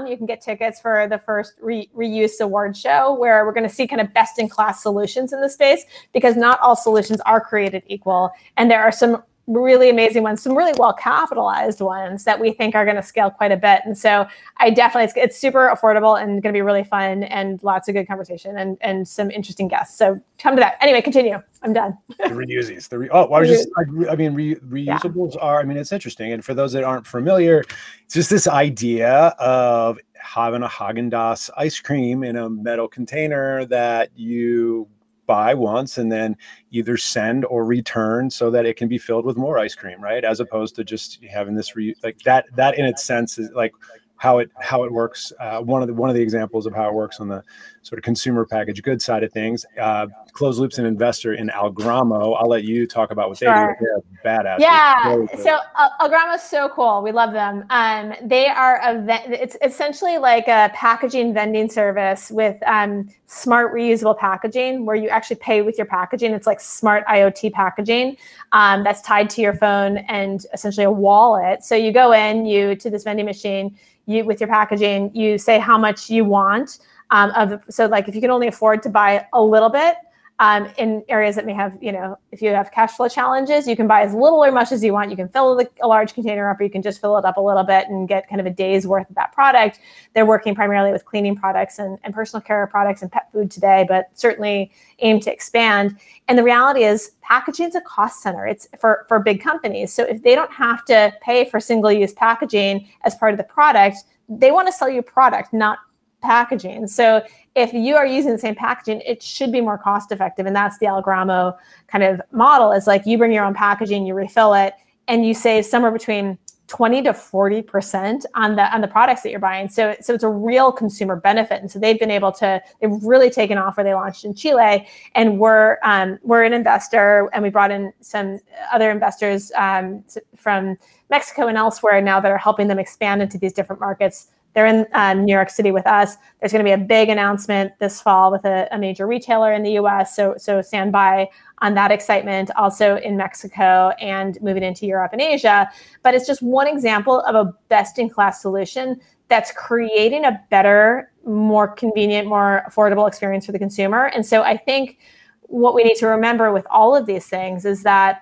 you 0.07 0.17
can 0.17 0.25
get 0.25 0.41
tickets 0.41 0.79
for 0.79 1.07
the 1.07 1.17
first 1.17 1.53
re- 1.61 1.89
reuse 1.95 2.39
award 2.41 2.75
show 2.75 3.13
where 3.13 3.45
we're 3.45 3.53
going 3.53 3.67
to 3.67 3.73
see 3.73 3.87
kind 3.87 4.01
of 4.01 4.13
best 4.13 4.39
in 4.39 4.49
class 4.49 4.83
solutions 4.83 5.31
in 5.33 5.41
the 5.41 5.49
space 5.49 5.83
because 6.13 6.35
not 6.35 6.59
all 6.59 6.75
solutions 6.75 7.21
are 7.21 7.39
created 7.39 7.83
equal. 7.87 8.31
And 8.57 8.69
there 8.69 8.83
are 8.83 8.91
some 8.91 9.23
really 9.47 9.89
amazing 9.89 10.23
ones, 10.23 10.41
some 10.41 10.57
really 10.57 10.73
well 10.77 10.93
capitalized 10.93 11.79
ones 11.79 12.23
that 12.23 12.39
we 12.39 12.51
think 12.51 12.73
are 12.75 12.83
going 12.83 12.95
to 12.95 13.03
scale 13.03 13.29
quite 13.29 13.51
a 13.51 13.57
bit. 13.57 13.81
And 13.85 13.97
so 13.97 14.27
I 14.57 14.69
definitely, 14.71 15.05
it's, 15.05 15.13
it's 15.15 15.37
super 15.37 15.71
affordable 15.73 16.19
and 16.19 16.41
going 16.41 16.53
to 16.53 16.57
be 16.57 16.61
really 16.61 16.83
fun 16.83 17.23
and 17.23 17.61
lots 17.63 17.87
of 17.87 17.93
good 17.93 18.07
conversation 18.07 18.57
and, 18.57 18.77
and 18.81 19.07
some 19.07 19.29
interesting 19.29 19.67
guests. 19.67 19.97
So 19.97 20.19
come 20.39 20.55
to 20.55 20.59
that. 20.61 20.77
Anyway, 20.81 21.01
continue. 21.01 21.39
I'm 21.61 21.73
done. 21.73 21.97
the 22.17 22.25
Reusies. 22.25 22.89
The 22.89 22.97
re- 22.99 23.09
oh, 23.11 23.31
I 23.33 23.39
was 23.41 23.49
just, 23.49 23.69
I, 23.77 24.11
I 24.11 24.15
mean, 24.15 24.33
re- 24.33 24.55
reusables 24.55 25.35
yeah. 25.35 25.41
are, 25.41 25.59
I 25.59 25.63
mean, 25.63 25.77
it's 25.77 25.91
interesting. 25.91 26.31
And 26.31 26.43
for 26.43 26.53
those 26.53 26.73
that 26.73 26.83
aren't 26.83 27.05
familiar, 27.05 27.63
it's 28.03 28.13
just 28.13 28.29
this 28.29 28.47
idea 28.47 29.35
of 29.39 29.99
having 30.15 30.63
a 30.63 30.67
Haagen 30.67 31.11
Dazs 31.11 31.51
ice 31.55 31.79
cream 31.79 32.23
in 32.23 32.35
a 32.35 32.49
metal 32.49 32.87
container 32.87 33.65
that 33.65 34.09
you 34.15 34.87
buy 35.25 35.53
once 35.53 35.97
and 35.97 36.11
then 36.11 36.35
either 36.71 36.97
send 36.97 37.45
or 37.45 37.65
return 37.65 38.29
so 38.29 38.49
that 38.51 38.65
it 38.65 38.77
can 38.77 38.87
be 38.87 38.97
filled 38.97 39.25
with 39.25 39.37
more 39.37 39.57
ice 39.57 39.75
cream 39.75 40.01
right? 40.01 40.23
As 40.23 40.39
opposed 40.39 40.75
to 40.75 40.83
just 40.83 41.23
having 41.25 41.55
this 41.55 41.75
re- 41.75 41.95
like 42.03 42.19
that 42.19 42.45
that 42.55 42.77
in 42.77 42.85
its 42.85 43.03
sense 43.03 43.37
is 43.37 43.51
like 43.51 43.73
how 44.17 44.39
it 44.39 44.49
how 44.59 44.83
it 44.83 44.91
works. 44.91 45.33
Uh, 45.39 45.59
one 45.61 45.81
of 45.81 45.87
the 45.87 45.93
one 45.93 46.09
of 46.09 46.15
the 46.15 46.21
examples 46.21 46.65
of 46.65 46.73
how 46.73 46.87
it 46.87 46.93
works 46.93 47.19
on 47.19 47.27
the 47.27 47.43
sort 47.81 47.99
of 47.99 48.03
consumer 48.03 48.45
package 48.45 48.81
goods 48.81 49.05
side 49.05 49.23
of 49.23 49.31
things. 49.31 49.65
Uh, 49.79 50.07
Closed 50.31 50.59
Loop's 50.59 50.79
an 50.79 50.85
investor 50.85 51.33
in 51.33 51.49
Algramo. 51.49 52.35
I'll 52.39 52.49
let 52.49 52.63
you 52.63 52.87
talk 52.87 53.11
about 53.11 53.29
what 53.29 53.37
sure. 53.37 53.77
they 53.79 53.85
do. 53.85 54.01
They're 54.23 54.43
badass. 54.43 54.59
Yeah. 54.59 55.25
So 55.37 55.59
uh, 55.77 55.89
Algramo's 55.99 56.41
so 56.41 56.69
cool. 56.69 57.03
We 57.03 57.11
love 57.11 57.33
them. 57.33 57.65
Um, 57.69 58.13
they 58.23 58.47
are 58.47 58.79
a 58.83 59.05
it's 59.31 59.57
essentially 59.61 60.17
like 60.17 60.47
a 60.47 60.71
packaging 60.73 61.33
vending 61.33 61.69
service 61.69 62.31
with 62.31 62.57
um, 62.65 63.09
smart 63.27 63.73
reusable 63.73 64.17
packaging, 64.17 64.85
where 64.85 64.95
you 64.95 65.09
actually 65.09 65.37
pay 65.37 65.61
with 65.61 65.77
your 65.77 65.87
packaging. 65.87 66.33
It's 66.33 66.47
like 66.47 66.59
smart 66.59 67.05
IoT 67.07 67.51
packaging 67.51 68.17
um, 68.53 68.83
that's 68.83 69.01
tied 69.01 69.29
to 69.31 69.41
your 69.41 69.53
phone 69.53 69.97
and 69.97 70.45
essentially 70.53 70.85
a 70.85 70.91
wallet. 70.91 71.63
So 71.63 71.75
you 71.75 71.91
go 71.91 72.13
in, 72.13 72.45
you 72.45 72.75
to 72.77 72.89
this 72.89 73.03
vending 73.03 73.25
machine 73.25 73.77
you 74.05 74.25
with 74.25 74.39
your 74.39 74.49
packaging, 74.49 75.15
you 75.15 75.37
say 75.37 75.59
how 75.59 75.77
much 75.77 76.09
you 76.09 76.25
want. 76.25 76.79
Um, 77.11 77.31
of 77.31 77.63
so 77.69 77.85
like 77.85 78.07
if 78.07 78.15
you 78.15 78.21
can 78.21 78.31
only 78.31 78.47
afford 78.47 78.81
to 78.83 78.89
buy 78.89 79.25
a 79.33 79.41
little 79.41 79.69
bit, 79.69 79.95
um, 80.39 80.67
in 80.77 81.03
areas 81.07 81.35
that 81.37 81.45
may 81.45 81.53
have, 81.53 81.77
you 81.81 81.93
know, 81.93 82.17
if 82.31 82.41
you 82.41 82.49
have 82.49 82.69
cash 82.71 82.91
flow 82.91 83.07
challenges, 83.07 83.67
you 83.67 83.75
can 83.75 83.87
buy 83.87 84.01
as 84.01 84.13
little 84.13 84.43
or 84.43 84.51
much 84.51 84.73
as 84.73 84.83
you 84.83 84.91
want. 84.91 85.09
You 85.09 85.15
can 85.15 85.29
fill 85.29 85.61
a 85.81 85.87
large 85.87 86.13
container 86.13 86.49
up, 86.49 86.59
or 86.59 86.63
you 86.63 86.69
can 86.69 86.81
just 86.81 86.99
fill 86.99 87.17
it 87.17 87.23
up 87.23 87.37
a 87.37 87.41
little 87.41 87.63
bit 87.63 87.87
and 87.87 88.05
get 88.05 88.27
kind 88.27 88.41
of 88.41 88.45
a 88.45 88.49
day's 88.49 88.85
worth 88.85 89.09
of 89.09 89.15
that 89.15 89.31
product. 89.31 89.79
They're 90.13 90.25
working 90.25 90.53
primarily 90.53 90.91
with 90.91 91.05
cleaning 91.05 91.37
products 91.37 91.79
and, 91.79 91.97
and 92.03 92.13
personal 92.13 92.41
care 92.41 92.67
products 92.67 93.01
and 93.01 93.09
pet 93.09 93.31
food 93.31 93.49
today, 93.49 93.85
but 93.87 94.07
certainly 94.13 94.71
aim 94.99 95.21
to 95.21 95.31
expand. 95.31 95.97
And 96.27 96.37
the 96.37 96.43
reality 96.43 96.83
is, 96.83 97.11
packaging 97.21 97.67
is 97.67 97.75
a 97.75 97.81
cost 97.81 98.21
center. 98.21 98.45
It's 98.45 98.67
for 98.77 99.05
for 99.07 99.19
big 99.19 99.41
companies. 99.41 99.93
So 99.93 100.03
if 100.03 100.21
they 100.21 100.35
don't 100.35 100.51
have 100.51 100.83
to 100.85 101.13
pay 101.21 101.49
for 101.49 101.61
single 101.61 101.93
use 101.93 102.11
packaging 102.13 102.89
as 103.03 103.15
part 103.15 103.31
of 103.31 103.37
the 103.37 103.45
product, 103.45 103.99
they 104.27 104.51
want 104.51 104.67
to 104.67 104.73
sell 104.73 104.89
you 104.89 105.01
product, 105.01 105.53
not 105.53 105.79
packaging. 106.21 106.87
So 106.87 107.21
if 107.55 107.73
you 107.73 107.95
are 107.95 108.05
using 108.05 108.31
the 108.31 108.37
same 108.37 108.55
packaging, 108.55 109.01
it 109.01 109.23
should 109.23 109.51
be 109.51 109.61
more 109.61 109.77
cost 109.77 110.11
effective. 110.11 110.45
And 110.45 110.55
that's 110.55 110.77
the 110.79 110.87
Algramo 110.87 111.55
kind 111.87 112.03
of 112.03 112.21
model 112.31 112.73
is 112.73 112.85
like 112.85 113.05
you 113.05 113.17
bring 113.17 113.31
your 113.31 113.45
own 113.45 113.53
packaging, 113.53 114.05
you 114.05 114.13
refill 114.13 114.53
it, 114.53 114.73
and 115.07 115.25
you 115.25 115.33
save 115.33 115.65
somewhere 115.65 115.91
between 115.91 116.37
20 116.67 117.03
to 117.03 117.11
40% 117.11 118.25
on 118.33 118.55
the 118.55 118.73
on 118.73 118.81
the 118.81 118.87
products 118.87 119.21
that 119.21 119.29
you're 119.29 119.39
buying. 119.39 119.69
So 119.69 119.95
so 120.01 120.15
it's 120.15 120.23
a 120.23 120.29
real 120.29 120.71
consumer 120.71 121.15
benefit. 121.15 121.61
And 121.61 121.69
so 121.69 121.77
they've 121.79 121.99
been 121.99 122.11
able 122.11 122.31
to 122.33 122.61
they've 122.81 123.03
really 123.03 123.29
taken 123.29 123.57
off 123.57 123.77
where 123.77 123.83
they 123.83 123.93
launched 123.93 124.25
in 124.25 124.33
Chile. 124.33 124.87
And 125.13 125.39
we're 125.39 125.77
um, 125.83 126.17
we're 126.23 126.43
an 126.43 126.53
investor 126.53 127.29
and 127.33 127.43
we 127.43 127.49
brought 127.49 127.71
in 127.71 127.93
some 128.01 128.39
other 128.73 128.89
investors 128.89 129.51
um, 129.55 130.03
from 130.35 130.75
Mexico 131.09 131.47
and 131.47 131.57
elsewhere 131.57 132.01
now 132.01 132.19
that 132.19 132.31
are 132.31 132.37
helping 132.37 132.67
them 132.67 132.79
expand 132.79 133.21
into 133.21 133.37
these 133.37 133.53
different 133.53 133.79
markets 133.79 134.27
they're 134.55 134.65
in 134.65 134.85
um, 134.93 135.25
New 135.25 135.33
York 135.33 135.49
City 135.49 135.71
with 135.71 135.85
us. 135.85 136.15
There's 136.39 136.51
going 136.51 136.63
to 136.63 136.67
be 136.67 136.71
a 136.71 136.77
big 136.77 137.09
announcement 137.09 137.73
this 137.79 138.01
fall 138.01 138.31
with 138.31 138.45
a, 138.45 138.67
a, 138.71 138.79
major 138.79 139.05
retailer 139.05 139.51
in 139.51 139.63
the 139.63 139.73
U.S. 139.73 140.15
So 140.15 140.35
so 140.37 140.61
stand 140.61 140.91
by 140.91 141.29
on 141.59 141.75
that 141.75 141.91
excitement. 141.91 142.49
Also 142.55 142.95
in 142.97 143.17
Mexico 143.17 143.89
and 143.99 144.41
moving 144.41 144.63
into 144.63 144.85
Europe 144.85 145.11
and 145.11 145.21
Asia. 145.21 145.69
But 146.03 146.15
it's 146.15 146.25
just 146.25 146.41
one 146.41 146.67
example 146.67 147.19
of 147.21 147.35
a 147.35 147.53
best-in-class 147.67 148.41
solution 148.41 148.99
that's 149.27 149.51
creating 149.51 150.23
a 150.23 150.39
better, 150.49 151.11
more 151.25 151.67
convenient, 151.67 152.27
more 152.27 152.63
affordable 152.69 153.07
experience 153.07 153.45
for 153.45 153.51
the 153.51 153.59
consumer. 153.59 154.05
And 154.07 154.25
so 154.25 154.43
I 154.43 154.55
think 154.55 154.99
what 155.41 155.75
we 155.75 155.83
need 155.83 155.95
to 155.95 156.07
remember 156.07 156.51
with 156.51 156.65
all 156.69 156.95
of 156.95 157.05
these 157.05 157.27
things 157.27 157.65
is 157.65 157.83
that 157.83 158.21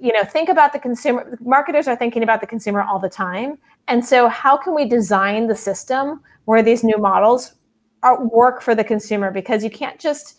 you 0.00 0.12
know 0.12 0.24
think 0.24 0.48
about 0.48 0.72
the 0.72 0.78
consumer 0.78 1.38
marketers 1.40 1.88
are 1.88 1.96
thinking 1.96 2.22
about 2.22 2.40
the 2.40 2.46
consumer 2.46 2.82
all 2.82 2.98
the 2.98 3.08
time 3.08 3.58
and 3.88 4.04
so, 4.04 4.28
how 4.28 4.56
can 4.56 4.74
we 4.74 4.88
design 4.88 5.46
the 5.46 5.54
system 5.54 6.20
where 6.44 6.62
these 6.62 6.82
new 6.82 6.98
models 6.98 7.54
are, 8.02 8.24
work 8.24 8.60
for 8.60 8.74
the 8.74 8.84
consumer? 8.84 9.30
Because 9.30 9.62
you 9.62 9.70
can't 9.70 9.98
just 9.98 10.38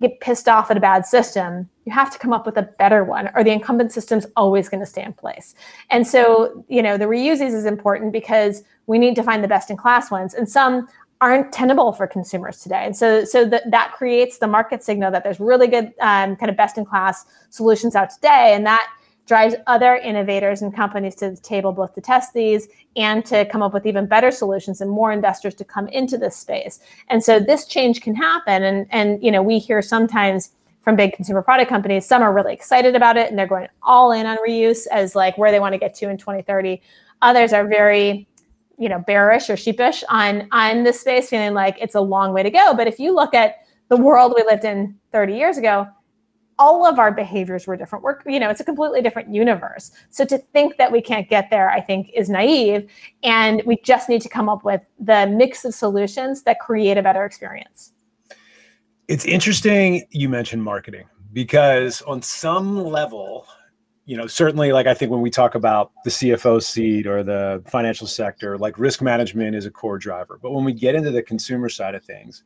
get 0.00 0.18
pissed 0.20 0.48
off 0.48 0.70
at 0.70 0.76
a 0.76 0.80
bad 0.80 1.06
system. 1.06 1.68
You 1.84 1.92
have 1.92 2.10
to 2.12 2.18
come 2.18 2.32
up 2.32 2.46
with 2.46 2.56
a 2.56 2.62
better 2.78 3.04
one, 3.04 3.30
or 3.34 3.44
the 3.44 3.50
incumbent 3.50 3.92
system's 3.92 4.26
always 4.36 4.68
going 4.68 4.80
to 4.80 4.86
stay 4.86 5.04
in 5.04 5.12
place. 5.12 5.54
And 5.90 6.06
so, 6.06 6.64
you 6.68 6.82
know, 6.82 6.96
the 6.96 7.04
Reusies 7.04 7.54
is 7.54 7.66
important 7.66 8.12
because 8.12 8.64
we 8.86 8.98
need 8.98 9.14
to 9.16 9.22
find 9.22 9.44
the 9.44 9.48
best 9.48 9.70
in 9.70 9.76
class 9.76 10.10
ones, 10.10 10.34
and 10.34 10.48
some 10.48 10.88
aren't 11.22 11.52
tenable 11.52 11.92
for 11.92 12.04
consumers 12.08 12.58
today. 12.58 12.84
And 12.84 12.96
so, 12.96 13.24
so 13.24 13.44
that 13.44 13.70
that 13.70 13.92
creates 13.92 14.38
the 14.38 14.48
market 14.48 14.82
signal 14.82 15.12
that 15.12 15.22
there's 15.22 15.38
really 15.38 15.68
good 15.68 15.94
um, 16.00 16.34
kind 16.34 16.50
of 16.50 16.56
best 16.56 16.76
in 16.76 16.84
class 16.84 17.24
solutions 17.48 17.94
out 17.94 18.10
today, 18.10 18.52
and 18.54 18.66
that 18.66 18.90
drives 19.24 19.54
other 19.68 19.94
innovators 19.96 20.62
and 20.62 20.74
companies 20.74 21.14
to 21.14 21.30
the 21.30 21.36
table 21.36 21.70
both 21.70 21.94
to 21.94 22.00
test 22.00 22.34
these 22.34 22.66
and 22.96 23.24
to 23.24 23.44
come 23.46 23.62
up 23.62 23.72
with 23.72 23.86
even 23.86 24.04
better 24.04 24.32
solutions 24.32 24.80
and 24.80 24.90
more 24.90 25.12
investors 25.12 25.54
to 25.54 25.64
come 25.64 25.86
into 25.88 26.18
this 26.18 26.36
space. 26.36 26.80
And 27.08 27.22
so 27.22 27.38
this 27.38 27.66
change 27.66 28.00
can 28.00 28.16
happen. 28.16 28.64
And 28.64 28.86
and 28.90 29.22
you 29.22 29.30
know 29.30 29.42
we 29.42 29.60
hear 29.60 29.80
sometimes 29.80 30.50
from 30.80 30.96
big 30.96 31.12
consumer 31.12 31.40
product 31.40 31.68
companies 31.68 32.04
some 32.04 32.20
are 32.22 32.32
really 32.32 32.52
excited 32.52 32.96
about 32.96 33.16
it 33.16 33.30
and 33.30 33.38
they're 33.38 33.46
going 33.46 33.68
all 33.84 34.10
in 34.10 34.26
on 34.26 34.36
reuse 34.38 34.88
as 34.90 35.14
like 35.14 35.38
where 35.38 35.52
they 35.52 35.60
want 35.60 35.72
to 35.72 35.78
get 35.78 35.94
to 35.94 36.10
in 36.10 36.18
2030 36.18 36.82
others 37.22 37.52
are 37.52 37.68
very 37.68 38.26
you 38.82 38.88
know 38.88 38.98
bearish 38.98 39.48
or 39.48 39.56
sheepish 39.56 40.02
on 40.08 40.48
on 40.52 40.82
this 40.82 41.00
space 41.00 41.28
feeling 41.28 41.54
like 41.54 41.76
it's 41.80 41.94
a 41.94 42.00
long 42.00 42.32
way 42.32 42.42
to 42.42 42.50
go 42.50 42.74
but 42.74 42.86
if 42.86 42.98
you 42.98 43.14
look 43.14 43.32
at 43.32 43.56
the 43.88 43.96
world 43.96 44.34
we 44.36 44.42
lived 44.44 44.64
in 44.64 44.98
30 45.12 45.34
years 45.34 45.56
ago 45.56 45.86
all 46.58 46.86
of 46.86 46.98
our 46.98 47.10
behaviors 47.10 47.66
were 47.66 47.76
different. 47.76 48.04
We're, 48.04 48.18
you 48.26 48.38
know, 48.38 48.48
it's 48.48 48.60
a 48.60 48.64
completely 48.64 49.02
different 49.02 49.34
universe. 49.34 49.90
So 50.10 50.24
to 50.26 50.38
think 50.38 50.76
that 50.76 50.92
we 50.92 51.00
can't 51.00 51.28
get 51.28 51.50
there, 51.50 51.70
I 51.70 51.80
think, 51.80 52.10
is 52.14 52.28
naive. 52.28 52.88
And 53.24 53.62
we 53.66 53.78
just 53.82 54.08
need 54.08 54.20
to 54.22 54.28
come 54.28 54.48
up 54.48 54.64
with 54.64 54.84
the 55.00 55.26
mix 55.26 55.64
of 55.64 55.74
solutions 55.74 56.42
that 56.42 56.60
create 56.60 56.98
a 56.98 57.02
better 57.02 57.24
experience. 57.24 57.92
It's 59.08 59.24
interesting 59.24 60.04
you 60.10 60.28
mentioned 60.28 60.62
marketing 60.62 61.06
because 61.32 62.00
on 62.02 62.22
some 62.22 62.84
level, 62.84 63.46
you 64.04 64.16
know, 64.16 64.26
certainly 64.26 64.72
like 64.72 64.86
I 64.86 64.94
think 64.94 65.10
when 65.10 65.20
we 65.20 65.30
talk 65.30 65.54
about 65.54 65.92
the 66.04 66.10
CFO 66.10 66.62
seat 66.62 67.06
or 67.06 67.22
the 67.22 67.62
financial 67.66 68.06
sector, 68.06 68.58
like 68.58 68.78
risk 68.78 69.00
management 69.00 69.54
is 69.54 69.66
a 69.66 69.70
core 69.70 69.98
driver. 69.98 70.38
But 70.42 70.52
when 70.52 70.64
we 70.64 70.72
get 70.72 70.94
into 70.94 71.10
the 71.10 71.22
consumer 71.22 71.68
side 71.68 71.94
of 71.94 72.04
things, 72.04 72.42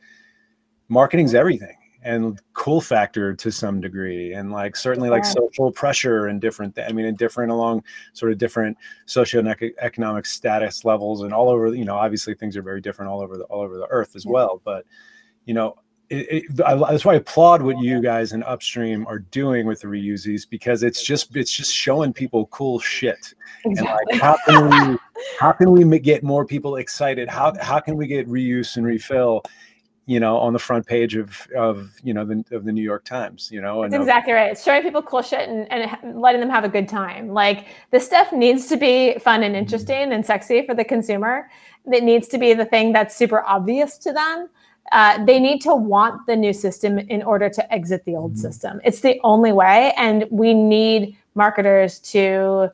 marketing's 0.88 1.34
everything 1.34 1.76
and 2.02 2.40
cool 2.52 2.80
factor 2.80 3.34
to 3.34 3.50
some 3.50 3.80
degree 3.80 4.34
and 4.34 4.52
like 4.52 4.76
certainly 4.76 5.10
like 5.10 5.24
social 5.24 5.72
pressure 5.72 6.26
and 6.26 6.40
different 6.40 6.72
th- 6.76 6.88
i 6.88 6.92
mean 6.92 7.06
and 7.06 7.18
different 7.18 7.50
along 7.50 7.82
sort 8.12 8.30
of 8.30 8.38
different 8.38 8.76
socioeconomic 9.08 10.24
status 10.24 10.84
levels 10.84 11.22
and 11.22 11.32
all 11.32 11.48
over 11.48 11.74
you 11.74 11.84
know 11.84 11.96
obviously 11.96 12.32
things 12.34 12.56
are 12.56 12.62
very 12.62 12.80
different 12.80 13.10
all 13.10 13.20
over 13.20 13.36
the 13.36 13.44
all 13.44 13.62
over 13.62 13.76
the 13.76 13.88
earth 13.90 14.14
as 14.14 14.24
well. 14.24 14.60
But 14.64 14.84
you 15.46 15.54
know 15.54 15.76
it, 16.08 16.44
it, 16.50 16.60
I, 16.64 16.76
that's 16.92 17.04
why 17.04 17.14
I 17.14 17.16
applaud 17.16 17.62
what 17.62 17.78
you 17.78 18.00
guys 18.00 18.32
in 18.32 18.42
upstream 18.44 19.06
are 19.06 19.18
doing 19.18 19.66
with 19.66 19.80
the 19.80 19.88
Reusies 19.88 20.48
because 20.48 20.82
it's 20.82 21.02
just 21.02 21.34
it's 21.36 21.50
just 21.50 21.74
showing 21.74 22.12
people 22.12 22.46
cool 22.46 22.78
shit 22.78 23.34
exactly. 23.64 23.76
and 24.12 24.20
like 24.20 24.20
how 24.20 24.36
can 24.46 24.70
we 24.70 24.98
how 25.40 25.52
can 25.52 25.72
we 25.72 25.98
get 25.98 26.22
more 26.22 26.44
people 26.44 26.76
excited 26.76 27.28
how 27.28 27.52
how 27.60 27.80
can 27.80 27.96
we 27.96 28.06
get 28.06 28.28
reuse 28.28 28.76
and 28.76 28.86
refill 28.86 29.42
you 30.06 30.20
know, 30.20 30.38
on 30.38 30.52
the 30.52 30.58
front 30.58 30.86
page 30.86 31.16
of 31.16 31.48
of 31.56 31.90
you 32.02 32.14
know 32.14 32.24
the 32.24 32.44
of 32.52 32.64
the 32.64 32.70
New 32.70 32.82
York 32.82 33.04
Times, 33.04 33.50
you 33.50 33.60
know. 33.60 33.82
That's 33.82 33.94
exactly 33.96 34.32
right. 34.32 34.52
It's 34.52 34.62
showing 34.62 34.82
people 34.82 35.02
cool 35.02 35.20
shit 35.20 35.48
and, 35.48 35.70
and 35.70 36.20
letting 36.20 36.40
them 36.40 36.48
have 36.48 36.62
a 36.62 36.68
good 36.68 36.88
time. 36.88 37.30
Like 37.30 37.66
this 37.90 38.06
stuff 38.06 38.32
needs 38.32 38.68
to 38.68 38.76
be 38.76 39.18
fun 39.18 39.42
and 39.42 39.54
mm-hmm. 39.54 39.62
interesting 39.62 40.12
and 40.12 40.24
sexy 40.24 40.64
for 40.64 40.74
the 40.74 40.84
consumer. 40.84 41.50
It 41.92 42.04
needs 42.04 42.28
to 42.28 42.38
be 42.38 42.54
the 42.54 42.64
thing 42.64 42.92
that's 42.92 43.16
super 43.16 43.42
obvious 43.42 43.98
to 43.98 44.12
them. 44.12 44.48
Uh, 44.92 45.24
they 45.24 45.40
need 45.40 45.60
to 45.62 45.74
want 45.74 46.26
the 46.26 46.36
new 46.36 46.52
system 46.52 46.98
in 46.98 47.22
order 47.22 47.48
to 47.48 47.72
exit 47.72 48.04
the 48.04 48.14
old 48.14 48.32
mm-hmm. 48.32 48.40
system. 48.40 48.80
It's 48.84 49.00
the 49.00 49.20
only 49.24 49.52
way, 49.52 49.92
and 49.96 50.26
we 50.30 50.54
need 50.54 51.16
marketers 51.34 51.98
to 52.00 52.70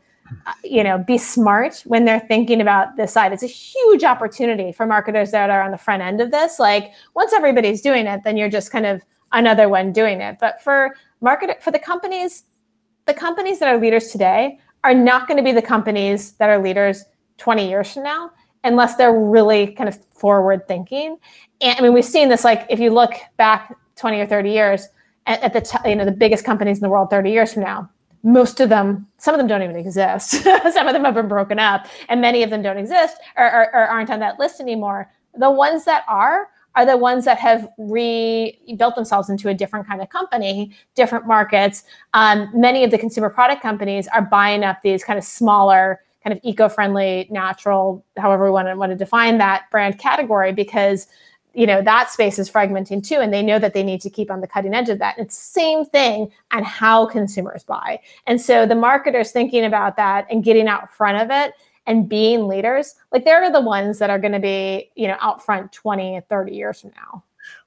you 0.65 0.83
know 0.83 0.99
be 0.99 1.19
smart 1.19 1.83
when 1.87 2.05
they're 2.05 2.21
thinking 2.21 2.61
about 2.61 2.97
this 2.97 3.13
side 3.13 3.33
it's 3.33 3.43
a 3.43 3.47
huge 3.47 4.05
opportunity 4.05 4.73
for 4.73 4.87
marketers 4.87 5.31
that 5.31 5.51
are 5.51 5.63
on 5.63 5.71
the 5.71 5.77
front 5.77 6.03
end 6.03 6.21
of 6.21 6.31
this 6.31 6.59
like 6.59 6.93
once 7.15 7.33
everybody's 7.33 7.83
doing 7.83 8.07
it 8.07 8.21
then 8.25 8.37
you're 8.37 8.49
just 8.49 8.71
kind 8.71 8.87
of 8.87 9.03
another 9.33 9.69
one 9.69 9.93
doing 9.93 10.21
it 10.21 10.37
but 10.41 10.63
for 10.63 10.97
market 11.21 11.63
for 11.63 11.71
the 11.71 11.79
companies 11.79 12.45
the 13.07 13.15
companies 13.15 13.59
that 13.59 13.69
are 13.69 13.79
leaders 13.79 14.09
today 14.09 14.59
are 14.85 14.95
not 14.95 15.29
going 15.29 15.37
to 15.37 15.45
be 15.45 15.53
the 15.53 15.63
companies 15.63 16.33
that 16.33 16.49
are 16.49 16.63
leaders 16.63 17.05
20 17.39 17.69
years 17.69 17.93
from 17.93 18.03
now 18.03 18.31
unless 18.65 18.97
they're 18.97 19.19
really 19.19 19.69
kind 19.69 19.89
of 19.89 20.05
forward 20.07 20.67
thinking 20.69 21.17
and 21.61 21.79
i 21.79 21.83
mean 21.83 21.93
we've 21.93 22.05
seen 22.05 22.29
this 22.29 22.45
like 22.45 22.67
if 22.69 22.79
you 22.81 22.91
look 22.91 23.15
back 23.37 23.77
20 23.97 24.21
or 24.21 24.27
30 24.27 24.51
years 24.51 24.89
at, 25.27 25.43
at 25.43 25.53
the 25.53 25.61
t- 25.61 25.89
you 25.89 25.97
know 25.97 26.05
the 26.05 26.13
biggest 26.13 26.45
companies 26.45 26.79
in 26.79 26.83
the 26.83 26.89
world 26.89 27.11
30 27.11 27.31
years 27.31 27.53
from 27.55 27.63
now 27.63 27.89
most 28.25 28.61
of 28.61 28.69
them, 28.69 29.09
some 29.19 29.35
of 29.35 29.39
them 29.39 29.49
don't 29.49 29.63
even 29.63 29.77
exist. 29.77 30.31
some 30.43 30.87
of 30.87 30.93
them 30.93 31.05
have 31.05 31.15
been 31.15 31.29
broken 31.29 31.59
up, 31.59 31.87
and 32.09 32.21
many 32.21 32.43
of 32.43 32.51
them 32.51 32.63
don't 32.63 32.79
exist 32.79 33.17
or, 33.37 33.47
or, 33.47 33.75
or, 33.75 33.87
aren't 33.87 34.11
on 34.11 34.21
that 34.21 34.39
list 34.39 34.61
anymore. 34.61 35.11
The 35.37 35.51
ones 35.51 35.85
that 35.87 36.05
are 36.09 36.49
are 36.75 36.87
the 36.87 36.97
ones 36.97 37.25
that 37.27 37.39
have 37.39 37.69
rebuilt 37.77 38.95
themselves 38.95 39.29
into 39.29 39.49
a 39.49 39.55
different 39.55 39.87
kind 39.87 40.01
of 40.01 40.09
company, 40.09 40.73
different 40.95 41.27
markets. 41.27 41.85
Um, 42.15 42.51
many 42.55 42.83
of 42.83 42.91
the 42.91 42.97
consumer 42.97 43.29
product 43.29 43.61
companies 43.61 44.09
are 44.09 44.23
buying 44.23 44.65
up 44.65 44.81
these 44.83 45.05
kind 45.05 45.19
of 45.19 45.25
smaller, 45.25 46.01
kind 46.23 46.37
of 46.37 46.41
eco-friendly, 46.43 47.29
natural, 47.31 48.05
however 48.17 48.45
we 48.45 48.51
want 48.51 48.69
to 48.69 48.77
want 48.77 48.91
to 48.91 48.97
define 48.97 49.39
that 49.39 49.71
brand 49.71 49.99
category, 49.99 50.53
because 50.53 51.07
you 51.55 51.67
know 51.67 51.83
that 51.83 52.11
space 52.11 52.39
is 52.39 52.51
fragmenting 52.51 53.07
too 53.07 53.17
and 53.17 53.33
they 53.33 53.43
know 53.43 53.59
that 53.59 53.75
they 53.75 53.83
need 53.83 54.01
to 54.01 54.11
keep 54.11 54.31
on 54.31 54.41
the 54.41 54.47
cutting 54.47 54.75
edge 54.75 54.89
of 54.89 54.99
that. 54.99 55.19
It's 55.19 55.37
the 55.37 55.61
same 55.61 55.85
thing 55.85 56.31
on 56.53 56.65
how 56.65 57.07
consumers 57.07 57.63
buy. 57.63 58.01
And 58.27 58.41
so 58.41 58.67
the 58.67 58.75
marketers 58.75 59.33
thinking 59.33 59.65
about 59.65 59.97
that 59.97 60.27
and 60.31 60.45
getting 60.45 60.69
out 60.69 60.93
front 60.93 61.21
of 61.21 61.31
it 61.31 61.55
and 61.87 62.09
being 62.09 62.47
leaders 62.47 62.95
like 63.11 63.25
they're 63.25 63.51
the 63.51 63.61
ones 63.61 63.99
that 63.99 64.09
are 64.09 64.19
going 64.19 64.33
to 64.33 64.39
be 64.39 64.91
you 64.95 65.09
know 65.09 65.17
out 65.21 65.45
front 65.45 65.73
20 65.73 66.21
30 66.29 66.55
years 66.55 66.81
from 66.81 66.93
now. 66.97 67.23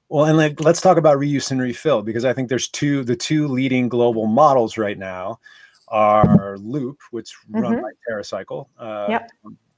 Well 0.08 0.24
and 0.24 0.36
like 0.36 0.60
let's 0.60 0.80
talk 0.80 0.96
about 0.96 1.18
reuse 1.18 1.50
and 1.50 1.60
refill 1.60 2.02
because 2.02 2.24
i 2.24 2.32
think 2.32 2.48
there's 2.48 2.68
two 2.68 3.04
the 3.04 3.16
two 3.16 3.48
leading 3.48 3.88
global 3.88 4.26
models 4.26 4.78
right 4.78 4.98
now 4.98 5.38
are 5.88 6.56
loop 6.58 6.98
which 7.10 7.34
mm-hmm. 7.50 7.60
run 7.60 7.82
by 7.82 7.90
TerraCycle 8.08 8.66
uh, 8.78 9.06
yep. 9.08 9.30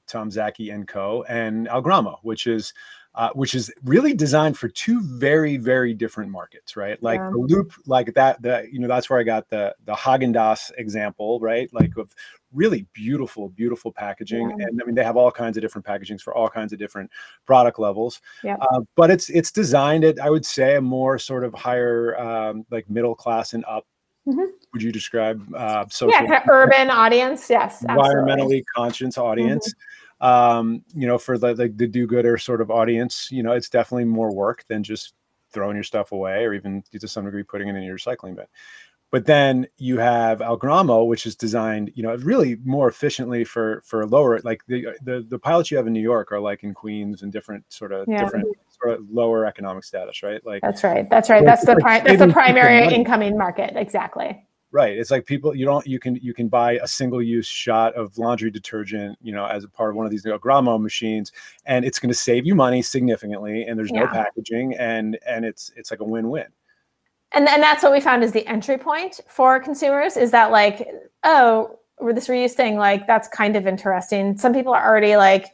Tom 0.07 0.29
Szaky 0.29 0.73
and 0.73 0.87
co 0.87 1.23
and 1.29 1.67
algramo 1.67 2.17
which 2.23 2.47
is 2.47 2.73
uh, 3.15 3.29
which 3.33 3.55
is 3.55 3.73
really 3.83 4.13
designed 4.13 4.57
for 4.57 4.69
two 4.69 5.01
very 5.01 5.57
very 5.57 5.93
different 5.93 6.31
markets 6.31 6.75
right 6.75 7.01
like 7.01 7.19
yeah. 7.19 7.29
the 7.31 7.37
loop 7.37 7.73
like 7.85 8.13
that 8.13 8.41
the 8.41 8.67
you 8.71 8.79
know 8.79 8.87
that's 8.87 9.09
where 9.09 9.19
i 9.19 9.23
got 9.23 9.49
the 9.49 9.75
the 9.85 9.93
Häagen-Dazs 9.93 10.71
example 10.77 11.39
right 11.39 11.69
like 11.73 11.97
of 11.97 12.13
really 12.53 12.85
beautiful 12.93 13.49
beautiful 13.49 13.91
packaging 13.91 14.49
yeah. 14.51 14.67
and 14.67 14.81
i 14.81 14.85
mean 14.85 14.95
they 14.95 15.03
have 15.03 15.17
all 15.17 15.31
kinds 15.31 15.57
of 15.57 15.61
different 15.61 15.85
packagings 15.85 16.21
for 16.21 16.35
all 16.35 16.49
kinds 16.49 16.71
of 16.71 16.79
different 16.79 17.09
product 17.45 17.79
levels 17.79 18.21
yeah. 18.43 18.57
Uh, 18.61 18.81
but 18.95 19.09
it's 19.09 19.29
it's 19.29 19.51
designed 19.51 20.03
at 20.03 20.19
i 20.19 20.29
would 20.29 20.45
say 20.45 20.75
a 20.75 20.81
more 20.81 21.17
sort 21.17 21.43
of 21.43 21.53
higher 21.55 22.17
um, 22.19 22.65
like 22.69 22.89
middle 22.89 23.15
class 23.15 23.53
and 23.53 23.65
up 23.65 23.85
Mm-hmm. 24.29 24.45
would 24.73 24.83
you 24.83 24.91
describe 24.91 25.41
uh 25.55 25.85
social 25.89 26.11
yeah 26.11 26.19
kind 26.19 26.33
of 26.33 26.49
urban 26.49 26.89
audience 26.91 27.49
yes 27.49 27.83
environmentally 27.83 28.59
absolutely. 28.59 28.65
conscious 28.75 29.17
audience 29.17 29.67
mm-hmm 29.69 29.79
um, 30.21 30.83
you 30.93 31.07
know, 31.07 31.17
for 31.17 31.37
the, 31.37 31.53
the, 31.53 31.69
the 31.69 31.87
do-gooder 31.87 32.37
sort 32.37 32.61
of 32.61 32.71
audience, 32.71 33.29
you 33.31 33.43
know, 33.43 33.53
it's 33.53 33.69
definitely 33.69 34.05
more 34.05 34.33
work 34.33 34.65
than 34.67 34.83
just 34.83 35.13
throwing 35.51 35.75
your 35.75 35.83
stuff 35.83 36.11
away 36.11 36.43
or 36.45 36.53
even 36.53 36.83
to 36.91 37.07
some 37.07 37.25
degree 37.25 37.43
putting 37.43 37.67
it 37.67 37.75
in 37.75 37.83
your 37.83 37.97
recycling 37.97 38.35
bin. 38.35 38.45
But 39.11 39.25
then 39.25 39.67
you 39.77 39.97
have 39.97 40.39
Algramo, 40.39 41.07
which 41.07 41.25
is 41.25 41.35
designed, 41.35 41.91
you 41.95 42.03
know, 42.03 42.15
really 42.17 42.57
more 42.63 42.87
efficiently 42.87 43.43
for 43.43 43.81
for 43.83 44.05
lower, 44.05 44.39
like 44.43 44.65
the 44.67 44.87
the, 45.01 45.25
the 45.27 45.39
pilots 45.39 45.71
you 45.71 45.77
have 45.77 45.87
in 45.87 45.93
New 45.93 46.01
York 46.01 46.31
are 46.31 46.39
like 46.39 46.63
in 46.63 46.73
Queens 46.73 47.23
and 47.23 47.31
different 47.31 47.65
sort 47.69 47.91
of 47.91 48.07
yeah. 48.07 48.23
different 48.23 48.47
sort 48.81 48.99
of 48.99 49.09
lower 49.09 49.45
economic 49.45 49.83
status, 49.83 50.21
right? 50.21 50.45
Like 50.45 50.61
that's 50.61 50.83
right, 50.83 51.09
that's 51.09 51.29
right. 51.29 51.43
That's 51.43 51.65
the 51.65 51.75
pri- 51.77 52.01
that's 52.01 52.19
the 52.19 52.27
primary 52.27 52.93
incoming 52.93 53.35
market, 53.35 53.73
exactly. 53.75 54.45
Right. 54.71 54.95
It's 54.95 55.09
like 55.09 55.25
people 55.25 55.55
you 55.55 55.65
don't 55.65 55.85
you 55.87 55.97
can 55.97 56.15
you 56.17 56.31
can 56.31 56.47
buy 56.47 56.73
a 56.73 56.87
single 56.87 57.23
use 57.23 57.47
shot 57.47 57.95
of 57.95 58.15
laundry 58.19 58.51
detergent, 58.51 59.17
you 59.19 59.33
know, 59.33 59.47
as 59.47 59.63
a 59.63 59.67
part 59.67 59.89
of 59.89 59.95
one 59.95 60.05
of 60.05 60.11
these 60.11 60.23
Gramo 60.23 60.79
machines, 60.79 61.31
and 61.65 61.83
it's 61.83 61.97
going 61.97 62.11
to 62.11 62.17
save 62.17 62.45
you 62.45 62.53
money 62.53 62.83
significantly, 62.83 63.63
and 63.63 63.79
there's 63.79 63.89
yeah. 63.91 64.01
no 64.01 64.07
packaging, 64.07 64.75
and 64.75 65.17
and 65.25 65.43
it's 65.43 65.71
it's 65.75 65.89
like 65.89 66.01
a 66.01 66.03
win 66.03 66.29
win. 66.29 66.45
And 67.33 67.47
and 67.47 67.61
that's 67.61 67.83
what 67.83 67.91
we 67.91 68.01
found 68.01 68.23
is 68.23 68.31
the 68.31 68.47
entry 68.47 68.77
point 68.77 69.19
for 69.27 69.59
consumers 69.59 70.17
is 70.17 70.31
that 70.31 70.51
like 70.51 70.87
oh 71.23 71.79
this 72.13 72.27
reuse 72.27 72.53
thing 72.53 72.77
like 72.77 73.05
that's 73.07 73.27
kind 73.27 73.55
of 73.55 73.67
interesting. 73.67 74.37
Some 74.37 74.53
people 74.53 74.73
are 74.73 74.85
already 74.85 75.15
like 75.15 75.51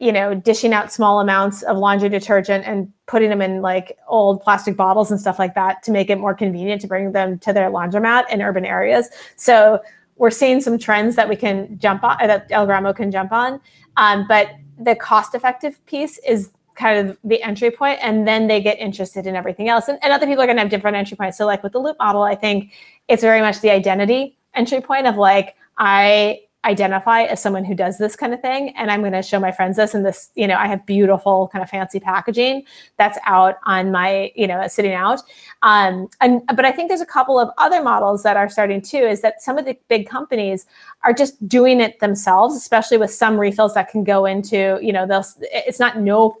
you 0.00 0.12
know, 0.12 0.34
dishing 0.34 0.74
out 0.74 0.92
small 0.92 1.20
amounts 1.20 1.62
of 1.62 1.78
laundry 1.78 2.08
detergent 2.08 2.66
and 2.66 2.92
putting 3.06 3.30
them 3.30 3.40
in 3.40 3.62
like 3.62 3.96
old 4.08 4.42
plastic 4.42 4.76
bottles 4.76 5.10
and 5.10 5.20
stuff 5.20 5.38
like 5.38 5.54
that 5.54 5.82
to 5.84 5.92
make 5.92 6.10
it 6.10 6.18
more 6.18 6.34
convenient 6.34 6.80
to 6.80 6.86
bring 6.88 7.12
them 7.12 7.38
to 7.38 7.52
their 7.52 7.70
laundromat 7.70 8.28
in 8.28 8.42
urban 8.42 8.64
areas. 8.64 9.08
So 9.36 9.80
we're 10.16 10.30
seeing 10.30 10.60
some 10.60 10.78
trends 10.78 11.16
that 11.16 11.28
we 11.28 11.36
can 11.36 11.78
jump 11.78 12.02
on, 12.02 12.18
that 12.20 12.50
Algramo 12.50 12.94
can 12.94 13.10
jump 13.10 13.32
on. 13.32 13.60
Um, 13.96 14.26
but 14.28 14.50
the 14.78 14.96
cost 14.96 15.34
effective 15.34 15.84
piece 15.86 16.18
is 16.26 16.50
kind 16.74 17.08
of 17.08 17.16
the 17.24 17.42
entry 17.42 17.70
point 17.70 17.98
and 18.02 18.26
then 18.26 18.46
they 18.46 18.60
get 18.60 18.78
interested 18.78 19.26
in 19.26 19.36
everything 19.36 19.68
else. 19.68 19.88
And, 19.88 19.98
and 20.02 20.12
other 20.12 20.26
people 20.26 20.42
are 20.42 20.46
going 20.46 20.56
to 20.56 20.62
have 20.62 20.70
different 20.70 20.96
entry 20.96 21.16
points. 21.16 21.38
So 21.38 21.46
like 21.46 21.62
with 21.62 21.72
the 21.72 21.78
loop 21.78 21.96
model 21.98 22.22
i 22.22 22.34
think 22.34 22.72
it's 23.08 23.22
very 23.22 23.40
much 23.40 23.60
the 23.60 23.70
identity 23.70 24.36
entry 24.54 24.80
point 24.80 25.06
of 25.06 25.16
like 25.16 25.56
i 25.78 26.40
identify 26.64 27.24
as 27.24 27.42
someone 27.42 27.62
who 27.62 27.74
does 27.74 27.98
this 27.98 28.16
kind 28.16 28.32
of 28.32 28.40
thing 28.40 28.70
and 28.70 28.90
i'm 28.90 29.00
going 29.00 29.12
to 29.12 29.22
show 29.22 29.38
my 29.38 29.52
friends 29.52 29.76
this 29.76 29.92
and 29.92 30.06
this 30.06 30.30
you 30.34 30.46
know 30.46 30.56
i 30.56 30.66
have 30.66 30.84
beautiful 30.86 31.48
kind 31.48 31.62
of 31.62 31.68
fancy 31.68 32.00
packaging 32.00 32.64
that's 32.96 33.18
out 33.26 33.56
on 33.66 33.92
my 33.92 34.32
you 34.34 34.46
know 34.46 34.66
sitting 34.66 34.94
out. 34.94 35.20
Um, 35.62 36.08
and 36.22 36.40
but 36.46 36.64
i 36.64 36.72
think 36.72 36.88
there's 36.88 37.02
a 37.02 37.06
couple 37.06 37.38
of 37.38 37.50
other 37.58 37.82
models 37.82 38.22
that 38.22 38.36
are 38.36 38.48
starting 38.48 38.80
too 38.80 38.96
is 38.96 39.20
that 39.20 39.42
some 39.42 39.58
of 39.58 39.66
the 39.66 39.76
big 39.88 40.08
companies 40.08 40.64
are 41.02 41.12
just 41.12 41.46
doing 41.46 41.80
it 41.80 42.00
themselves 42.00 42.56
especially 42.56 42.96
with 42.96 43.10
some 43.10 43.38
refills 43.38 43.74
that 43.74 43.90
can 43.90 44.02
go 44.02 44.24
into 44.24 44.78
you 44.80 44.92
know 44.92 45.06
they'll 45.06 45.26
it's 45.40 45.80
not 45.80 45.98
no 45.98 46.38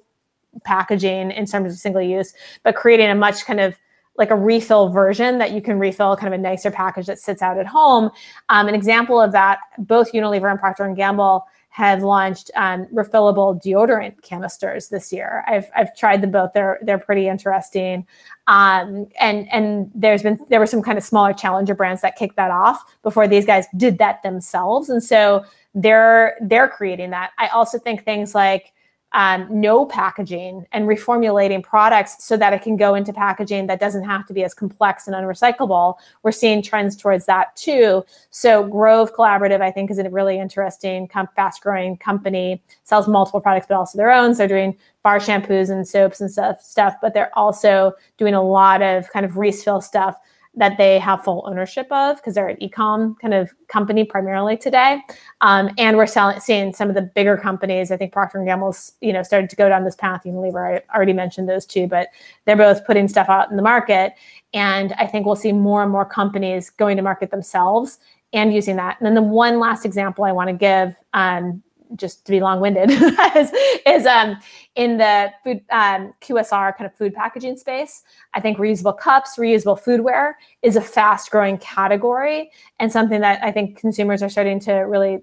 packaging 0.64 1.30
in 1.30 1.46
terms 1.46 1.72
of 1.72 1.78
single 1.78 2.02
use 2.02 2.34
but 2.62 2.74
creating 2.74 3.08
a 3.08 3.14
much 3.14 3.44
kind 3.44 3.60
of 3.60 3.76
like 4.16 4.30
a 4.30 4.36
refill 4.36 4.88
version 4.88 5.38
that 5.38 5.52
you 5.52 5.60
can 5.60 5.78
refill 5.78 6.16
kind 6.16 6.32
of 6.32 6.38
a 6.38 6.42
nicer 6.42 6.70
package 6.70 7.06
that 7.06 7.18
sits 7.18 7.42
out 7.42 7.58
at 7.58 7.66
home. 7.66 8.10
Um, 8.48 8.68
an 8.68 8.74
example 8.74 9.20
of 9.20 9.32
that, 9.32 9.58
both 9.78 10.12
Unilever 10.12 10.50
and 10.50 10.58
Procter 10.58 10.84
and 10.84 10.96
Gamble 10.96 11.44
have 11.70 12.04
launched 12.04 12.52
um, 12.54 12.86
refillable 12.94 13.60
deodorant 13.60 14.22
canisters 14.22 14.88
this 14.88 15.12
year. 15.12 15.42
I've, 15.48 15.68
I've 15.76 15.96
tried 15.96 16.20
them 16.20 16.30
both. 16.30 16.52
They're 16.52 16.78
they're 16.82 17.00
pretty 17.00 17.26
interesting. 17.26 18.06
Um, 18.46 19.08
and 19.18 19.52
and 19.52 19.90
there's 19.92 20.22
been 20.22 20.38
there 20.50 20.60
were 20.60 20.66
some 20.66 20.82
kind 20.82 20.96
of 20.96 21.02
smaller 21.02 21.32
challenger 21.32 21.74
brands 21.74 22.00
that 22.02 22.14
kicked 22.14 22.36
that 22.36 22.52
off 22.52 22.80
before 23.02 23.26
these 23.26 23.44
guys 23.44 23.66
did 23.76 23.98
that 23.98 24.22
themselves. 24.22 24.88
And 24.88 25.02
so 25.02 25.44
they're 25.74 26.36
they're 26.42 26.68
creating 26.68 27.10
that. 27.10 27.32
I 27.38 27.48
also 27.48 27.80
think 27.80 28.04
things 28.04 28.36
like 28.36 28.72
um, 29.14 29.46
no 29.48 29.86
packaging 29.86 30.66
and 30.72 30.86
reformulating 30.86 31.62
products 31.62 32.22
so 32.22 32.36
that 32.36 32.52
it 32.52 32.62
can 32.62 32.76
go 32.76 32.94
into 32.94 33.12
packaging 33.12 33.68
that 33.68 33.78
doesn't 33.78 34.02
have 34.02 34.26
to 34.26 34.34
be 34.34 34.42
as 34.42 34.52
complex 34.52 35.06
and 35.06 35.14
unrecyclable. 35.14 35.94
We're 36.24 36.32
seeing 36.32 36.62
trends 36.62 36.96
towards 36.96 37.24
that 37.26 37.54
too. 37.54 38.04
So 38.30 38.66
Grove 38.66 39.14
Collaborative, 39.14 39.60
I 39.60 39.70
think, 39.70 39.90
is 39.90 39.98
a 39.98 40.10
really 40.10 40.38
interesting, 40.38 41.08
fast-growing 41.36 41.98
company. 41.98 42.60
Sells 42.82 43.06
multiple 43.06 43.40
products, 43.40 43.66
but 43.68 43.76
also 43.76 43.96
their 43.96 44.10
own. 44.10 44.34
So 44.34 44.38
they're 44.38 44.48
doing 44.48 44.76
bar 45.04 45.20
shampoos 45.20 45.70
and 45.70 45.86
soaps 45.86 46.20
and 46.20 46.30
stuff, 46.30 46.60
stuff, 46.60 46.96
but 47.00 47.14
they're 47.14 47.36
also 47.38 47.92
doing 48.16 48.34
a 48.34 48.42
lot 48.42 48.82
of 48.82 49.08
kind 49.10 49.24
of 49.24 49.36
refill 49.36 49.80
stuff 49.80 50.16
that 50.56 50.78
they 50.78 50.98
have 50.98 51.24
full 51.24 51.44
ownership 51.46 51.86
of 51.90 52.16
because 52.16 52.34
they're 52.34 52.48
an 52.48 52.62
e-com 52.62 53.16
kind 53.20 53.34
of 53.34 53.52
company 53.68 54.04
primarily 54.04 54.56
today. 54.56 55.00
Um, 55.40 55.70
and 55.78 55.96
we're 55.96 56.06
selling, 56.06 56.38
seeing 56.38 56.72
some 56.72 56.88
of 56.88 56.94
the 56.94 57.02
bigger 57.02 57.36
companies. 57.36 57.90
I 57.90 57.96
think 57.96 58.12
Procter 58.12 58.38
and 58.38 58.46
Gamble's, 58.46 58.92
you 59.00 59.12
know, 59.12 59.22
started 59.22 59.50
to 59.50 59.56
go 59.56 59.68
down 59.68 59.84
this 59.84 59.96
path. 59.96 60.22
Unilever, 60.24 60.80
I 60.80 60.96
already 60.96 61.12
mentioned 61.12 61.48
those 61.48 61.66
two, 61.66 61.86
but 61.86 62.08
they're 62.44 62.56
both 62.56 62.86
putting 62.86 63.08
stuff 63.08 63.28
out 63.28 63.50
in 63.50 63.56
the 63.56 63.62
market. 63.62 64.14
And 64.52 64.92
I 64.92 65.06
think 65.06 65.26
we'll 65.26 65.36
see 65.36 65.52
more 65.52 65.82
and 65.82 65.90
more 65.90 66.04
companies 66.04 66.70
going 66.70 66.96
to 66.96 67.02
market 67.02 67.30
themselves 67.30 67.98
and 68.32 68.54
using 68.54 68.76
that. 68.76 68.96
And 69.00 69.06
then 69.06 69.14
the 69.14 69.22
one 69.22 69.58
last 69.58 69.84
example 69.84 70.24
I 70.24 70.32
want 70.32 70.48
to 70.48 70.54
give, 70.54 70.94
um, 71.14 71.62
just 71.96 72.24
to 72.26 72.32
be 72.32 72.40
long-winded, 72.40 72.90
is, 73.36 73.52
is 73.86 74.06
um, 74.06 74.36
in 74.74 74.98
the 74.98 75.32
food 75.42 75.62
um, 75.70 76.12
QSR 76.20 76.76
kind 76.76 76.86
of 76.86 76.94
food 76.94 77.14
packaging 77.14 77.56
space. 77.56 78.02
I 78.34 78.40
think 78.40 78.58
reusable 78.58 78.96
cups, 78.96 79.36
reusable 79.36 79.80
foodware 79.80 80.32
is 80.62 80.76
a 80.76 80.80
fast-growing 80.80 81.58
category 81.58 82.50
and 82.80 82.90
something 82.90 83.20
that 83.20 83.42
I 83.42 83.52
think 83.52 83.78
consumers 83.78 84.22
are 84.22 84.28
starting 84.28 84.60
to 84.60 84.72
really 84.72 85.22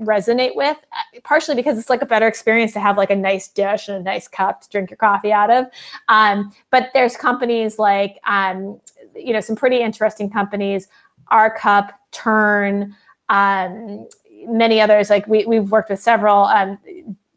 resonate 0.00 0.56
with 0.56 0.76
uh, 0.76 1.20
partially 1.22 1.54
because 1.54 1.78
it's 1.78 1.90
like 1.90 2.02
a 2.02 2.06
better 2.06 2.26
experience 2.26 2.72
to 2.72 2.80
have 2.80 2.96
like 2.96 3.10
a 3.10 3.16
nice 3.16 3.48
dish 3.48 3.88
and 3.88 3.98
a 3.98 4.02
nice 4.02 4.26
cup 4.26 4.60
to 4.60 4.68
drink 4.68 4.90
your 4.90 4.96
coffee 4.96 5.32
out 5.32 5.50
of 5.50 5.66
um, 6.08 6.52
but 6.70 6.90
there's 6.94 7.16
companies 7.16 7.78
like 7.78 8.18
um, 8.26 8.80
you 9.14 9.32
know 9.32 9.40
some 9.40 9.54
pretty 9.54 9.80
interesting 9.80 10.30
companies 10.30 10.88
our 11.28 11.54
cup 11.54 11.92
turn 12.10 12.94
um, 13.28 14.06
many 14.46 14.80
others 14.80 15.10
like 15.10 15.26
we, 15.26 15.44
we've 15.46 15.70
worked 15.70 15.90
with 15.90 16.00
several 16.00 16.44
um, 16.44 16.78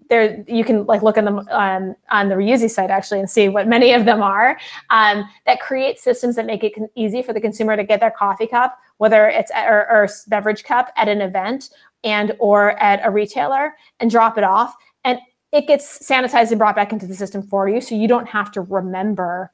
there 0.09 0.43
you 0.47 0.63
can 0.63 0.85
like 0.85 1.01
look 1.01 1.17
on 1.17 1.25
the 1.25 1.57
um, 1.57 1.95
on 2.11 2.29
the 2.29 2.35
Reusey 2.35 2.69
site 2.69 2.91
actually 2.91 3.19
and 3.19 3.29
see 3.29 3.49
what 3.49 3.67
many 3.67 3.91
of 3.91 4.05
them 4.05 4.21
are 4.21 4.57
um, 4.91 5.27
that 5.45 5.59
create 5.59 5.99
systems 5.99 6.35
that 6.35 6.45
make 6.45 6.63
it 6.63 6.75
con- 6.75 6.89
easy 6.95 7.21
for 7.21 7.33
the 7.33 7.41
consumer 7.41 7.75
to 7.75 7.83
get 7.83 7.99
their 7.99 8.11
coffee 8.11 8.47
cup 8.47 8.77
whether 8.97 9.27
it's 9.27 9.51
at, 9.51 9.67
or, 9.67 9.89
or 9.89 10.09
beverage 10.27 10.63
cup 10.63 10.91
at 10.95 11.07
an 11.07 11.21
event 11.21 11.69
and 12.03 12.33
or 12.39 12.71
at 12.81 13.01
a 13.03 13.09
retailer 13.09 13.75
and 13.99 14.09
drop 14.09 14.37
it 14.37 14.43
off. 14.43 14.75
And 15.03 15.19
it 15.51 15.67
gets 15.67 15.99
sanitized 15.99 16.51
and 16.51 16.59
brought 16.59 16.75
back 16.75 16.91
into 16.91 17.07
the 17.07 17.15
system 17.15 17.41
for 17.41 17.67
you 17.67 17.81
so 17.81 17.95
you 17.95 18.07
don't 18.07 18.27
have 18.27 18.51
to 18.51 18.61
remember 18.61 19.51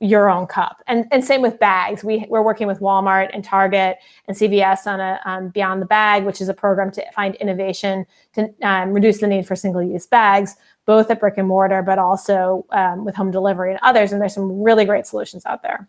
your 0.00 0.30
own 0.30 0.46
cup 0.46 0.82
and, 0.86 1.06
and 1.10 1.22
same 1.22 1.42
with 1.42 1.58
bags 1.58 2.02
we, 2.02 2.26
we're 2.30 2.42
working 2.42 2.66
with 2.66 2.80
walmart 2.80 3.28
and 3.34 3.44
target 3.44 3.98
and 4.28 4.36
cvs 4.36 4.86
on 4.86 4.98
a 4.98 5.20
um, 5.26 5.48
beyond 5.50 5.80
the 5.80 5.86
bag 5.86 6.24
which 6.24 6.40
is 6.40 6.48
a 6.48 6.54
program 6.54 6.90
to 6.90 7.04
find 7.12 7.34
innovation 7.36 8.06
to 8.32 8.48
um, 8.62 8.92
reduce 8.92 9.18
the 9.18 9.26
need 9.26 9.46
for 9.46 9.54
single-use 9.54 10.06
bags 10.06 10.56
both 10.86 11.10
at 11.10 11.20
brick 11.20 11.36
and 11.36 11.46
mortar 11.46 11.82
but 11.82 11.98
also 11.98 12.64
um, 12.70 13.04
with 13.04 13.14
home 13.14 13.30
delivery 13.30 13.70
and 13.70 13.80
others 13.82 14.10
and 14.10 14.22
there's 14.22 14.34
some 14.34 14.62
really 14.62 14.86
great 14.86 15.06
solutions 15.06 15.44
out 15.44 15.62
there 15.62 15.86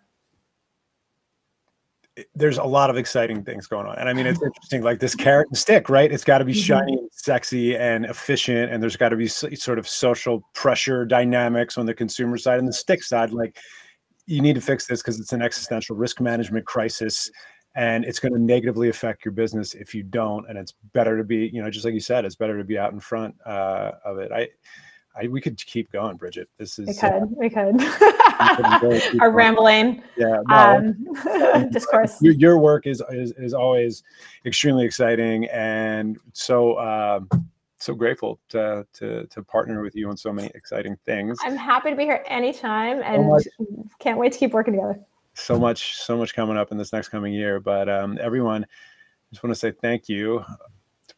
there's 2.36 2.58
a 2.58 2.64
lot 2.64 2.90
of 2.90 2.98
exciting 2.98 3.44
things 3.44 3.68
going 3.68 3.88
on. 3.88 3.98
And 3.98 4.10
I 4.10 4.14
mean, 4.14 4.26
it's 4.28 4.42
interesting, 4.44 4.82
like 4.82 5.00
this 5.00 5.16
carrot 5.16 5.48
and 5.48 5.58
stick, 5.58 5.90
right? 5.90 6.12
It's 6.12 6.24
got 6.24 6.40
to 6.40 6.46
be 6.46 6.52
mm-hmm. 6.52 6.60
shiny 6.60 6.94
and 6.94 7.10
sexy 7.12 7.78
and 7.78 8.06
efficient. 8.06 8.72
And 8.72 8.84
there's 8.84 8.98
got 8.98 9.10
to 9.10 9.16
be 9.16 9.28
sort 9.28 9.80
of 9.80 9.88
social 9.88 10.44
pressure 10.54 11.06
dynamics 11.06 11.78
on 11.78 11.86
the 11.86 11.94
consumer 11.94 12.38
side 12.38 12.60
and 12.60 12.68
the 12.68 12.74
stick 12.74 13.04
side. 13.04 13.32
Like, 13.32 13.58
you 14.32 14.42
need 14.42 14.56
to 14.56 14.62
fix 14.62 14.88
this 14.88 15.02
because 15.02 15.20
it's 15.20 15.34
an 15.34 15.42
existential 15.42 15.96
risk 15.96 16.22
management 16.22 16.66
crisis 16.66 17.30
and 17.76 18.04
it's 18.06 18.20
going 18.20 18.34
to 18.34 18.40
negatively 18.40 18.90
affect 18.90 19.24
your 19.24 19.32
business 19.32 19.74
if 19.74 19.94
you 19.94 20.04
don't. 20.04 20.48
And 20.50 20.58
it's 20.58 20.74
better 20.94 21.18
to 21.18 21.24
be, 21.24 21.50
you 21.54 21.62
know, 21.62 21.70
just 21.70 21.86
like 21.86 21.94
you 21.94 22.00
said, 22.00 22.26
it's 22.26 22.36
better 22.36 22.58
to 22.58 22.64
be 22.64 22.78
out 22.78 22.94
in 22.94 23.00
front 23.00 23.36
uh, 23.46 23.92
of 24.04 24.18
it. 24.18 24.32
I, 24.32 24.50
I, 25.16 25.28
we 25.28 25.42
could 25.42 25.58
keep 25.66 25.92
going, 25.92 26.16
Bridget. 26.16 26.50
This 26.58 26.80
is 26.80 26.88
we 26.88 26.94
could, 26.94 27.12
uh, 27.12 27.26
we 27.38 27.50
could. 27.50 29.22
Our 29.22 29.32
rambling, 29.32 30.02
yeah, 30.18 30.38
no, 30.48 30.96
um, 31.26 31.70
discourse. 31.72 32.22
Your, 32.22 32.34
your, 32.34 32.58
work 32.58 32.88
is, 32.88 33.04
is 33.10 33.34
is 33.34 33.54
always 33.54 34.04
extremely 34.46 34.86
exciting, 34.86 35.46
and 35.48 36.18
so 36.32 36.76
uh, 36.76 37.20
so 37.82 37.94
grateful 37.94 38.40
to, 38.50 38.86
to 38.94 39.26
to 39.28 39.44
partner 39.44 39.82
with 39.82 39.96
you 39.96 40.10
on 40.10 40.18
so 40.18 40.32
many 40.32 40.52
exciting 40.56 40.98
things. 41.06 41.38
I'm 41.44 41.56
happy 41.56 41.90
to 41.90 41.96
be 41.96 42.04
here 42.04 42.24
anytime, 42.28 43.02
and 43.04 43.42
so 43.42 43.88
can't 44.00 44.18
wait 44.18 44.34
to 44.34 44.40
keep 44.40 44.52
working 44.52 44.74
together. 44.74 45.00
So 45.34 45.58
much, 45.58 45.96
so 45.98 46.18
much 46.18 46.36
coming 46.36 46.58
up 46.58 46.72
in 46.72 46.78
this 46.78 46.92
next 46.92 47.10
coming 47.10 47.34
year, 47.34 47.60
but 47.60 47.88
um, 47.88 48.18
everyone, 48.22 48.64
I 48.64 48.68
just 49.32 49.44
want 49.44 49.54
to 49.54 49.60
say 49.60 49.72
thank 49.72 50.10
you 50.10 50.44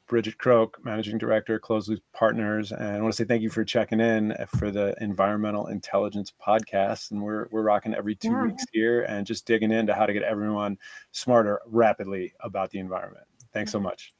Bridget 0.07 0.37
Croke, 0.37 0.77
Managing 0.83 1.17
Director, 1.17 1.57
Closed 1.57 1.89
Loop 1.89 2.03
Partners. 2.13 2.71
And 2.71 2.97
I 2.97 3.01
want 3.01 3.13
to 3.13 3.17
say 3.17 3.25
thank 3.25 3.41
you 3.41 3.49
for 3.49 3.63
checking 3.63 3.99
in 3.99 4.35
for 4.59 4.69
the 4.69 4.95
Environmental 5.01 5.67
Intelligence 5.67 6.31
Podcast. 6.45 7.11
And 7.11 7.21
we're, 7.21 7.47
we're 7.51 7.63
rocking 7.63 7.93
every 7.93 8.15
two 8.15 8.29
yeah. 8.29 8.43
weeks 8.43 8.63
here 8.71 9.03
and 9.03 9.25
just 9.25 9.45
digging 9.45 9.71
into 9.71 9.93
how 9.93 10.05
to 10.05 10.13
get 10.13 10.23
everyone 10.23 10.77
smarter 11.13 11.61
rapidly 11.65 12.33
about 12.41 12.69
the 12.69 12.79
environment. 12.79 13.25
Thanks 13.53 13.71
so 13.71 13.79
much. 13.79 14.13